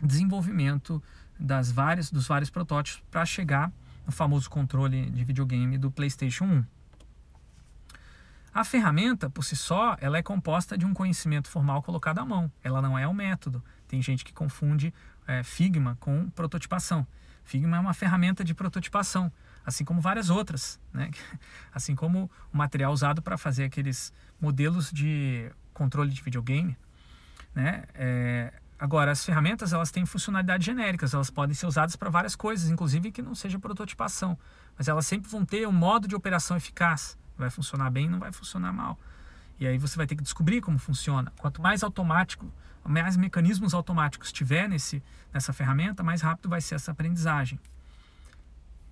desenvolvimento 0.00 1.02
das 1.38 1.72
várias, 1.72 2.10
dos 2.10 2.26
vários 2.28 2.48
protótipos 2.48 3.02
para 3.10 3.26
chegar 3.26 3.72
no 4.06 4.12
famoso 4.12 4.48
controle 4.48 5.10
de 5.10 5.24
videogame 5.24 5.76
do 5.76 5.90
PlayStation 5.90 6.44
1. 6.44 6.64
A 8.54 8.64
ferramenta, 8.64 9.28
por 9.28 9.44
si 9.44 9.54
só, 9.54 9.96
ela 10.00 10.16
é 10.16 10.22
composta 10.22 10.78
de 10.78 10.86
um 10.86 10.94
conhecimento 10.94 11.48
formal 11.48 11.82
colocado 11.82 12.20
à 12.20 12.24
mão. 12.24 12.50
Ela 12.62 12.80
não 12.80 12.98
é 12.98 13.06
um 13.06 13.12
método. 13.12 13.62
Tem 13.86 14.00
gente 14.00 14.24
que 14.24 14.32
confunde 14.32 14.94
é, 15.26 15.42
Figma 15.42 15.96
com 16.00 16.30
prototipação. 16.30 17.06
Figma 17.44 17.76
é 17.76 17.80
uma 17.80 17.92
ferramenta 17.92 18.42
de 18.42 18.54
prototipação 18.54 19.30
assim 19.66 19.84
como 19.84 20.00
várias 20.00 20.30
outras, 20.30 20.78
né? 20.92 21.10
assim 21.74 21.96
como 21.96 22.30
o 22.52 22.56
material 22.56 22.92
usado 22.92 23.20
para 23.20 23.36
fazer 23.36 23.64
aqueles 23.64 24.12
modelos 24.40 24.92
de 24.92 25.50
controle 25.74 26.10
de 26.10 26.22
videogame. 26.22 26.78
Né? 27.52 27.84
É, 27.94 28.52
agora, 28.78 29.10
as 29.10 29.24
ferramentas 29.24 29.72
elas 29.72 29.90
têm 29.90 30.06
funcionalidades 30.06 30.64
genéricas, 30.64 31.12
elas 31.12 31.30
podem 31.30 31.54
ser 31.54 31.66
usadas 31.66 31.96
para 31.96 32.08
várias 32.08 32.36
coisas, 32.36 32.70
inclusive 32.70 33.10
que 33.10 33.20
não 33.20 33.34
seja 33.34 33.58
prototipação, 33.58 34.38
mas 34.78 34.86
elas 34.86 35.06
sempre 35.06 35.28
vão 35.28 35.44
ter 35.44 35.66
um 35.66 35.72
modo 35.72 36.06
de 36.06 36.14
operação 36.14 36.56
eficaz. 36.56 37.18
Vai 37.36 37.50
funcionar 37.50 37.90
bem, 37.90 38.08
não 38.08 38.20
vai 38.20 38.32
funcionar 38.32 38.72
mal. 38.72 38.98
E 39.58 39.66
aí 39.66 39.78
você 39.78 39.96
vai 39.96 40.06
ter 40.06 40.14
que 40.14 40.22
descobrir 40.22 40.60
como 40.60 40.78
funciona. 40.78 41.32
Quanto 41.38 41.60
mais 41.60 41.82
automático, 41.82 42.50
mais 42.84 43.16
mecanismos 43.16 43.74
automáticos 43.74 44.32
tiver 44.32 44.68
nesse, 44.68 45.02
nessa 45.32 45.52
ferramenta, 45.52 46.02
mais 46.02 46.22
rápido 46.22 46.48
vai 46.48 46.60
ser 46.60 46.76
essa 46.76 46.92
aprendizagem. 46.92 47.58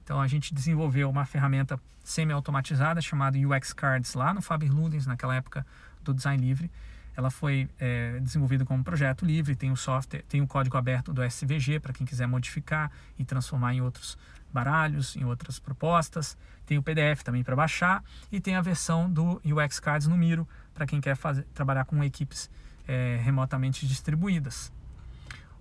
Então 0.04 0.20
a 0.20 0.28
gente 0.28 0.54
desenvolveu 0.54 1.08
uma 1.10 1.24
ferramenta 1.24 1.80
semi-automatizada 2.04 3.00
chamada 3.00 3.38
UX 3.38 3.72
Cards 3.72 4.14
lá 4.14 4.34
no 4.34 4.42
Faber 4.42 4.70
Ludens, 4.70 5.06
naquela 5.06 5.34
época 5.34 5.66
do 6.02 6.12
design 6.12 6.44
livre. 6.46 6.70
Ela 7.16 7.30
foi 7.30 7.68
é, 7.78 8.20
desenvolvida 8.20 8.64
como 8.64 8.84
projeto 8.84 9.24
livre, 9.24 9.56
tem 9.56 9.70
o 9.70 9.76
software, 9.76 10.22
tem 10.28 10.42
o 10.42 10.46
código 10.46 10.76
aberto 10.76 11.12
do 11.12 11.22
SVG 11.22 11.80
para 11.80 11.92
quem 11.92 12.06
quiser 12.06 12.26
modificar 12.26 12.90
e 13.18 13.24
transformar 13.24 13.72
em 13.72 13.80
outros 13.80 14.18
baralhos, 14.52 15.16
em 15.16 15.24
outras 15.24 15.58
propostas. 15.58 16.36
Tem 16.66 16.76
o 16.76 16.82
PDF 16.82 17.22
também 17.22 17.42
para 17.42 17.56
baixar 17.56 18.02
e 18.30 18.40
tem 18.40 18.56
a 18.56 18.60
versão 18.60 19.10
do 19.10 19.40
UX 19.44 19.80
Cards 19.80 20.06
no 20.06 20.16
Miro 20.16 20.46
para 20.74 20.86
quem 20.86 21.00
quer 21.00 21.16
fazer, 21.16 21.44
trabalhar 21.54 21.84
com 21.84 22.02
equipes 22.04 22.50
é, 22.86 23.18
remotamente 23.22 23.86
distribuídas. 23.86 24.72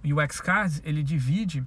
O 0.04 0.22
UX 0.22 0.41
Cards 0.41 0.82
ele 0.84 1.02
divide 1.02 1.66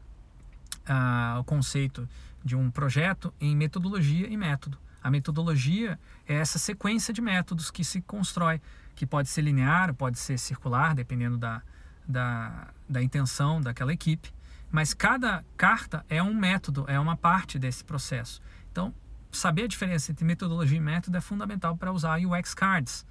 ah, 0.87 1.37
o 1.41 1.45
conceito 1.45 2.09
de 2.47 2.55
um 2.55 2.71
projeto 2.71 3.35
em 3.41 3.57
metodologia 3.57 4.29
e 4.29 4.37
método. 4.37 4.79
A 5.03 5.11
metodologia 5.11 5.99
é 6.27 6.35
essa 6.35 6.59
sequência 6.59 7.13
de 7.13 7.21
métodos 7.21 7.73
que 7.73 7.83
se 7.83 8.01
constrói, 8.01 8.63
que 8.95 9.05
pode 9.05 9.29
ser 9.29 9.43
linear, 9.43 9.93
pode 9.93 10.17
ser 10.19 10.39
circular, 10.39 10.95
dependendo 10.95 11.37
da, 11.37 11.61
da, 12.07 12.69
da 12.89 13.03
intenção 13.03 13.61
daquela 13.61 13.93
equipe. 13.93 14.33
Mas 14.71 14.95
cada 14.95 15.45
carta 15.57 16.07
é 16.09 16.23
um 16.23 16.35
método, 16.35 16.85
é 16.87 16.99
uma 17.01 17.17
parte 17.17 17.59
desse 17.59 17.85
processo. 17.85 18.41
Então, 18.71 18.95
saber 19.33 19.65
a 19.65 19.69
diferença 19.69 20.13
entre 20.13 20.25
metodologia 20.25 20.79
e 20.79 20.81
método 20.81 21.17
é 21.17 21.21
fundamental 21.21 21.77
para 21.77 21.93
usar 21.93 22.21
UX 22.21 22.55
Cards. 22.55 23.05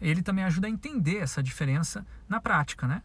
Ele 0.00 0.22
também 0.22 0.44
ajuda 0.44 0.66
a 0.66 0.70
entender 0.70 1.18
essa 1.18 1.42
diferença 1.42 2.06
na 2.26 2.40
prática, 2.40 2.86
né? 2.86 3.02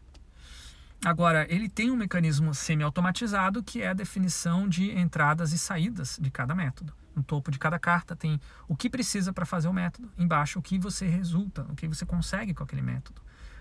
Agora, 1.04 1.46
ele 1.50 1.68
tem 1.68 1.90
um 1.90 1.96
mecanismo 1.96 2.54
semi-automatizado 2.54 3.62
que 3.62 3.82
é 3.82 3.88
a 3.88 3.92
definição 3.92 4.66
de 4.66 4.90
entradas 4.90 5.52
e 5.52 5.58
saídas 5.58 6.18
de 6.18 6.30
cada 6.30 6.54
método. 6.54 6.94
No 7.14 7.22
topo 7.22 7.50
de 7.50 7.58
cada 7.58 7.78
carta 7.78 8.16
tem 8.16 8.40
o 8.66 8.74
que 8.74 8.88
precisa 8.88 9.30
para 9.30 9.44
fazer 9.44 9.68
o 9.68 9.72
método, 9.72 10.10
embaixo 10.16 10.58
o 10.58 10.62
que 10.62 10.78
você 10.78 11.06
resulta, 11.06 11.62
o 11.68 11.76
que 11.76 11.86
você 11.86 12.06
consegue 12.06 12.54
com 12.54 12.64
aquele 12.64 12.80
método. 12.80 13.20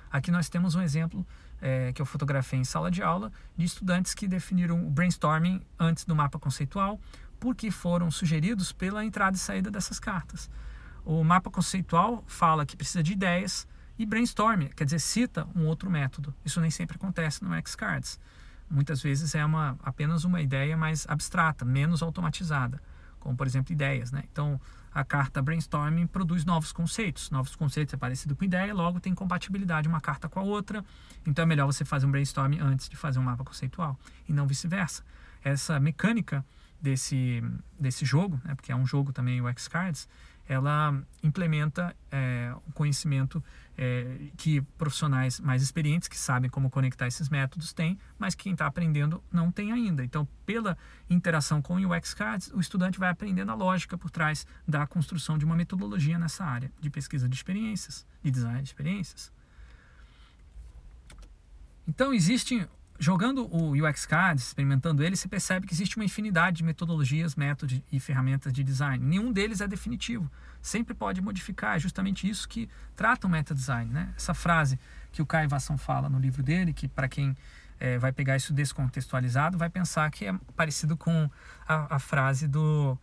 Aqui 0.10 0.32
nós 0.32 0.48
temos 0.48 0.74
um 0.74 0.82
exemplo 0.82 1.28
é, 1.62 1.92
que 1.92 2.02
eu 2.02 2.06
fotografei 2.06 2.60
em 2.60 2.64
sala 2.64 2.90
de 2.90 3.04
aula 3.04 3.30
de 3.58 3.66
estudantes 3.66 4.14
que 4.14 4.26
definiram 4.28 4.88
o 4.88 4.90
brainstorming 4.90 5.62
antes 5.78 6.06
do 6.06 6.16
mapa 6.16 6.40
conceitual, 6.40 7.00
porque 7.40 7.70
foram 7.70 8.10
sugeridos 8.10 8.72
pela 8.72 9.04
entrada 9.04 9.36
e 9.36 9.40
saída 9.40 9.70
dessas 9.70 10.00
cartas. 10.00 10.50
O 11.04 11.22
mapa 11.26 11.52
conceitual 11.52 12.24
fala 12.26 12.66
que 12.66 12.78
precisa 12.78 13.04
de 13.04 13.12
ideias, 13.12 13.68
e 13.98 14.06
brainstorm, 14.06 14.68
quer 14.76 14.86
dizer, 14.86 15.00
cita 15.00 15.48
um 15.56 15.66
outro 15.66 15.90
método. 15.90 16.34
Isso 16.44 16.60
nem 16.60 16.72
sempre 16.72 16.96
acontece 16.96 17.44
no 17.44 17.54
X-Cards. 17.54 18.20
Muitas 18.70 19.02
vezes 19.02 19.36
é 19.36 19.46
uma, 19.46 19.78
apenas 19.84 20.24
uma 20.24 20.42
ideia 20.42 20.76
mais 20.76 21.06
abstrata, 21.08 21.64
menos 21.64 22.02
automatizada, 22.02 22.82
como 23.20 23.38
por 23.38 23.46
exemplo 23.46 23.72
ideias. 23.72 24.12
Né? 24.12 24.24
Então, 24.32 24.60
a 24.94 25.04
carta 25.04 25.42
brainstorming 25.42 26.08
produz 26.08 26.46
novos 26.46 26.72
conceitos. 26.72 27.32
Novos 27.32 27.56
conceitos 27.56 27.94
é 27.94 27.98
parecido 27.98 28.36
com 28.36 28.44
ideia, 28.44 28.74
logo 28.74 29.00
tem 29.00 29.14
compatibilidade 29.14 29.88
uma 29.88 30.00
carta 30.00 30.30
com 30.30 30.40
a 30.40 30.44
outra. 30.44 30.84
Então 31.26 31.44
é 31.44 31.46
melhor 31.46 31.66
você 31.66 31.84
fazer 31.84 32.06
um 32.06 32.12
brainstorming 32.12 32.60
antes 32.60 32.88
de 32.88 32.96
fazer 32.96 33.20
um 33.20 33.24
mapa 33.24 33.44
conceitual 33.44 33.98
e 34.28 34.34
não 34.34 34.46
vice-versa. 34.46 35.04
Essa 35.44 35.80
mecânica 35.80 36.46
desse, 36.80 37.44
desse 37.80 38.06
jogo, 38.06 38.40
né, 38.44 38.54
porque 38.54 38.72
é 38.72 38.76
um 38.76 38.86
jogo 38.86 39.12
também 39.12 39.42
o 39.42 39.48
X-Cards, 39.48 40.08
ela 40.48 41.02
implementa 41.22 41.96
é, 42.12 42.54
um 42.68 42.72
conhecimento 42.72 43.44
é, 43.78 44.18
que 44.38 44.62
profissionais 44.78 45.40
mais 45.40 45.62
experientes, 45.62 46.08
que 46.08 46.18
sabem 46.18 46.50
como 46.50 46.70
conectar 46.70 47.08
esses 47.08 47.30
métodos, 47.30 47.74
têm, 47.74 47.98
mas 48.20 48.36
quem 48.36 48.54
está 48.54 48.68
aprendendo 48.68 49.24
não 49.32 49.52
tem 49.52 49.72
ainda. 49.72 50.04
Então, 50.04 50.28
pela 50.46 50.78
interação 51.10 51.62
com 51.62 51.76
o 51.76 51.96
UX 51.96 52.14
Cards, 52.14 52.52
o 52.54 52.60
estudante 52.60 53.00
vai 53.00 53.10
aprendendo 53.10 53.52
a 53.52 53.56
lógica 53.56 53.98
por 53.98 54.12
trás 54.12 54.46
da 54.68 54.86
construção 54.86 55.38
de 55.38 55.46
uma 55.46 55.56
metodologia 55.56 56.20
nessa 56.20 56.44
área 56.44 56.72
de 56.80 56.90
pesquisa 56.90 57.28
de 57.28 57.36
experiências, 57.36 58.06
de 58.22 58.30
design 58.30 58.62
de 58.62 58.70
experiências. 58.70 59.32
Então, 61.88 62.14
existe 62.14 62.68
jogando 63.00 63.46
o 63.54 63.72
UX 63.72 64.06
Cards, 64.06 64.48
experimentando 64.48 65.04
ele, 65.04 65.16
você 65.16 65.28
percebe 65.28 65.68
que 65.68 65.74
existe 65.74 65.96
uma 65.96 66.06
infinidade 66.06 66.58
de 66.58 66.64
metodologias, 66.64 67.36
métodos 67.36 67.82
e 67.92 68.00
ferramentas 68.00 68.54
de 68.54 68.64
design. 68.64 69.04
Nenhum 69.04 69.32
deles 69.32 69.62
é 69.62 69.68
definitivo. 69.68 70.32
Sempre 70.62 70.94
pode 70.94 71.22
modificar. 71.22 71.76
É 71.76 71.80
justamente 71.80 72.30
isso 72.30 72.48
que 72.48 72.70
trata 72.96 73.28
o 73.28 73.30
meta 73.30 73.54
design. 73.54 73.92
Né? 73.92 74.14
Essa 74.16 74.34
frase 74.34 74.80
que 75.12 75.22
o 75.22 75.26
Caio 75.26 75.50
Vassão 75.50 75.78
fala 75.78 76.08
no 76.08 76.20
livro 76.20 76.42
dele, 76.42 76.74
que 76.74 76.88
para 76.88 77.08
quem 77.08 77.36
é, 77.80 77.98
vai 77.98 78.12
pegar 78.12 78.38
isso 78.38 78.54
descontextualizado, 78.54 79.58
vai 79.58 79.70
pensar 79.70 80.10
que 80.10 80.26
é 80.26 80.34
parecido 80.56 80.96
com 80.96 81.30
a, 81.68 81.96
a 81.96 82.00
frase 82.00 82.48
do 82.48 82.98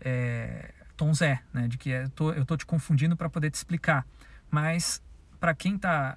é, 0.00 0.72
Tom 0.96 1.12
Zé, 1.12 1.42
né? 1.52 1.68
de 1.68 1.76
que 1.76 1.92
é, 1.92 2.08
tô, 2.08 2.32
eu 2.32 2.42
estou 2.42 2.56
te 2.56 2.64
confundindo 2.64 3.16
para 3.16 3.28
poder 3.28 3.50
te 3.50 3.56
explicar. 3.56 4.06
Mas 4.50 5.02
para 5.38 5.54
quem 5.54 5.74
está 5.74 6.16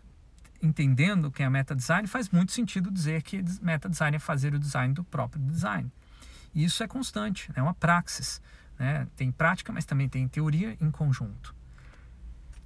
entendendo 0.65 1.31
quem 1.31 1.45
é 1.45 1.49
meta 1.49 1.75
design, 1.75 2.07
faz 2.07 2.29
muito 2.29 2.51
sentido 2.51 2.91
dizer 2.91 3.21
que 3.21 3.43
meta 3.61 3.87
design 3.87 4.17
é 4.17 4.19
fazer 4.19 4.53
o 4.53 4.59
design 4.59 4.93
do 4.93 5.03
próprio 5.03 5.41
design. 5.43 5.91
E 6.53 6.63
isso 6.63 6.83
é 6.83 6.87
constante, 6.87 7.51
é 7.55 7.61
uma 7.61 7.73
praxis. 7.73 8.41
Né? 8.77 9.07
Tem 9.15 9.31
prática, 9.31 9.71
mas 9.71 9.85
também 9.85 10.09
tem 10.09 10.27
teoria 10.27 10.77
em 10.81 10.91
conjunto. 10.91 11.55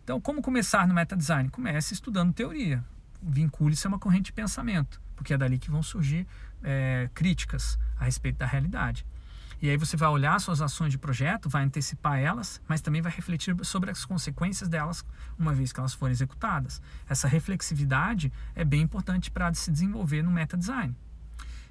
Então, 0.04 0.20
como 0.20 0.42
começar 0.42 0.88
no 0.88 0.94
meta 0.94 1.16
design? 1.16 1.50
Comece 1.50 1.94
estudando 1.94 2.34
teoria. 2.34 2.84
Vincule-se 3.22 3.86
a 3.86 3.90
uma 3.90 4.00
corrente 4.00 4.26
de 4.26 4.34
pensamento, 4.34 5.02
porque 5.16 5.34
é 5.34 5.38
dali 5.38 5.60
que 5.60 5.70
vão 5.70 5.84
surgir 5.84 6.26
é, 6.64 7.10
críticas 7.14 7.78
a 8.00 8.06
respeito 8.06 8.38
da 8.38 8.46
realidade. 8.46 9.06
E 9.62 9.70
aí 9.70 9.76
você 9.76 9.98
vai 9.98 10.08
olhar 10.08 10.40
suas 10.40 10.62
ações 10.62 10.92
de 10.92 10.98
projeto, 10.98 11.50
vai 11.50 11.64
antecipar 11.64 12.18
elas, 12.18 12.62
mas 12.68 12.80
também 12.80 13.02
vai 13.02 13.12
refletir 13.12 13.54
sobre 13.66 13.92
as 13.92 14.06
consequências 14.06 14.70
delas 14.70 15.04
uma 15.38 15.54
vez 15.54 15.74
que 15.74 15.80
elas 15.80 15.94
forem 15.94 16.14
executadas. 16.14 16.82
Essa 17.10 17.28
reflexividade 17.28 18.32
é 18.56 18.64
bem 18.64 18.82
importante 18.82 19.30
para 19.30 19.54
se 19.54 19.70
desenvolver 19.70 20.22
no 20.22 20.32
meta 20.32 20.56
design. 20.56 20.96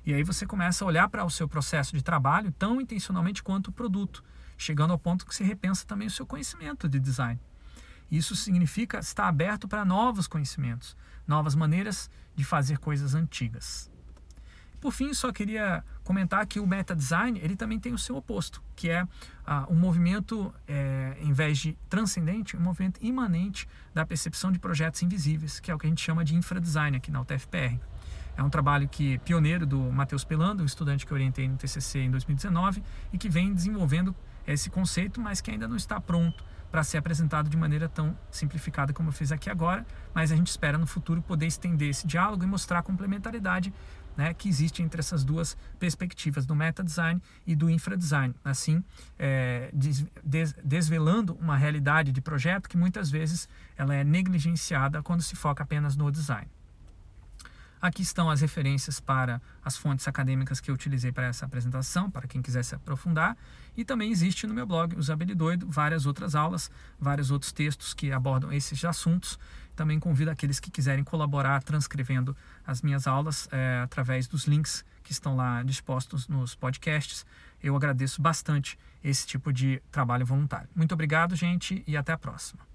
E 0.05 0.13
aí 0.13 0.23
você 0.23 0.47
começa 0.47 0.85
a 0.85 0.89
olhar 0.89 1.09
para 1.09 1.25
o 1.25 1.31
seu 1.31 1.49
processo 1.49 1.97
de 1.97 2.03
trabalho 2.03 2.53
tão 2.53 2.79
intencionalmente 2.79 3.43
quanto 3.43 3.69
o 3.69 3.73
produto, 3.73 4.23
chegando 4.57 4.93
ao 4.93 4.99
ponto 4.99 5.25
que 5.25 5.35
você 5.35 5.43
repensa 5.43 5.87
também 5.87 6.09
o 6.09 6.11
seu 6.11 6.27
conhecimento 6.27 6.89
de 6.89 7.01
design. 7.01 7.41
Isso 8.11 8.37
significa 8.37 8.99
estar 8.99 9.29
aberto 9.29 9.67
para 9.67 9.85
novos 9.85 10.27
conhecimentos, 10.27 10.97
novas 11.27 11.55
maneiras 11.55 12.11
de 12.35 12.45
fazer 12.45 12.79
coisas 12.79 13.15
antigas. 13.15 13.91
Por 14.81 14.93
fim, 14.93 15.13
só 15.13 15.33
queria 15.33 15.85
comentar 16.05 16.47
que 16.47 16.61
o 16.61 16.67
meta 16.67 16.95
design 16.95 17.39
ele 17.43 17.57
também 17.57 17.81
tem 17.81 17.93
o 17.93 17.99
seu 17.99 18.17
oposto, 18.17 18.63
que 18.77 18.89
é 18.89 19.07
ah, 19.47 19.67
um 19.69 19.75
movimento, 19.75 20.55
é, 20.67 21.17
em 21.21 21.33
vez 21.33 21.59
de 21.59 21.77
transcendente, 21.89 22.57
um 22.57 22.61
movimento 22.61 22.99
imanente 23.03 23.69
da 23.93 24.07
percepção 24.07 24.53
de 24.53 24.59
projetos 24.59 25.03
invisíveis, 25.03 25.59
que 25.59 25.71
é 25.71 25.75
o 25.75 25.79
que 25.79 25.87
a 25.87 25.89
gente 25.91 26.03
chama 26.03 26.25
de 26.25 26.35
infradesign 26.35 26.97
aqui 26.97 27.11
na 27.11 27.21
UTFPR. 27.21 27.79
É 28.37 28.43
um 28.43 28.49
trabalho 28.49 28.89
que 28.89 29.19
pioneiro 29.19 29.67
do 29.67 29.81
Matheus 29.81 30.23
Pelando, 30.23 30.63
um 30.63 30.67
estudante 30.67 31.05
que 31.05 31.13
orientei 31.13 31.49
no 31.49 31.57
TCC 31.57 31.99
em 32.03 32.11
2019 32.11 32.85
e 33.13 33.19
que 33.19 33.29
vem 33.29 33.53
desenvolvendo 33.53 34.15
esse 34.47 34.71
conceito, 34.71 35.21
mas 35.21 35.41
que 35.41 35.51
ainda 35.51 35.67
não 35.67 35.77
está 35.77 36.01
pronto 36.01 36.45
para 36.71 36.85
ser 36.85 36.99
apresentado 36.99 37.49
de 37.49 37.57
maneira 37.57 37.89
tão 37.89 38.17
simplificada 38.31 38.93
como 38.93 39.09
eu 39.09 39.13
fiz 39.13 39.33
aqui 39.33 39.49
agora, 39.49 39.87
mas 40.15 40.31
a 40.31 40.37
gente 40.37 40.49
espera 40.49 40.77
no 40.77 40.87
futuro 40.87 41.23
poder 41.23 41.47
estender 41.47 41.89
esse 41.89 42.07
diálogo 42.07 42.45
e 42.45 42.47
mostrar 42.47 42.79
a 42.79 42.83
complementaridade 42.83 43.73
né, 44.19 44.35
que 44.35 44.49
existe 44.49 44.83
entre 44.83 44.99
essas 44.99 45.23
duas 45.23 45.57
perspectivas, 45.79 46.45
do 46.45 46.53
meta 46.53 46.83
design 46.83 47.23
e 47.47 47.55
do 47.55 47.71
infra 47.71 47.97
design. 47.97 48.35
Assim, 48.45 48.83
é, 49.17 49.71
des, 49.73 50.05
des, 50.25 50.53
desvelando 50.65 51.35
uma 51.41 51.57
realidade 51.57 52.11
de 52.11 52.21
projeto 52.21 52.69
que 52.69 52.77
muitas 52.77 53.11
vezes 53.11 53.49
ela 53.77 53.95
é 53.95 54.03
negligenciada 54.03 55.05
quando 55.05 55.23
se 55.23 55.37
foca 55.37 55.63
apenas 55.63 55.97
no 55.97 56.11
design. 56.11 56.49
Aqui 57.81 58.03
estão 58.03 58.29
as 58.29 58.41
referências 58.41 58.99
para 58.99 59.41
as 59.65 59.77
fontes 59.77 60.09
acadêmicas 60.09 60.59
que 60.59 60.69
eu 60.69 60.75
utilizei 60.75 61.13
para 61.13 61.27
essa 61.27 61.47
apresentação, 61.47 62.11
para 62.11 62.27
quem 62.27 62.43
quiser 62.43 62.65
se 62.65 62.75
aprofundar. 62.75 63.37
E 63.77 63.85
também 63.85 64.11
existe 64.11 64.49
no 64.49 64.53
meu 64.53 64.67
blog, 64.67 64.97
Usabilidoido, 64.97 65.65
várias 65.71 66.05
outras 66.05 66.35
aulas, 66.35 66.73
vários 66.99 67.31
outros 67.31 67.53
textos 67.53 67.95
que 67.95 68.11
abordam 68.11 68.53
esses 68.53 68.85
assuntos. 68.85 69.39
Também 69.79 70.01
convido 70.01 70.29
aqueles 70.29 70.59
que 70.59 70.73
quiserem 70.73 71.05
colaborar 71.05 71.63
transcrevendo 71.63 72.37
as 72.67 72.83
minhas 72.83 73.07
aulas 73.07 73.49
é, 73.53 73.79
através 73.85 74.27
dos 74.27 74.45
links 74.45 74.85
que 75.05 75.13
estão 75.13 75.37
lá 75.37 75.63
dispostos 75.63 76.27
nos 76.27 76.53
podcasts. 76.53 77.25
Eu 77.63 77.77
agradeço 77.77 78.21
bastante 78.21 78.77
esse 79.05 79.25
tipo 79.25 79.53
de 79.53 79.81
trabalho 79.93 80.27
voluntário. 80.27 80.69
Muito 80.75 80.91
obrigado, 80.95 81.37
gente, 81.37 81.85
e 81.87 81.97
até 81.97 82.11
a 82.11 82.19
próxima. 82.19 82.68